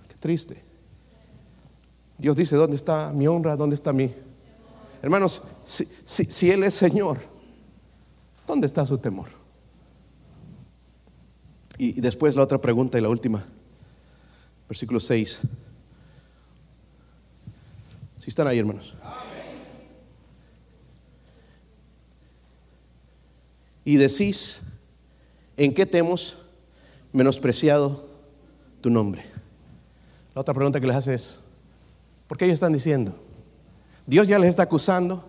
Qué 0.08 0.16
triste. 0.20 0.62
Dios 2.18 2.36
dice, 2.36 2.56
¿dónde 2.56 2.76
está 2.76 3.12
mi 3.14 3.28
honra? 3.28 3.56
¿Dónde 3.56 3.76
está 3.76 3.92
mi... 3.92 4.14
Hermanos, 5.02 5.42
si, 5.64 5.86
si 6.06 6.52
Él 6.52 6.64
es 6.64 6.76
Señor, 6.76 7.18
¿dónde 8.46 8.68
está 8.68 8.86
su 8.86 9.00
temor? 9.00 9.30
Y, 11.80 11.98
y 11.98 12.02
después 12.02 12.36
la 12.36 12.44
otra 12.44 12.62
pregunta 12.62 13.00
y 13.00 13.02
la 13.02 13.10
última. 13.10 13.44
Versículo 14.70 15.00
6. 15.00 15.42
Si 18.20 18.30
están 18.30 18.46
ahí, 18.46 18.60
hermanos. 18.60 18.96
Y 23.84 23.98
decís, 23.98 24.62
¿en 25.58 25.74
qué 25.74 25.86
te 25.86 25.98
hemos 25.98 26.38
menospreciado 27.12 28.08
tu 28.82 28.90
nombre? 28.90 29.24
La 30.36 30.42
otra 30.42 30.54
pregunta 30.54 30.80
que 30.80 30.88
les 30.88 30.96
hace 30.96 31.14
es, 31.14 31.40
¿por 32.28 32.38
qué 32.38 32.46
ellos 32.46 32.56
están 32.56 32.74
diciendo? 32.74 33.14
Dios 34.06 34.28
ya 34.28 34.40
les 34.40 34.50
está 34.50 34.64
acusando. 34.64 35.24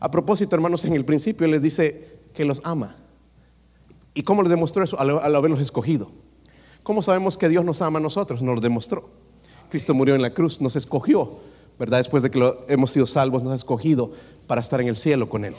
A 0.00 0.10
propósito, 0.10 0.54
hermanos, 0.54 0.84
en 0.84 0.94
el 0.94 1.04
principio 1.04 1.46
les 1.46 1.62
dice 1.62 2.18
que 2.34 2.44
los 2.44 2.60
ama. 2.64 2.96
¿Y 4.14 4.22
cómo 4.22 4.42
les 4.42 4.50
demostró 4.50 4.82
eso? 4.84 4.98
Al, 4.98 5.34
haberlos 5.34 5.60
escogido. 5.60 6.10
¿Cómo 6.82 7.02
sabemos 7.02 7.36
que 7.36 7.48
Dios 7.48 7.64
nos 7.64 7.82
ama 7.82 7.98
a 7.98 8.02
nosotros? 8.02 8.42
Nos 8.42 8.56
lo 8.56 8.60
demostró. 8.60 9.10
Cristo 9.70 9.92
murió 9.92 10.14
en 10.14 10.22
la 10.22 10.32
cruz, 10.32 10.60
nos 10.60 10.76
escogió 10.76 11.38
¿verdad? 11.78 11.98
Después 11.98 12.22
de 12.22 12.30
que 12.30 12.54
hemos 12.68 12.90
sido 12.90 13.06
salvos, 13.06 13.42
nos 13.42 13.52
ha 13.52 13.56
escogido 13.56 14.12
para 14.46 14.60
estar 14.60 14.80
en 14.80 14.88
el 14.88 14.96
cielo 14.96 15.28
con 15.28 15.44
Él. 15.44 15.54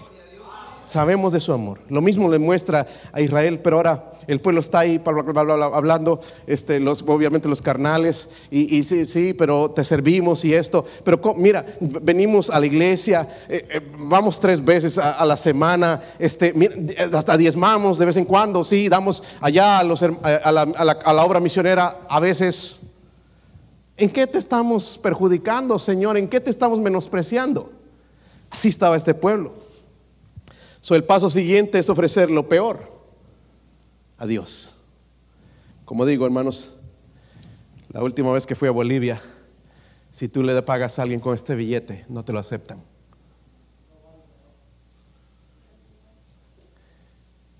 Sabemos 0.82 1.34
de 1.34 1.39
su 1.39 1.51
amor. 1.53 1.80
Lo 1.89 2.01
mismo 2.01 2.30
le 2.30 2.39
muestra 2.39 2.88
a 3.11 3.21
Israel, 3.21 3.59
pero 3.59 3.77
ahora 3.77 4.13
el 4.27 4.39
pueblo 4.39 4.61
está 4.61 4.80
ahí 4.80 4.97
bla, 4.99 5.11
bla, 5.11 5.23
bla, 5.23 5.43
bla, 5.43 5.55
bla, 5.55 5.65
hablando, 5.65 6.19
este, 6.45 6.80
los, 6.80 7.01
obviamente 7.07 7.47
los 7.49 7.61
carnales, 7.61 8.30
y, 8.51 8.84
sí, 8.84 9.05
sí, 9.05 9.34
pero 9.34 9.71
te 9.71 9.84
servimos 9.84 10.45
y 10.45 10.53
esto. 10.53 10.86
Pero 11.03 11.19
mira, 11.36 11.65
venimos 11.80 12.49
a 12.49 12.59
la 12.59 12.65
iglesia, 12.67 13.27
eh, 13.49 13.65
eh, 13.69 13.82
vamos 13.97 14.39
tres 14.39 14.63
veces 14.63 14.97
a, 14.97 15.25
la 15.25 15.36
semana, 15.36 16.01
este, 16.19 16.53
mira, 16.53 16.75
hasta 17.13 17.36
diezmamos 17.38 17.97
de 17.97 18.05
vez 18.05 18.17
en 18.17 18.25
cuando, 18.25 18.63
sí, 18.63 18.88
damos 18.88 19.23
allá 19.41 19.80
a, 19.80 19.84
los 19.84 20.03
a- 20.03 20.07
a 20.21 21.13
la 21.13 21.25
obra 21.25 21.39
misionera 21.39 21.97
a 22.07 22.19
veces. 22.19 22.80
¿En 23.97 24.09
qué 24.09 24.27
te 24.27 24.38
estamos 24.38 24.97
perjudicando, 24.97 25.77
Señor? 25.77 26.15
¿En 26.17 26.30
qué 26.30 26.39
te 26.39 26.49
estamos 26.51 26.80
menospreciando? 26.80 27.69
Así 28.49 28.69
estaba 28.69 28.95
este 28.95 29.13
pueblo. 29.13 29.53
So, 30.82 30.95
el 30.95 31.03
paso 31.03 31.30
siguiente 31.30 31.77
es 31.80 31.89
ofrecer 31.89 32.32
lo 32.32 32.47
peor 32.47 32.80
a 34.17 34.25
Dios. 34.25 34.75
Como 35.84 36.05
digo, 36.05 36.25
hermanos, 36.25 36.75
la 37.89 38.01
última 38.01 38.32
vez 38.32 38.45
que 38.45 38.55
fui 38.55 38.67
a 38.67 38.71
Bolivia, 38.71 39.21
si 40.09 40.30
tú 40.30 40.41
le 40.41 40.59
pagas 40.61 40.97
a 40.97 41.01
alguien 41.01 41.19
con 41.19 41.36
este 41.36 41.55
billete, 41.55 42.05
no 42.07 42.23
te 42.23 42.32
lo 42.32 42.39
aceptan. 42.39 42.82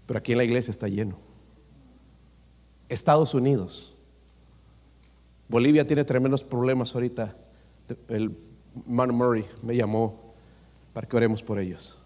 Pero 0.06 0.18
aquí 0.18 0.32
en 0.32 0.38
la 0.38 0.44
iglesia 0.44 0.72
está 0.72 0.88
lleno. 0.88 1.18
Estados 2.88 3.34
Unidos. 3.34 3.94
Bolivia 5.48 5.86
tiene 5.86 6.04
tremendos 6.04 6.44
problemas 6.44 6.96
ahorita. 6.96 7.36
El 8.08 8.36
Man 8.88 9.14
Murray 9.14 9.46
me 9.62 9.76
llamó 9.76 10.34
para 10.94 11.08
que 11.08 11.18
oremos 11.18 11.44
por 11.44 11.60
ellos 11.60 11.99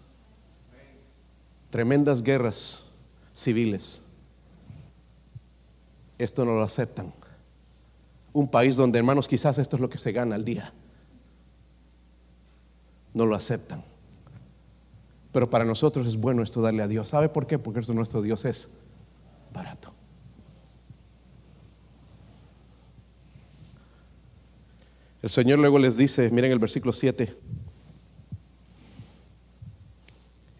tremendas 1.74 2.22
guerras 2.22 2.84
civiles. 3.32 4.00
Esto 6.18 6.44
no 6.44 6.54
lo 6.54 6.62
aceptan. 6.62 7.12
Un 8.32 8.46
país 8.46 8.76
donde, 8.76 9.00
hermanos, 9.00 9.26
quizás 9.26 9.58
esto 9.58 9.74
es 9.74 9.82
lo 9.82 9.90
que 9.90 9.98
se 9.98 10.12
gana 10.12 10.36
al 10.36 10.44
día. 10.44 10.72
No 13.12 13.26
lo 13.26 13.34
aceptan. 13.34 13.82
Pero 15.32 15.50
para 15.50 15.64
nosotros 15.64 16.06
es 16.06 16.16
bueno 16.16 16.44
esto 16.44 16.62
darle 16.62 16.84
a 16.84 16.86
Dios. 16.86 17.08
¿Sabe 17.08 17.28
por 17.28 17.44
qué? 17.44 17.58
Porque 17.58 17.80
nuestro 17.92 18.22
Dios 18.22 18.44
es 18.44 18.70
barato. 19.52 19.92
El 25.22 25.30
Señor 25.30 25.58
luego 25.58 25.80
les 25.80 25.96
dice, 25.96 26.30
miren 26.30 26.52
el 26.52 26.60
versículo 26.60 26.92
7. 26.92 27.34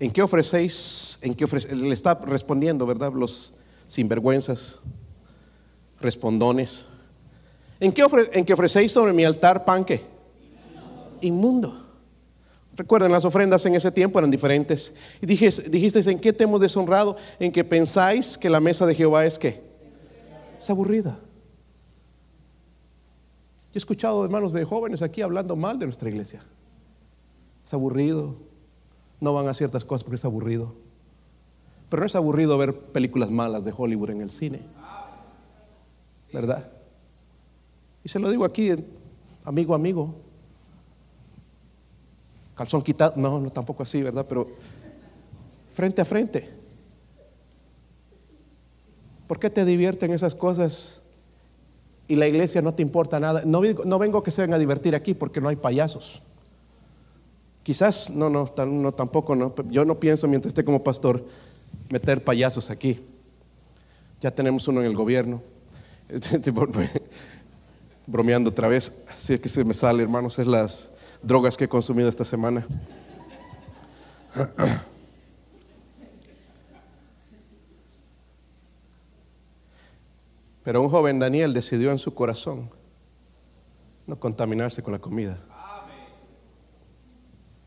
¿En 0.00 0.10
qué 0.10 0.22
ofrecéis? 0.22 1.18
¿En 1.22 1.34
qué 1.34 1.44
ofrece- 1.44 1.74
Le 1.74 1.92
está 1.94 2.14
respondiendo, 2.14 2.84
¿verdad? 2.86 3.12
Los 3.12 3.54
sinvergüenzas, 3.86 4.76
respondones. 6.00 6.84
¿En 7.80 7.92
qué, 7.92 8.04
ofre- 8.04 8.28
en 8.32 8.44
qué 8.44 8.52
ofrecéis 8.54 8.92
sobre 8.92 9.12
mi 9.12 9.24
altar 9.24 9.64
pan 9.64 9.84
qué? 9.84 10.02
Inmundo. 11.20 11.80
Recuerden, 12.76 13.12
las 13.12 13.24
ofrendas 13.24 13.64
en 13.66 13.74
ese 13.76 13.92
tiempo 13.92 14.18
eran 14.18 14.30
diferentes. 14.32 14.94
Y 15.20 15.26
dijiste, 15.26 15.70
dijisteis, 15.70 16.06
¿en 16.08 16.18
qué 16.18 16.32
te 16.32 16.44
hemos 16.44 16.60
deshonrado? 16.60 17.16
En 17.38 17.52
que 17.52 17.62
pensáis 17.62 18.36
que 18.36 18.50
la 18.50 18.58
mesa 18.60 18.84
de 18.84 18.94
Jehová 18.96 19.24
es 19.24 19.38
qué? 19.38 19.62
Es 20.58 20.68
aburrida. 20.70 21.18
Yo 23.72 23.76
he 23.76 23.78
escuchado 23.78 24.24
hermanos 24.24 24.52
de 24.52 24.64
jóvenes 24.64 25.02
aquí 25.02 25.22
hablando 25.22 25.54
mal 25.56 25.78
de 25.78 25.86
nuestra 25.86 26.08
iglesia. 26.08 26.42
Es 27.64 27.72
aburrido, 27.74 28.36
no 29.24 29.32
van 29.32 29.48
a 29.48 29.54
ciertas 29.54 29.84
cosas 29.84 30.04
porque 30.04 30.16
es 30.16 30.24
aburrido. 30.24 30.74
Pero 31.88 32.00
no 32.00 32.06
es 32.06 32.14
aburrido 32.14 32.56
ver 32.58 32.76
películas 32.76 33.30
malas 33.30 33.64
de 33.64 33.72
Hollywood 33.76 34.10
en 34.10 34.20
el 34.20 34.30
cine. 34.30 34.60
¿Verdad? 36.32 36.70
Y 38.04 38.08
se 38.08 38.18
lo 38.18 38.30
digo 38.30 38.44
aquí, 38.44 38.70
amigo, 39.44 39.74
amigo. 39.74 40.14
Calzón 42.54 42.82
quitado, 42.82 43.14
no, 43.16 43.40
no 43.40 43.50
tampoco 43.50 43.82
así, 43.82 44.02
¿verdad? 44.02 44.26
Pero 44.28 44.46
frente 45.72 46.02
a 46.02 46.04
frente. 46.04 46.50
¿Por 49.26 49.40
qué 49.40 49.48
te 49.48 49.64
divierten 49.64 50.12
esas 50.12 50.34
cosas 50.34 51.02
y 52.06 52.16
la 52.16 52.28
iglesia 52.28 52.60
no 52.60 52.74
te 52.74 52.82
importa 52.82 53.18
nada? 53.18 53.42
No, 53.46 53.62
no 53.84 53.98
vengo 53.98 54.22
que 54.22 54.30
se 54.30 54.42
vengan 54.42 54.56
a 54.56 54.60
divertir 54.60 54.94
aquí 54.94 55.14
porque 55.14 55.40
no 55.40 55.48
hay 55.48 55.56
payasos. 55.56 56.22
Quizás, 57.64 58.10
no, 58.10 58.28
no, 58.28 58.52
no, 58.66 58.92
tampoco, 58.92 59.34
no. 59.34 59.52
Yo 59.70 59.86
no 59.86 59.98
pienso 59.98 60.28
mientras 60.28 60.50
esté 60.50 60.62
como 60.62 60.84
pastor 60.84 61.24
meter 61.88 62.22
payasos 62.22 62.68
aquí. 62.68 63.00
Ya 64.20 64.30
tenemos 64.30 64.68
uno 64.68 64.80
en 64.80 64.86
el 64.86 64.94
gobierno. 64.94 65.40
Estoy 66.10 66.52
Bromeando 68.06 68.50
otra 68.50 68.68
vez, 68.68 69.02
así 69.08 69.32
es 69.32 69.40
que 69.40 69.48
se 69.48 69.64
me 69.64 69.72
sale, 69.72 70.02
hermanos, 70.02 70.38
es 70.38 70.46
las 70.46 70.90
drogas 71.22 71.56
que 71.56 71.64
he 71.64 71.68
consumido 71.68 72.06
esta 72.06 72.22
semana. 72.22 72.66
Pero 80.64 80.82
un 80.82 80.90
joven 80.90 81.18
Daniel 81.18 81.54
decidió 81.54 81.90
en 81.92 81.98
su 81.98 82.12
corazón 82.12 82.68
no 84.06 84.20
contaminarse 84.20 84.82
con 84.82 84.92
la 84.92 84.98
comida 84.98 85.38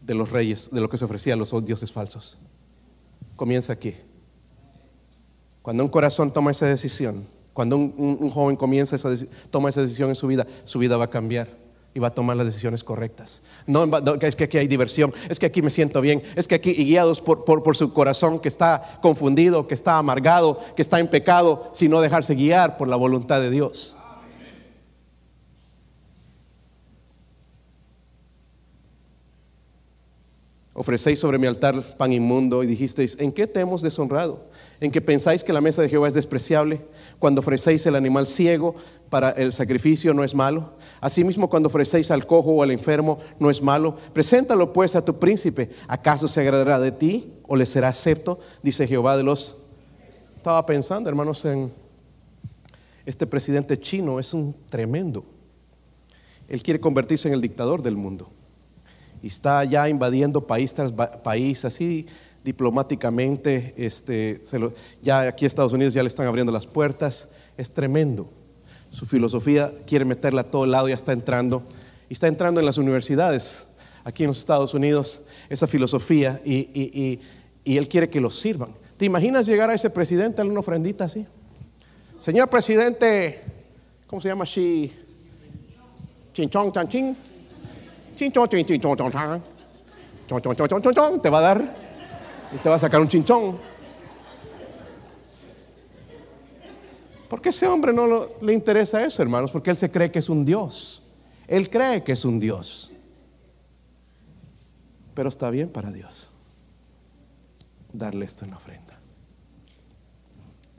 de 0.07 0.15
los 0.15 0.31
reyes, 0.31 0.71
de 0.71 0.79
lo 0.81 0.89
que 0.89 0.97
se 0.97 1.05
ofrecía 1.05 1.33
a 1.33 1.37
los 1.37 1.53
dioses 1.65 1.91
falsos. 1.91 2.37
Comienza 3.35 3.73
aquí. 3.73 3.93
Cuando 5.61 5.83
un 5.83 5.89
corazón 5.89 6.31
toma 6.31 6.51
esa 6.51 6.65
decisión, 6.65 7.25
cuando 7.53 7.75
un, 7.75 8.29
joven 8.31 8.55
comienza 8.55 8.95
esa, 8.95 9.09
toma 9.51 9.69
esa 9.69 9.81
decisión 9.81 10.09
en 10.09 10.15
su 10.15 10.25
vida, 10.27 10.47
su 10.63 10.79
vida 10.79 10.95
va 10.95 11.05
a 11.05 11.09
cambiar 11.09 11.49
y 11.93 11.99
va 11.99 12.07
a 12.07 12.13
tomar 12.13 12.37
las 12.37 12.45
decisiones 12.45 12.83
correctas. 12.83 13.41
No, 13.65 13.83
es 14.21 14.35
que 14.35 14.45
aquí 14.45 14.57
hay 14.57 14.67
diversión, 14.67 15.13
es 15.29 15.39
que 15.39 15.45
aquí 15.47 15.61
me 15.61 15.69
siento 15.71 15.99
bien, 15.99 16.21
es 16.35 16.47
que 16.47 16.55
aquí, 16.55 16.69
y 16.71 16.85
guiados 16.85 17.19
por, 17.19 17.43
por- 17.43 17.63
por 17.63 17.75
su 17.75 17.91
corazón 17.91 18.39
que 18.39 18.47
está 18.47 18.99
confundido, 19.01 19.67
que 19.67 19.73
está 19.73 19.97
amargado, 19.97 20.59
que 20.75 20.81
está 20.83 20.99
en 20.99 21.07
pecado, 21.09 21.69
sino 21.73 21.99
dejarse 21.99 22.35
guiar 22.35 22.77
por 22.77 22.87
la 22.87 22.95
voluntad 22.95 23.41
de 23.41 23.49
Dios. 23.49 23.97
Ofrecéis 30.79 31.19
sobre 31.19 31.39
mi 31.39 31.47
altar 31.47 31.97
pan 31.97 32.13
inmundo 32.13 32.61
y 32.61 32.67
dijisteis, 32.67 33.17
¿en 33.19 33.31
qué 33.31 33.47
te 33.47 33.59
hemos 33.59 33.81
deshonrado? 33.81 34.45
¿En 34.79 34.91
que 34.91 35.01
pensáis 35.01 35.43
que 35.43 35.51
la 35.51 35.59
mesa 35.59 35.81
de 35.81 35.89
Jehová 35.89 36.07
es 36.07 36.13
despreciable? 36.13 36.81
Cuando 37.17 37.39
ofrecéis 37.39 37.83
el 37.87 37.95
animal 37.95 38.27
ciego 38.27 38.75
para 39.09 39.31
el 39.31 39.51
sacrificio 39.51 40.13
no 40.13 40.23
es 40.23 40.35
malo. 40.35 40.73
Asimismo, 41.01 41.49
cuando 41.49 41.65
ofrecéis 41.65 42.11
al 42.11 42.27
cojo 42.27 42.51
o 42.51 42.61
al 42.61 42.69
enfermo 42.69 43.17
no 43.39 43.49
es 43.49 43.59
malo. 43.59 43.95
Preséntalo 44.13 44.71
pues 44.71 44.95
a 44.95 45.03
tu 45.03 45.17
príncipe. 45.17 45.71
¿Acaso 45.87 46.27
se 46.27 46.41
agradará 46.41 46.79
de 46.79 46.91
ti 46.91 47.33
o 47.47 47.55
le 47.55 47.65
será 47.65 47.87
acepto? 47.87 48.39
Dice 48.61 48.85
Jehová 48.85 49.17
de 49.17 49.23
los... 49.23 49.57
Estaba 50.35 50.63
pensando, 50.67 51.09
hermanos, 51.09 51.43
en 51.45 51.71
este 53.03 53.25
presidente 53.25 53.79
chino, 53.79 54.19
es 54.19 54.31
un 54.31 54.55
tremendo. 54.69 55.25
Él 56.47 56.61
quiere 56.61 56.79
convertirse 56.79 57.27
en 57.27 57.33
el 57.33 57.41
dictador 57.41 57.81
del 57.81 57.97
mundo 57.97 58.29
y 59.23 59.27
está 59.27 59.63
ya 59.63 59.87
invadiendo 59.89 60.45
país 60.45 60.73
tras 60.73 60.91
país, 60.91 61.65
así 61.65 62.05
diplomáticamente, 62.43 63.73
este, 63.77 64.39
se 64.45 64.57
lo- 64.59 64.73
ya 65.01 65.21
aquí 65.21 65.45
a 65.45 65.47
Estados 65.47 65.73
Unidos 65.73 65.93
ya 65.93 66.01
le 66.03 66.07
están 66.07 66.27
abriendo 66.27 66.51
las 66.51 66.65
puertas, 66.67 67.29
es 67.57 67.71
tremendo. 67.71 68.29
Su 68.89 69.05
filosofía 69.05 69.71
quiere 69.85 70.05
meterla 70.05 70.41
a 70.41 70.43
todo 70.45 70.65
lado, 70.65 70.87
ya 70.87 70.95
está 70.95 71.11
entrando, 71.11 71.63
y 72.09 72.13
está 72.13 72.27
entrando 72.27 72.59
en 72.61 72.65
las 72.65 72.77
universidades, 72.77 73.63
aquí 74.05 74.23
en 74.23 74.29
los 74.29 74.39
Estados 74.39 74.73
Unidos, 74.73 75.21
esa 75.49 75.67
filosofía, 75.67 76.41
y, 76.45 76.55
y- 76.73 76.91
y- 76.93 77.19
y 77.65 77.77
él 77.77 77.89
quiere 77.89 78.09
que 78.09 78.21
los 78.21 78.39
sirvan. 78.39 78.69
¿Te 78.95 79.03
imaginas 79.05 79.45
llegar 79.45 79.69
a 79.69 79.73
ese 79.73 79.89
presidente, 79.89 80.37
darle 80.37 80.51
una 80.51 80.61
ofrendita 80.61 81.03
así? 81.05 81.25
Señor 82.19 82.49
presidente, 82.49 83.41
¿cómo 84.07 84.21
se 84.21 84.29
llama? 84.29 84.45
Shi, 84.45 84.91
Chinchón, 86.33 86.71
Chanchín. 86.71 87.15
Te 91.21 91.29
va 91.29 91.39
a 91.39 91.41
dar 91.41 91.75
y 92.53 92.57
te 92.57 92.69
va 92.69 92.75
a 92.75 92.79
sacar 92.79 92.99
un 92.99 93.07
chinchón. 93.07 93.57
¿Por 97.29 97.41
qué 97.41 97.49
ese 97.49 97.67
hombre 97.67 97.91
no 97.93 98.27
le 98.41 98.53
interesa 98.53 99.03
eso, 99.03 99.21
hermanos? 99.21 99.51
Porque 99.51 99.69
él 99.69 99.77
se 99.77 99.91
cree 99.91 100.11
que 100.11 100.19
es 100.19 100.29
un 100.29 100.45
Dios. 100.45 101.03
Él 101.47 101.69
cree 101.69 102.03
que 102.03 102.13
es 102.13 102.25
un 102.25 102.39
Dios. 102.39 102.91
Pero 105.13 105.29
está 105.29 105.49
bien 105.49 105.69
para 105.69 105.91
Dios 105.91 106.29
darle 107.91 108.25
esto 108.25 108.45
en 108.45 108.51
la 108.51 108.57
ofrenda. 108.57 108.97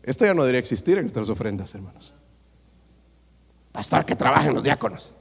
Esto 0.03 0.25
ya 0.25 0.33
no 0.33 0.43
debería 0.43 0.61
existir 0.61 0.97
en 0.97 1.05
nuestras 1.05 1.29
ofrendas, 1.29 1.75
hermanos. 1.75 2.15
Pastor, 3.73 4.05
que 4.07 4.17
trabajen 4.17 4.55
los 4.55 4.63
diáconos. 4.63 5.15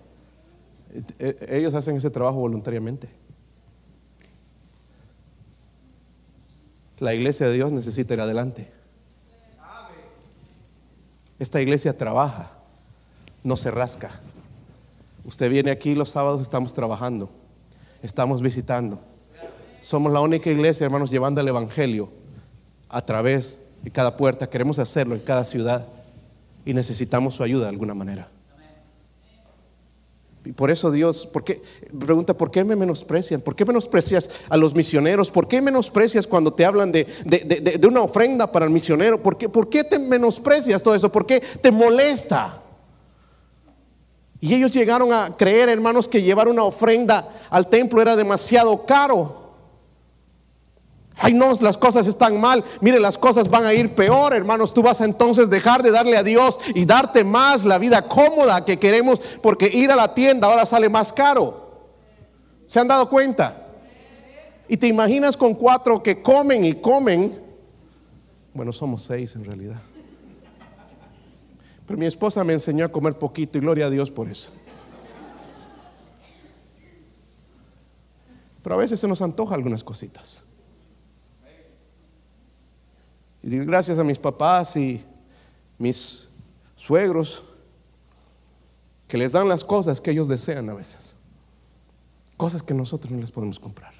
Eh, 1.19 1.47
Ellos 1.49 1.73
hacen 1.73 1.95
ese 1.95 2.09
trabajo 2.09 2.39
voluntariamente. 2.39 3.09
La 6.99 7.13
iglesia 7.13 7.47
de 7.47 7.53
Dios 7.53 7.71
necesita 7.71 8.13
ir 8.13 8.21
adelante. 8.21 8.71
Esta 11.39 11.61
iglesia 11.61 11.95
trabaja, 11.95 12.51
no 13.43 13.55
se 13.55 13.69
rasca. 13.69 14.09
Usted 15.23 15.51
viene 15.51 15.69
aquí 15.69 15.93
los 15.93 16.09
sábados, 16.09 16.41
estamos 16.41 16.73
trabajando, 16.73 17.29
estamos 18.01 18.41
visitando. 18.41 18.99
Somos 19.81 20.11
la 20.11 20.21
única 20.21 20.49
iglesia, 20.49 20.85
hermanos, 20.85 21.11
llevando 21.11 21.39
el 21.41 21.47
Evangelio 21.47 22.09
a 22.89 23.01
través 23.03 23.61
de 23.83 23.91
cada 23.91 24.17
puerta. 24.17 24.49
Queremos 24.49 24.79
hacerlo 24.79 25.13
en 25.13 25.21
cada 25.21 25.45
ciudad 25.45 25.85
y 26.65 26.73
necesitamos 26.73 27.35
su 27.35 27.43
ayuda 27.43 27.63
de 27.63 27.69
alguna 27.69 27.93
manera. 27.93 28.27
Y 30.47 30.53
por 30.53 30.71
eso 30.71 30.91
Dios, 30.91 31.27
¿por 31.27 31.43
qué? 31.43 31.61
Pregunta, 31.99 32.33
¿por 32.37 32.49
qué 32.49 32.63
me 32.63 32.77
menosprecian? 32.77 33.41
¿Por 33.41 33.53
qué 33.53 33.65
menosprecias 33.65 34.29
a 34.47 34.55
los 34.55 34.73
misioneros? 34.73 35.29
¿Por 35.29 35.45
qué 35.45 35.61
menosprecias 35.61 36.25
cuando 36.25 36.53
te 36.53 36.63
hablan 36.63 36.89
de, 36.89 37.05
de- 37.25 37.39
de- 37.39 37.77
de 37.77 37.87
una 37.87 38.01
ofrenda 38.01 38.49
para 38.49 38.63
el 38.65 38.71
misionero? 38.71 39.21
¿Por 39.21 39.37
qué, 39.37 39.49
¿Por 39.49 39.67
qué 39.69 39.83
te 39.83 39.99
menosprecias 39.99 40.81
todo 40.81 40.95
eso? 40.95 41.11
¿Por 41.11 41.25
qué 41.25 41.41
te 41.41 41.69
molesta? 41.69 42.61
Y 44.39 44.53
ellos 44.53 44.71
llegaron 44.71 45.11
a 45.11 45.35
creer, 45.35 45.67
hermanos, 45.67 46.07
que 46.07 46.21
llevar 46.21 46.47
una 46.47 46.63
ofrenda 46.63 47.27
al 47.49 47.67
templo 47.67 48.01
era 48.01 48.15
demasiado 48.15 48.85
caro. 48.85 49.46
Ay, 51.19 51.33
no, 51.33 51.57
las 51.61 51.77
cosas 51.77 52.07
están 52.07 52.39
mal. 52.39 52.63
Mire, 52.79 52.99
las 52.99 53.17
cosas 53.17 53.49
van 53.49 53.65
a 53.65 53.73
ir 53.73 53.95
peor, 53.95 54.33
hermanos. 54.33 54.73
Tú 54.73 54.83
vas 54.83 55.01
a 55.01 55.05
entonces 55.05 55.49
dejar 55.49 55.81
de 55.81 55.91
darle 55.91 56.15
a 56.15 56.23
Dios 56.23 56.59
y 56.75 56.85
darte 56.85 57.23
más 57.23 57.65
la 57.65 57.79
vida 57.79 58.07
cómoda 58.07 58.63
que 58.63 58.77
queremos, 58.77 59.19
porque 59.41 59.67
ir 59.67 59.91
a 59.91 59.95
la 59.95 60.13
tienda 60.13 60.47
ahora 60.47 60.65
sale 60.65 60.89
más 60.89 61.11
caro. 61.11 61.67
¿Se 62.67 62.79
han 62.79 62.87
dado 62.87 63.09
cuenta? 63.09 63.65
Y 64.67 64.77
te 64.77 64.87
imaginas 64.87 65.35
con 65.35 65.55
cuatro 65.55 66.03
que 66.03 66.21
comen 66.21 66.63
y 66.63 66.73
comen. 66.73 67.41
Bueno, 68.53 68.71
somos 68.71 69.03
seis 69.03 69.35
en 69.35 69.45
realidad. 69.45 69.79
Pero 71.87 71.97
mi 71.97 72.05
esposa 72.05 72.43
me 72.43 72.53
enseñó 72.53 72.85
a 72.85 72.89
comer 72.89 73.17
poquito 73.17 73.57
y 73.57 73.61
gloria 73.61 73.87
a 73.87 73.89
Dios 73.89 74.11
por 74.11 74.29
eso. 74.29 74.51
Pero 78.61 78.75
a 78.75 78.77
veces 78.77 78.99
se 78.99 79.07
nos 79.07 79.21
antoja 79.21 79.55
algunas 79.55 79.83
cositas. 79.83 80.43
Y 83.47 83.59
gracias 83.59 83.97
a 83.97 84.03
mis 84.03 84.19
papás 84.19 84.75
y 84.75 85.01
mis 85.77 86.27
suegros 86.75 87.41
que 89.07 89.17
les 89.17 89.31
dan 89.31 89.47
las 89.47 89.63
cosas 89.63 90.01
que 90.01 90.11
ellos 90.11 90.27
desean 90.27 90.69
a 90.69 90.73
veces. 90.73 91.15
Cosas 92.35 92.61
que 92.61 92.73
nosotros 92.73 93.09
no 93.09 93.21
les 93.21 93.31
podemos 93.31 93.57
comprar. 93.57 93.93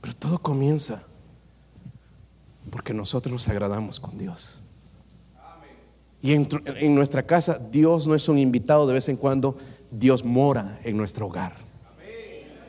Pero 0.00 0.16
todo 0.16 0.40
comienza 0.40 1.04
porque 2.72 2.92
nosotros 2.92 3.32
nos 3.32 3.46
agradamos 3.46 4.00
con 4.00 4.18
Dios. 4.18 4.58
Y 6.20 6.32
en 6.32 6.94
nuestra 6.96 7.22
casa 7.22 7.56
Dios 7.56 8.08
no 8.08 8.16
es 8.16 8.28
un 8.28 8.40
invitado 8.40 8.84
de 8.88 8.94
vez 8.94 9.08
en 9.08 9.16
cuando, 9.16 9.56
Dios 9.92 10.24
mora 10.24 10.80
en 10.82 10.96
nuestro 10.96 11.26
hogar. 11.26 11.67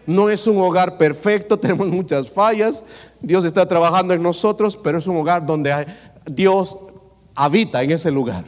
No 0.09 0.27
es 0.27 0.47
un 0.47 0.57
hogar 0.57 0.97
perfecto, 0.97 1.59
tenemos 1.59 1.87
muchas 1.87 2.31
fallas, 2.31 2.83
Dios 3.21 3.45
está 3.45 3.67
trabajando 3.67 4.15
en 4.15 4.23
nosotros, 4.23 4.75
pero 4.75 4.97
es 4.97 5.05
un 5.05 5.15
hogar 5.17 5.45
donde 5.45 5.85
Dios 6.25 6.79
habita 7.35 7.83
en 7.83 7.91
ese 7.91 8.09
lugar. 8.09 8.43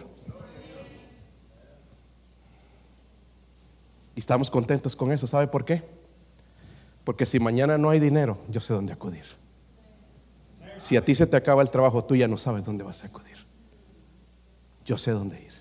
Y 4.15 4.19
estamos 4.19 4.49
contentos 4.49 4.95
con 4.95 5.11
eso, 5.11 5.27
¿sabe 5.27 5.45
por 5.45 5.63
qué? 5.63 5.83
Porque 7.03 7.27
si 7.27 7.39
mañana 7.39 7.77
no 7.77 7.91
hay 7.91 7.99
dinero, 7.99 8.39
yo 8.49 8.59
sé 8.59 8.73
dónde 8.73 8.93
acudir. 8.93 9.25
Si 10.77 10.97
a 10.97 11.05
ti 11.05 11.13
se 11.13 11.27
te 11.27 11.37
acaba 11.37 11.61
el 11.61 11.69
trabajo, 11.69 12.03
tú 12.03 12.15
ya 12.15 12.27
no 12.27 12.39
sabes 12.39 12.65
dónde 12.65 12.83
vas 12.83 13.03
a 13.03 13.07
acudir. 13.07 13.37
Yo 14.83 14.97
sé 14.97 15.11
dónde 15.11 15.39
ir. 15.39 15.53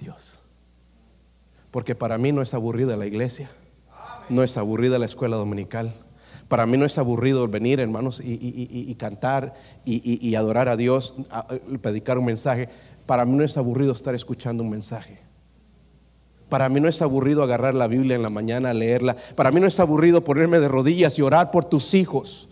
Dios. 0.00 0.40
Porque 1.70 1.94
para 1.94 2.18
mí 2.18 2.32
no 2.32 2.42
es 2.42 2.52
aburrida 2.52 2.96
la 2.96 3.06
iglesia, 3.06 3.48
no 4.28 4.42
es 4.42 4.56
aburrida 4.56 4.98
la 4.98 5.06
escuela 5.06 5.36
dominical. 5.36 5.94
Para 6.48 6.66
mí 6.66 6.76
no 6.76 6.84
es 6.84 6.96
aburrido 6.98 7.46
venir, 7.48 7.80
hermanos, 7.80 8.20
y, 8.20 8.32
y- 8.32 8.68
y- 8.70 8.90
y 8.90 8.94
cantar 8.94 9.54
y, 9.84 10.34
adorar 10.36 10.68
a 10.68 10.76
Dios, 10.76 11.14
a 11.30 11.46
predicar 11.80 12.18
un 12.18 12.26
mensaje. 12.26 12.68
Para 13.06 13.24
mí 13.24 13.36
no 13.36 13.42
es 13.44 13.56
aburrido 13.56 13.92
estar 13.92 14.14
escuchando 14.14 14.62
un 14.62 14.70
mensaje. 14.70 15.18
Para 16.48 16.68
mí 16.68 16.80
no 16.80 16.86
es 16.88 17.02
aburrido 17.02 17.42
agarrar 17.42 17.74
la 17.74 17.88
Biblia 17.88 18.14
en 18.14 18.22
la 18.22 18.30
mañana, 18.30 18.72
leerla. 18.72 19.16
Para 19.34 19.50
mí 19.50 19.58
no 19.60 19.66
es 19.66 19.80
aburrido 19.80 20.22
ponerme 20.22 20.60
de 20.60 20.68
rodillas 20.68 21.18
y 21.18 21.22
orar 21.22 21.50
por 21.50 21.64
tus 21.64 21.92
hijos 21.94 22.48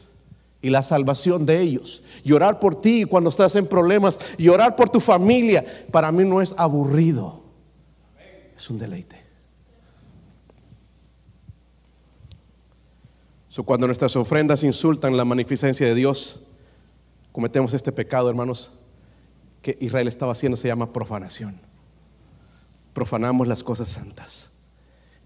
y 0.61 0.71
la 0.71 0.83
salvación 0.83 1.47
de 1.47 1.61
ellos. 1.61 2.03
Y 2.25 2.33
orar 2.33 2.59
por 2.59 2.81
ti 2.81 3.05
cuando 3.05 3.31
estás 3.31 3.55
en 3.55 3.67
problemas 3.69 4.19
y 4.39 4.49
orar 4.49 4.75
por 4.75 4.89
tu 4.89 4.99
familia. 4.99 5.65
Para 5.93 6.11
mí 6.11 6.25
no 6.25 6.43
es 6.43 6.55
aburrido. 6.59 7.45
Es 8.57 8.69
un 8.71 8.79
deleite. 8.81 9.23
So, 13.55 13.63
cuando 13.63 13.87
nuestras 13.87 14.17
ofrendas 14.17 14.65
insultan 14.65 15.17
la 15.17 15.25
magnificencia 15.25 15.87
de 15.87 15.95
Dios, 15.95 16.41
cometemos 17.31 17.73
este 17.73 17.93
pecado, 17.93 18.29
hermanos, 18.29 18.73
que 19.63 19.79
Israel 19.81 20.09
estaba 20.09 20.33
haciendo, 20.33 20.57
se 20.57 20.67
llama 20.67 20.93
profanación 20.93 21.61
profanamos 22.95 23.47
las 23.47 23.63
cosas 23.63 23.91
santas. 23.91 24.53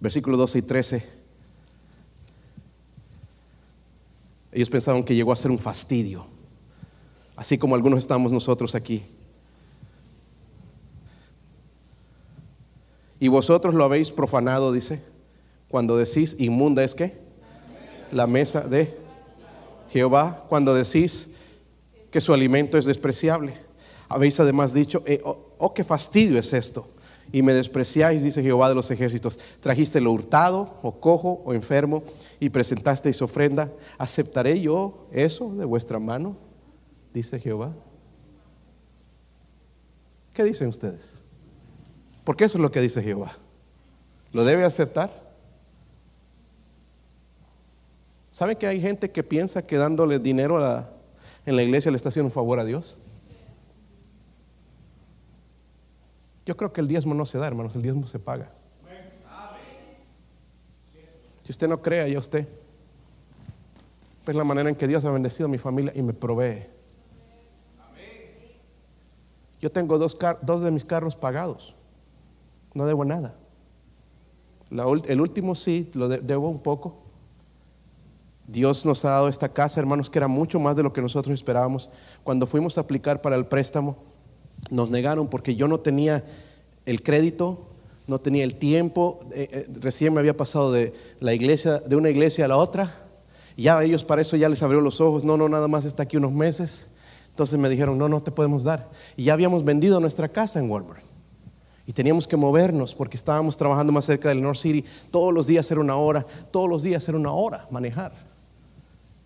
Versículos 0.00 0.38
12 0.38 0.58
y 0.58 0.62
13. 0.62 1.08
Ellos 4.50 4.70
pensaban 4.70 5.04
que 5.04 5.14
llegó 5.14 5.30
a 5.30 5.36
ser 5.36 5.50
un 5.50 5.58
fastidio, 5.58 6.26
así 7.36 7.58
como 7.58 7.76
algunos 7.76 8.00
estamos 8.00 8.32
nosotros 8.32 8.74
aquí. 8.74 9.04
Y 13.20 13.28
vosotros 13.28 13.74
lo 13.74 13.84
habéis 13.84 14.10
profanado, 14.10 14.72
dice, 14.72 15.02
cuando 15.68 15.96
decís 15.96 16.36
inmunda 16.38 16.82
es 16.82 16.94
que 16.94 17.27
la 18.12 18.26
mesa 18.26 18.62
de 18.62 18.96
Jehová, 19.90 20.44
cuando 20.48 20.74
decís 20.74 21.30
que 22.10 22.20
su 22.20 22.32
alimento 22.32 22.78
es 22.78 22.84
despreciable. 22.84 23.54
Habéis 24.08 24.40
además 24.40 24.72
dicho, 24.72 25.02
eh, 25.06 25.20
oh, 25.24 25.54
oh, 25.58 25.74
qué 25.74 25.84
fastidio 25.84 26.38
es 26.38 26.52
esto. 26.52 26.88
Y 27.30 27.42
me 27.42 27.52
despreciáis, 27.52 28.22
dice 28.22 28.42
Jehová 28.42 28.70
de 28.70 28.74
los 28.74 28.90
ejércitos. 28.90 29.38
Trajiste 29.60 30.00
lo 30.00 30.12
hurtado, 30.12 30.78
o 30.82 30.98
cojo, 30.98 31.42
o 31.44 31.52
enfermo, 31.52 32.02
y 32.40 32.48
presentasteis 32.48 33.20
ofrenda. 33.20 33.70
¿Aceptaré 33.98 34.60
yo 34.60 35.06
eso 35.12 35.54
de 35.54 35.66
vuestra 35.66 35.98
mano? 35.98 36.36
Dice 37.12 37.38
Jehová. 37.38 37.74
¿Qué 40.32 40.42
dicen 40.44 40.68
ustedes? 40.68 41.18
Porque 42.24 42.44
eso 42.44 42.56
es 42.56 42.62
lo 42.62 42.70
que 42.70 42.80
dice 42.80 43.02
Jehová. 43.02 43.32
¿Lo 44.32 44.44
debe 44.44 44.64
aceptar? 44.64 45.27
¿Saben 48.38 48.56
que 48.56 48.68
hay 48.68 48.80
gente 48.80 49.10
que 49.10 49.24
piensa 49.24 49.66
que 49.66 49.74
dándole 49.74 50.20
dinero 50.20 50.64
en 51.44 51.56
la 51.56 51.62
iglesia 51.64 51.90
le 51.90 51.96
está 51.96 52.10
haciendo 52.10 52.28
un 52.28 52.32
favor 52.32 52.60
a 52.60 52.64
Dios? 52.64 52.96
Yo 56.46 56.56
creo 56.56 56.72
que 56.72 56.80
el 56.80 56.86
diezmo 56.86 57.14
no 57.14 57.26
se 57.26 57.36
da, 57.36 57.48
hermanos, 57.48 57.74
el 57.74 57.82
diezmo 57.82 58.06
se 58.06 58.20
paga. 58.20 58.48
Si 61.42 61.50
usted 61.50 61.66
no 61.66 61.82
cree, 61.82 62.12
ya 62.12 62.20
usted. 62.20 62.46
Es 64.24 64.34
la 64.36 64.44
manera 64.44 64.68
en 64.68 64.76
que 64.76 64.86
Dios 64.86 65.04
ha 65.04 65.10
bendecido 65.10 65.46
a 65.46 65.48
mi 65.48 65.58
familia 65.58 65.90
y 65.96 66.02
me 66.02 66.12
provee. 66.12 66.62
Yo 69.60 69.72
tengo 69.72 69.98
dos, 69.98 70.16
dos 70.42 70.62
de 70.62 70.70
mis 70.70 70.84
carros 70.84 71.16
pagados. 71.16 71.74
No 72.72 72.86
debo 72.86 73.04
nada. 73.04 73.34
El 74.70 75.20
último 75.20 75.56
sí, 75.56 75.90
lo 75.94 76.06
de- 76.08 76.18
debo 76.18 76.48
un 76.48 76.60
poco. 76.60 77.07
Dios 78.48 78.86
nos 78.86 79.04
ha 79.04 79.10
dado 79.10 79.28
esta 79.28 79.50
casa, 79.50 79.78
hermanos, 79.78 80.08
que 80.08 80.18
era 80.18 80.26
mucho 80.26 80.58
más 80.58 80.74
de 80.74 80.82
lo 80.82 80.92
que 80.92 81.02
nosotros 81.02 81.34
esperábamos. 81.34 81.90
Cuando 82.24 82.46
fuimos 82.46 82.78
a 82.78 82.80
aplicar 82.80 83.20
para 83.20 83.36
el 83.36 83.44
préstamo, 83.44 83.96
nos 84.70 84.90
negaron 84.90 85.28
porque 85.28 85.54
yo 85.54 85.68
no 85.68 85.80
tenía 85.80 86.24
el 86.86 87.02
crédito, 87.02 87.66
no 88.06 88.18
tenía 88.18 88.44
el 88.44 88.54
tiempo. 88.54 89.20
eh, 89.34 89.48
eh, 89.52 89.68
recién 89.80 90.14
me 90.14 90.20
había 90.20 90.34
pasado 90.34 90.72
de 90.72 90.94
la 91.20 91.34
iglesia, 91.34 91.78
de 91.78 91.94
una 91.94 92.08
iglesia 92.08 92.46
a 92.46 92.48
la 92.48 92.56
otra. 92.56 93.02
Y 93.54 93.64
ya 93.64 93.84
ellos 93.84 94.02
para 94.02 94.22
eso 94.22 94.34
ya 94.34 94.48
les 94.48 94.62
abrió 94.62 94.80
los 94.80 95.02
ojos. 95.02 95.24
No, 95.24 95.36
no, 95.36 95.46
nada 95.50 95.68
más 95.68 95.84
está 95.84 96.04
aquí 96.04 96.16
unos 96.16 96.32
meses. 96.32 96.88
Entonces 97.28 97.58
me 97.58 97.68
dijeron, 97.68 97.98
no, 97.98 98.08
no 98.08 98.22
te 98.22 98.30
podemos 98.30 98.64
dar. 98.64 98.88
Y 99.14 99.24
ya 99.24 99.34
habíamos 99.34 99.62
vendido 99.62 100.00
nuestra 100.00 100.26
casa 100.26 100.58
en 100.58 100.70
Walmart. 100.70 101.02
Y 101.86 101.92
teníamos 101.92 102.26
que 102.26 102.36
movernos 102.36 102.94
porque 102.94 103.18
estábamos 103.18 103.58
trabajando 103.58 103.92
más 103.92 104.06
cerca 104.06 104.30
del 104.30 104.40
North 104.40 104.58
City. 104.58 104.86
Todos 105.10 105.34
los 105.34 105.46
días 105.46 105.70
era 105.70 105.80
una 105.80 105.96
hora, 105.96 106.24
todos 106.50 106.68
los 106.68 106.82
días 106.82 107.06
era 107.08 107.18
una 107.18 107.32
hora 107.32 107.66
manejar. 107.70 108.27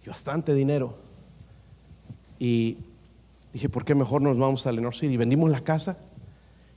Y 0.04 0.08
bastante 0.08 0.54
dinero. 0.54 0.96
Y 2.38 2.78
dije, 3.52 3.68
¿por 3.68 3.84
qué 3.84 3.94
mejor 3.94 4.22
nos 4.22 4.36
vamos 4.38 4.66
al 4.66 4.80
North 4.82 4.96
City? 4.96 5.16
Vendimos 5.16 5.50
la 5.50 5.60
casa 5.60 5.98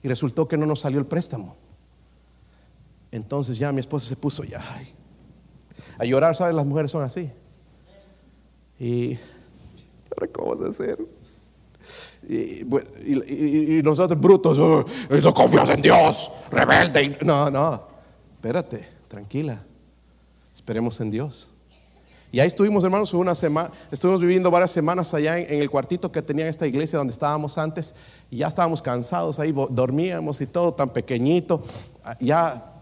y 0.04 0.08
resultó 0.08 0.48
que 0.48 0.58
no 0.58 0.66
nos 0.66 0.82
salió 0.82 1.00
el 1.00 1.06
préstamo. 1.06 1.56
Entonces 3.12 3.58
ya 3.58 3.72
mi 3.72 3.80
esposa 3.80 4.08
se 4.08 4.16
puso 4.16 4.44
ya 4.44 4.62
a 5.98 6.06
llorar, 6.06 6.36
¿sabes? 6.36 6.54
Las 6.56 6.66
mujeres 6.66 6.92
son 6.92 7.04
así. 7.04 7.32
Y 8.80 9.18
ahora 10.12 10.32
cómo 10.34 10.52
vas 10.52 10.62
a 10.62 10.68
hacer. 10.68 10.98
Y, 12.28 12.36
y- 12.64 13.24
y- 13.28 13.80
y 13.80 13.84
nosotros 13.84 14.20
brutos, 14.20 14.58
"Oh, 14.58 14.86
no 15.10 15.34
confías 15.34 15.70
en 15.70 15.82
Dios, 15.82 16.32
rebelde. 16.52 17.18
No, 17.24 17.50
no, 17.50 17.84
espérate, 18.36 18.88
tranquila. 19.08 19.64
Esperemos 20.54 21.00
en 21.00 21.12
Dios. 21.12 21.52
Y 22.32 22.40
ahí 22.40 22.48
estuvimos, 22.48 22.84
hermanos, 22.84 23.14
una 23.14 23.34
semana, 23.36 23.72
estuvimos 23.92 24.22
viviendo 24.22 24.52
varias 24.52 24.72
semanas 24.72 25.14
allá 25.14 25.38
en, 25.38 25.54
en 25.54 25.62
el 25.62 25.70
cuartito 25.70 26.12
que 26.12 26.22
tenía 26.22 26.48
esta 26.48 26.68
iglesia 26.68 26.98
donde 26.98 27.12
estábamos 27.12 27.58
antes. 27.58 27.96
Y 28.30 28.38
ya 28.38 28.48
estábamos 28.48 28.82
cansados 28.82 29.40
ahí, 29.40 29.54
dormíamos 29.70 30.42
y 30.42 30.48
todo 30.48 30.74
tan 30.74 30.90
pequeñito. 30.90 31.64
Ah, 32.04 32.18
Ya 32.20 32.74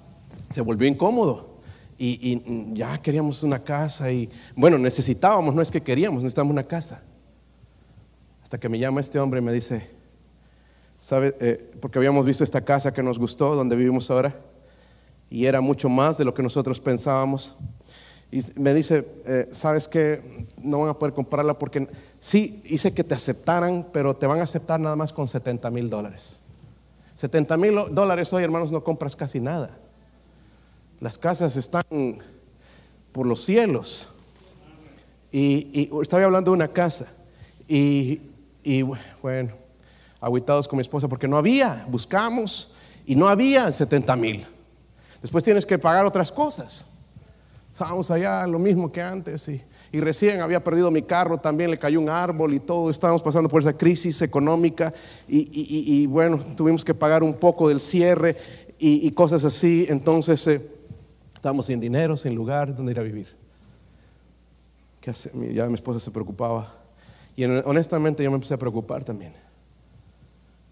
se 0.52 0.62
volvió 0.62 0.88
incómodo. 0.88 1.54
Y, 1.98 2.32
y, 2.32 2.36
mm, 2.38 2.74
ya 2.74 3.02
queríamos 3.02 3.44
una 3.44 3.64
casa 3.64 4.12
y, 4.12 4.30
bueno, 4.56 4.78
necesitábamos, 4.78 5.54
no 5.54 5.62
es 5.62 5.72
que 5.72 5.82
queríamos, 5.82 6.24
necesitábamos 6.24 6.54
una 6.54 6.64
casa. 6.64 7.02
Hasta 8.42 8.60
que 8.60 8.70
me 8.70 8.80
llama 8.80 9.02
este 9.02 9.20
hombre 9.20 9.40
y 9.40 9.44
me 9.44 9.54
dice, 9.54 9.90
¿sabe? 11.00 11.36
Eh, 11.40 11.72
porque 11.80 12.00
habíamos 12.00 12.26
visto 12.26 12.44
esta 12.44 12.62
casa 12.62 12.94
que 12.94 13.04
nos 13.04 13.20
gustó, 13.20 13.56
donde 13.56 13.76
vivimos 13.76 14.10
ahora, 14.10 14.36
y 15.30 15.46
era 15.46 15.62
mucho 15.62 15.90
más 15.90 16.18
de 16.18 16.26
lo 16.26 16.34
que 16.34 16.44
nosotros 16.44 16.80
pensábamos. 16.80 17.56
Y 18.34 18.44
me 18.60 18.74
dice, 18.74 19.08
eh, 19.28 19.50
¿sabes 19.52 19.88
qué? 19.88 20.48
No 20.64 20.80
van 20.80 20.90
a 20.90 20.98
poder 20.98 21.14
comprarla 21.14 21.60
porque 21.60 21.88
sí, 22.20 22.64
hice 22.66 22.92
que 22.92 23.04
te 23.04 23.14
aceptaran, 23.14 23.86
pero 23.94 24.16
te 24.16 24.26
van 24.26 24.40
a 24.40 24.44
aceptar 24.44 24.80
nada 24.80 24.96
más 24.96 25.14
con 25.14 25.28
70 25.28 25.70
mil 25.70 25.88
dólares. 25.88 26.40
70 27.14 27.56
mil 27.58 27.76
dólares 27.92 28.34
hoy, 28.34 28.44
hermanos, 28.44 28.72
no 28.72 28.84
compras 28.84 29.16
casi 29.16 29.40
nada. 29.40 29.70
Las 31.00 31.20
casas 31.20 31.56
están 31.58 31.84
por 33.12 33.28
los 33.28 33.46
cielos. 33.46 34.10
Y, 35.32 35.70
y 35.72 36.02
estaba 36.02 36.24
hablando 36.24 36.50
de 36.50 36.56
una 36.56 36.70
casa. 36.70 37.14
Y, 37.68 38.20
y, 38.64 38.82
bueno, 38.82 39.52
aguitados 40.20 40.68
con 40.68 40.78
mi 40.78 40.82
esposa 40.82 41.08
porque 41.08 41.28
no 41.28 41.38
había. 41.38 41.86
Buscamos 41.88 42.74
y 43.06 43.16
no 43.16 43.28
había 43.28 43.72
70 43.72 44.16
mil. 44.16 44.48
Después 45.22 45.44
tienes 45.44 45.68
que 45.68 45.78
pagar 45.78 46.04
otras 46.08 46.32
cosas. 46.32 46.88
Estábamos 47.74 48.12
allá, 48.12 48.46
lo 48.46 48.60
mismo 48.60 48.92
que 48.92 49.02
antes. 49.02 49.50
Y, 49.50 49.62
y 49.92 50.00
recién 50.00 50.42
había 50.42 50.64
perdido 50.64 50.92
mi 50.92 51.02
carro, 51.02 51.40
también 51.40 51.72
le 51.72 51.80
cayó 51.80 52.00
un 52.00 52.08
árbol 52.10 52.54
y 52.54 52.60
todo. 52.60 52.90
Estábamos 52.92 53.24
pasando 53.24 53.50
por 53.50 53.62
esa 53.62 53.74
crisis 53.74 54.22
económica. 54.22 54.94
Y, 55.28 55.40
y- 55.40 56.02
y- 56.04 56.06
bueno, 56.06 56.38
tuvimos 56.56 56.86
que 56.86 56.94
pagar 56.94 57.24
un 57.24 57.34
poco 57.34 57.70
del 57.70 57.80
cierre 57.80 58.38
y, 58.78 59.10
cosas 59.12 59.44
así. 59.44 59.86
Entonces, 59.90 60.46
eh, 60.48 60.62
estábamos 61.34 61.66
sin 61.66 61.80
dinero, 61.80 62.16
sin 62.16 62.36
lugar 62.36 62.76
donde 62.76 62.92
ir 62.92 63.00
a 63.00 63.04
vivir. 63.04 63.28
¿Qué 65.02 65.10
hace? 65.12 65.32
Ya 65.54 65.66
mi 65.68 65.74
esposa 65.74 66.00
se 66.00 66.12
preocupaba. 66.12 66.74
Y 67.36 67.44
en- 67.44 67.64
honestamente 67.66 68.24
yo 68.24 68.30
me 68.30 68.36
empecé 68.36 68.54
a 68.54 68.58
preocupar 68.58 69.04
también. 69.04 69.34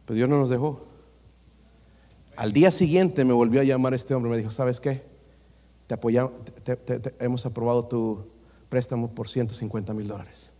Pero 0.06 0.16
Dios 0.16 0.30
no 0.30 0.38
nos 0.40 0.50
dejó. 0.52 0.86
Al 2.36 2.54
día 2.54 2.70
siguiente 2.72 3.26
me 3.26 3.34
volvió 3.34 3.60
a 3.62 3.64
llamar 3.64 3.94
este 3.96 4.14
hombre. 4.14 4.30
Me 4.32 4.38
dijo, 4.38 4.52
¿sabes 4.52 4.80
qué? 4.80 5.10
Te 5.92 5.96
apoyamos, 5.96 6.32
te- 6.64 7.14
hemos 7.20 7.46
aprobado 7.46 7.84
tu 7.86 8.26
préstamo 8.70 9.10
por 9.10 9.28
150 9.28 9.94
mil 9.94 10.08
dólares. 10.08 10.54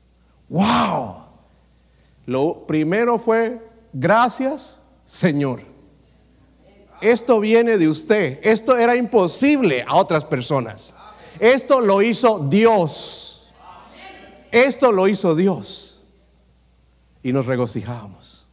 ¡Wow! 0.50 1.20
Lo 2.26 2.68
primero 2.68 3.18
fue, 3.18 3.66
gracias, 3.94 4.82
Señor. 5.06 5.62
Esto 7.00 7.40
viene 7.40 7.78
de 7.78 7.88
usted. 7.88 8.42
Esto 8.44 8.78
era 8.78 8.98
imposible 8.98 9.86
a 9.88 9.96
otras 9.96 10.26
personas. 10.26 10.98
Esto 11.40 11.80
lo 11.80 12.02
hizo 12.02 12.40
Dios. 12.50 13.54
Esto 14.52 14.92
lo 14.92 15.08
hizo 15.08 15.34
Dios. 15.34 16.04
Y 17.24 17.32
nos 17.32 17.46
regocijamos. 17.46 18.48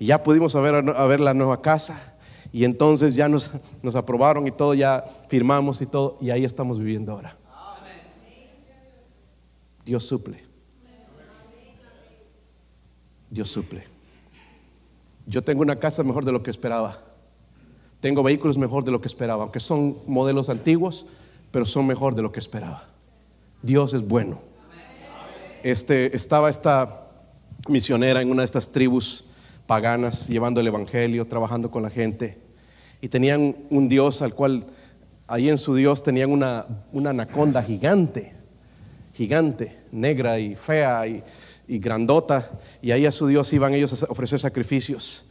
Y 0.00 0.06
ya 0.06 0.20
pudimos 0.24 0.60
ver, 0.60 0.82
ver 0.82 1.20
la 1.20 1.34
nueva 1.34 1.62
casa. 1.62 2.14
Y 2.52 2.64
entonces 2.64 3.14
ya 3.14 3.28
nos, 3.28 3.50
nos 3.82 3.94
aprobaron 3.94 4.46
y 4.46 4.50
todo, 4.50 4.74
ya 4.74 5.04
firmamos 5.28 5.80
y 5.82 5.86
todo. 5.86 6.18
Y 6.20 6.30
ahí 6.30 6.44
estamos 6.44 6.78
viviendo 6.78 7.12
ahora. 7.12 7.36
Dios 9.84 10.04
suple. 10.04 10.42
Dios 13.30 13.48
suple. 13.48 13.84
Yo 15.26 15.42
tengo 15.42 15.62
una 15.62 15.76
casa 15.76 16.02
mejor 16.02 16.24
de 16.24 16.32
lo 16.32 16.42
que 16.42 16.50
esperaba. 16.50 16.98
Tengo 18.00 18.22
vehículos 18.22 18.58
mejor 18.58 18.82
de 18.82 18.90
lo 18.90 19.00
que 19.00 19.08
esperaba, 19.08 19.42
aunque 19.44 19.60
son 19.60 19.96
modelos 20.06 20.48
antiguos, 20.48 21.06
pero 21.52 21.66
son 21.66 21.86
mejor 21.86 22.14
de 22.14 22.22
lo 22.22 22.32
que 22.32 22.40
esperaba. 22.40 22.84
Dios 23.62 23.94
es 23.94 24.06
bueno. 24.06 24.40
Este, 25.62 26.16
estaba 26.16 26.48
esta 26.48 27.08
misionera 27.68 28.22
en 28.22 28.30
una 28.30 28.42
de 28.42 28.46
estas 28.46 28.72
tribus 28.72 29.24
paganas, 29.70 30.26
llevando 30.26 30.60
el 30.60 30.66
evangelio, 30.66 31.28
trabajando 31.28 31.70
con 31.70 31.84
la 31.84 31.90
gente, 31.90 32.36
y 33.00 33.06
tenían 33.06 33.54
un 33.70 33.88
Dios 33.88 34.20
al 34.20 34.34
cual, 34.34 34.66
ahí 35.28 35.48
en 35.48 35.58
su 35.58 35.76
Dios 35.76 36.02
tenían 36.02 36.32
una, 36.32 36.66
una 36.90 37.10
anaconda 37.10 37.62
gigante, 37.62 38.32
gigante, 39.14 39.76
negra 39.92 40.40
y 40.40 40.56
fea 40.56 41.06
y, 41.06 41.22
y 41.68 41.78
grandota, 41.78 42.50
y 42.82 42.90
ahí 42.90 43.06
a 43.06 43.12
su 43.12 43.28
Dios 43.28 43.52
iban 43.52 43.72
ellos 43.72 44.02
a 44.02 44.06
ofrecer 44.10 44.40
sacrificios. 44.40 45.26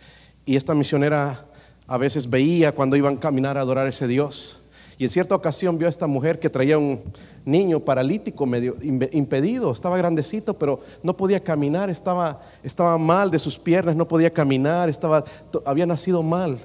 Y 0.45 0.55
esta 0.55 0.73
misionera 0.73 1.45
a 1.85 1.97
veces 1.97 2.29
veía 2.29 2.71
cuando 2.71 2.95
iban 2.95 3.17
a 3.17 3.19
caminar 3.19 3.57
a 3.57 3.61
adorar 3.61 3.87
a 3.87 3.89
ese 3.89 4.07
Dios. 4.07 4.61
Y 4.97 5.03
en 5.03 5.09
cierta 5.09 5.35
ocasión 5.35 5.77
vio 5.77 5.87
a 5.87 5.89
esta 5.89 6.07
mujer 6.07 6.39
que 6.39 6.49
traía 6.49 6.77
un 6.77 7.03
niño 7.49 7.79
paralítico, 7.79 8.45
medio 8.45 8.75
impedido, 8.81 9.71
estaba 9.71 9.97
grandecito, 9.97 10.53
pero 10.53 10.79
no 11.03 11.15
podía 11.17 11.43
caminar, 11.43 11.89
estaba, 11.89 12.41
estaba 12.63 12.97
mal 12.97 13.31
de 13.31 13.39
sus 13.39 13.57
piernas, 13.57 13.95
no 13.95 14.07
podía 14.07 14.31
caminar, 14.31 14.89
estaba, 14.89 15.23
había 15.65 15.85
nacido 15.85 16.23
mal. 16.23 16.59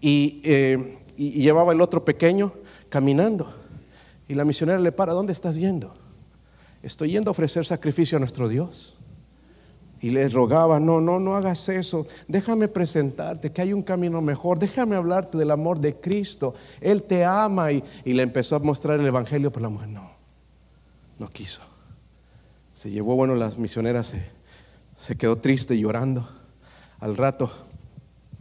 Y, 0.00 0.40
eh, 0.44 0.98
y- 1.16 1.42
llevaba 1.42 1.72
el 1.72 1.80
otro 1.80 2.04
pequeño 2.04 2.52
caminando. 2.88 3.52
Y 4.28 4.34
la 4.34 4.44
misionera 4.44 4.78
le 4.78 4.92
para, 4.92 5.12
¿dónde 5.12 5.32
estás 5.32 5.56
yendo? 5.56 5.92
Estoy 6.82 7.10
yendo 7.12 7.30
a 7.30 7.32
ofrecer 7.32 7.64
sacrificio 7.64 8.16
a 8.16 8.20
nuestro 8.20 8.48
Dios. 8.48 8.94
Y 10.00 10.10
les 10.10 10.32
rogaba, 10.32 10.80
no, 10.80 11.00
no, 11.00 11.20
no 11.20 11.36
hagas 11.36 11.68
eso. 11.68 12.06
Déjame 12.26 12.66
presentarte, 12.66 13.52
que 13.52 13.62
hay 13.62 13.72
un 13.72 13.82
camino 13.82 14.20
mejor. 14.20 14.58
Déjame 14.58 14.96
hablarte 14.96 15.38
del 15.38 15.52
amor 15.52 15.78
de 15.78 15.94
Cristo. 15.94 16.54
Él 16.80 17.04
te 17.04 17.24
ama. 17.24 17.70
Y, 17.70 17.84
y 18.04 18.12
le 18.12 18.24
empezó 18.24 18.56
a 18.56 18.58
mostrar 18.58 18.98
el 18.98 19.06
Evangelio, 19.06 19.52
pero 19.52 19.62
la 19.62 19.68
mujer 19.68 19.88
no, 19.90 20.10
no 21.22 21.30
quiso. 21.30 21.62
Se 22.74 22.90
llevó, 22.90 23.14
bueno, 23.14 23.36
las 23.36 23.56
misioneras 23.56 24.08
se, 24.08 24.26
se 24.96 25.16
quedó 25.16 25.36
triste 25.36 25.78
llorando. 25.78 26.28
Al 26.98 27.16
rato 27.16 27.50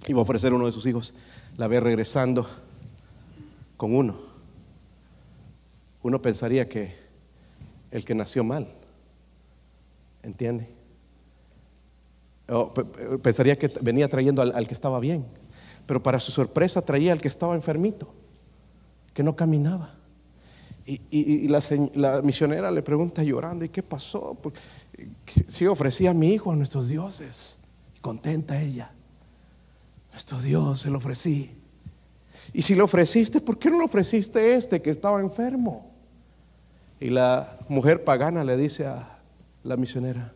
iba 0.07 0.19
a 0.19 0.23
ofrecer 0.23 0.51
uno 0.51 0.65
de 0.65 0.71
sus 0.71 0.87
hijos. 0.87 1.13
La 1.57 1.67
ve 1.67 1.79
regresando 1.79 2.49
con 3.77 3.95
uno. 3.95 4.17
Uno 6.01 6.21
pensaría 6.23 6.67
que 6.67 6.95
el 7.91 8.03
que 8.03 8.15
nació 8.15 8.43
mal, 8.43 8.67
¿entiende? 10.23 10.67
Pensaría 13.21 13.59
que 13.59 13.71
venía 13.81 14.09
trayendo 14.09 14.41
al 14.41 14.67
que 14.67 14.73
estaba 14.73 14.99
bien, 14.99 15.25
pero 15.85 16.01
para 16.01 16.19
su 16.19 16.31
sorpresa 16.31 16.81
traía 16.81 17.11
al 17.11 17.21
que 17.21 17.27
estaba 17.27 17.53
enfermito, 17.53 18.11
que 19.13 19.21
no 19.21 19.35
caminaba. 19.35 20.00
Y, 21.09 21.47
la, 21.47 22.21
misionera 22.21 22.69
le 22.69 22.81
pregunta 22.81 23.23
llorando, 23.23 23.63
¿y 23.63 23.69
qué 23.69 23.81
pasó? 23.81 24.37
Porque 24.41 24.59
si 25.47 25.65
ofrecía 25.65 26.11
a 26.11 26.13
mi 26.13 26.33
hijo 26.33 26.51
a 26.51 26.55
nuestros 26.55 26.89
dioses, 26.89 27.59
contenta 28.01 28.61
ella, 28.61 28.91
nuestro 30.11 30.41
Dios 30.41 30.81
se 30.81 30.89
lo 30.89 30.97
ofrecí. 30.97 31.51
Y 32.53 32.63
si 32.63 32.75
lo 32.75 32.85
ofreciste, 32.85 33.39
¿por 33.39 33.57
qué 33.57 33.69
no 33.69 33.77
lo 33.77 33.85
ofreciste 33.85 34.53
este 34.53 34.81
que 34.81 34.89
estaba 34.89 35.21
enfermo? 35.21 35.89
Y 36.99 37.09
la 37.09 37.57
mujer 37.69 38.03
pagana 38.03 38.43
le 38.43 38.57
dice 38.57 38.85
a 38.85 39.19
la 39.63 39.77
misionera, 39.77 40.33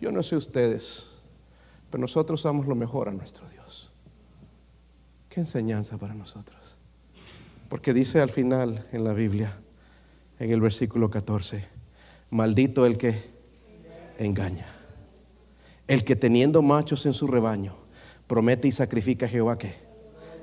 yo 0.00 0.12
no 0.12 0.22
sé 0.22 0.36
ustedes, 0.36 1.06
pero 1.90 2.00
nosotros 2.00 2.42
damos 2.42 2.66
lo 2.66 2.74
mejor 2.74 3.08
a 3.08 3.12
nuestro 3.12 3.48
Dios. 3.48 3.90
Qué 5.28 5.40
enseñanza 5.40 5.98
para 5.98 6.14
nosotros. 6.14 6.76
Porque 7.68 7.92
dice 7.92 8.20
al 8.20 8.30
final 8.30 8.86
en 8.92 9.02
la 9.02 9.12
Biblia, 9.12 9.58
en 10.38 10.50
el 10.50 10.60
versículo 10.60 11.10
14, 11.10 11.64
maldito 12.30 12.86
el 12.86 12.98
que 12.98 13.14
engaña, 14.18 14.66
el 15.86 16.04
que 16.04 16.16
teniendo 16.16 16.62
machos 16.62 17.06
en 17.06 17.14
su 17.14 17.26
rebaño, 17.26 17.76
promete 18.26 18.68
y 18.68 18.72
sacrifica 18.72 19.26
a 19.26 19.28
Jehová 19.28 19.58
que 19.58 19.74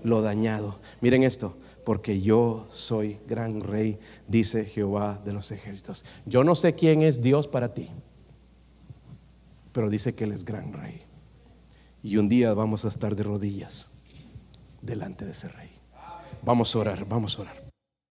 lo 0.03 0.21
dañado. 0.21 0.79
Miren 1.01 1.23
esto, 1.23 1.57
porque 1.83 2.21
yo 2.21 2.67
soy 2.71 3.19
gran 3.27 3.59
rey, 3.61 3.99
dice 4.27 4.65
Jehová 4.65 5.19
de 5.25 5.33
los 5.33 5.51
ejércitos. 5.51 6.05
Yo 6.25 6.43
no 6.43 6.55
sé 6.55 6.75
quién 6.75 7.01
es 7.01 7.21
Dios 7.21 7.47
para 7.47 7.73
ti, 7.73 7.89
pero 9.71 9.89
dice 9.89 10.13
que 10.13 10.25
Él 10.25 10.31
es 10.31 10.45
gran 10.45 10.73
rey. 10.73 11.01
Y 12.03 12.17
un 12.17 12.29
día 12.29 12.53
vamos 12.53 12.85
a 12.85 12.87
estar 12.87 13.15
de 13.15 13.23
rodillas 13.23 13.91
delante 14.81 15.25
de 15.25 15.31
ese 15.31 15.47
rey. 15.49 15.69
Vamos 16.43 16.75
a 16.75 16.79
orar, 16.79 17.05
vamos 17.07 17.37
a 17.37 17.43
orar. 17.43 17.61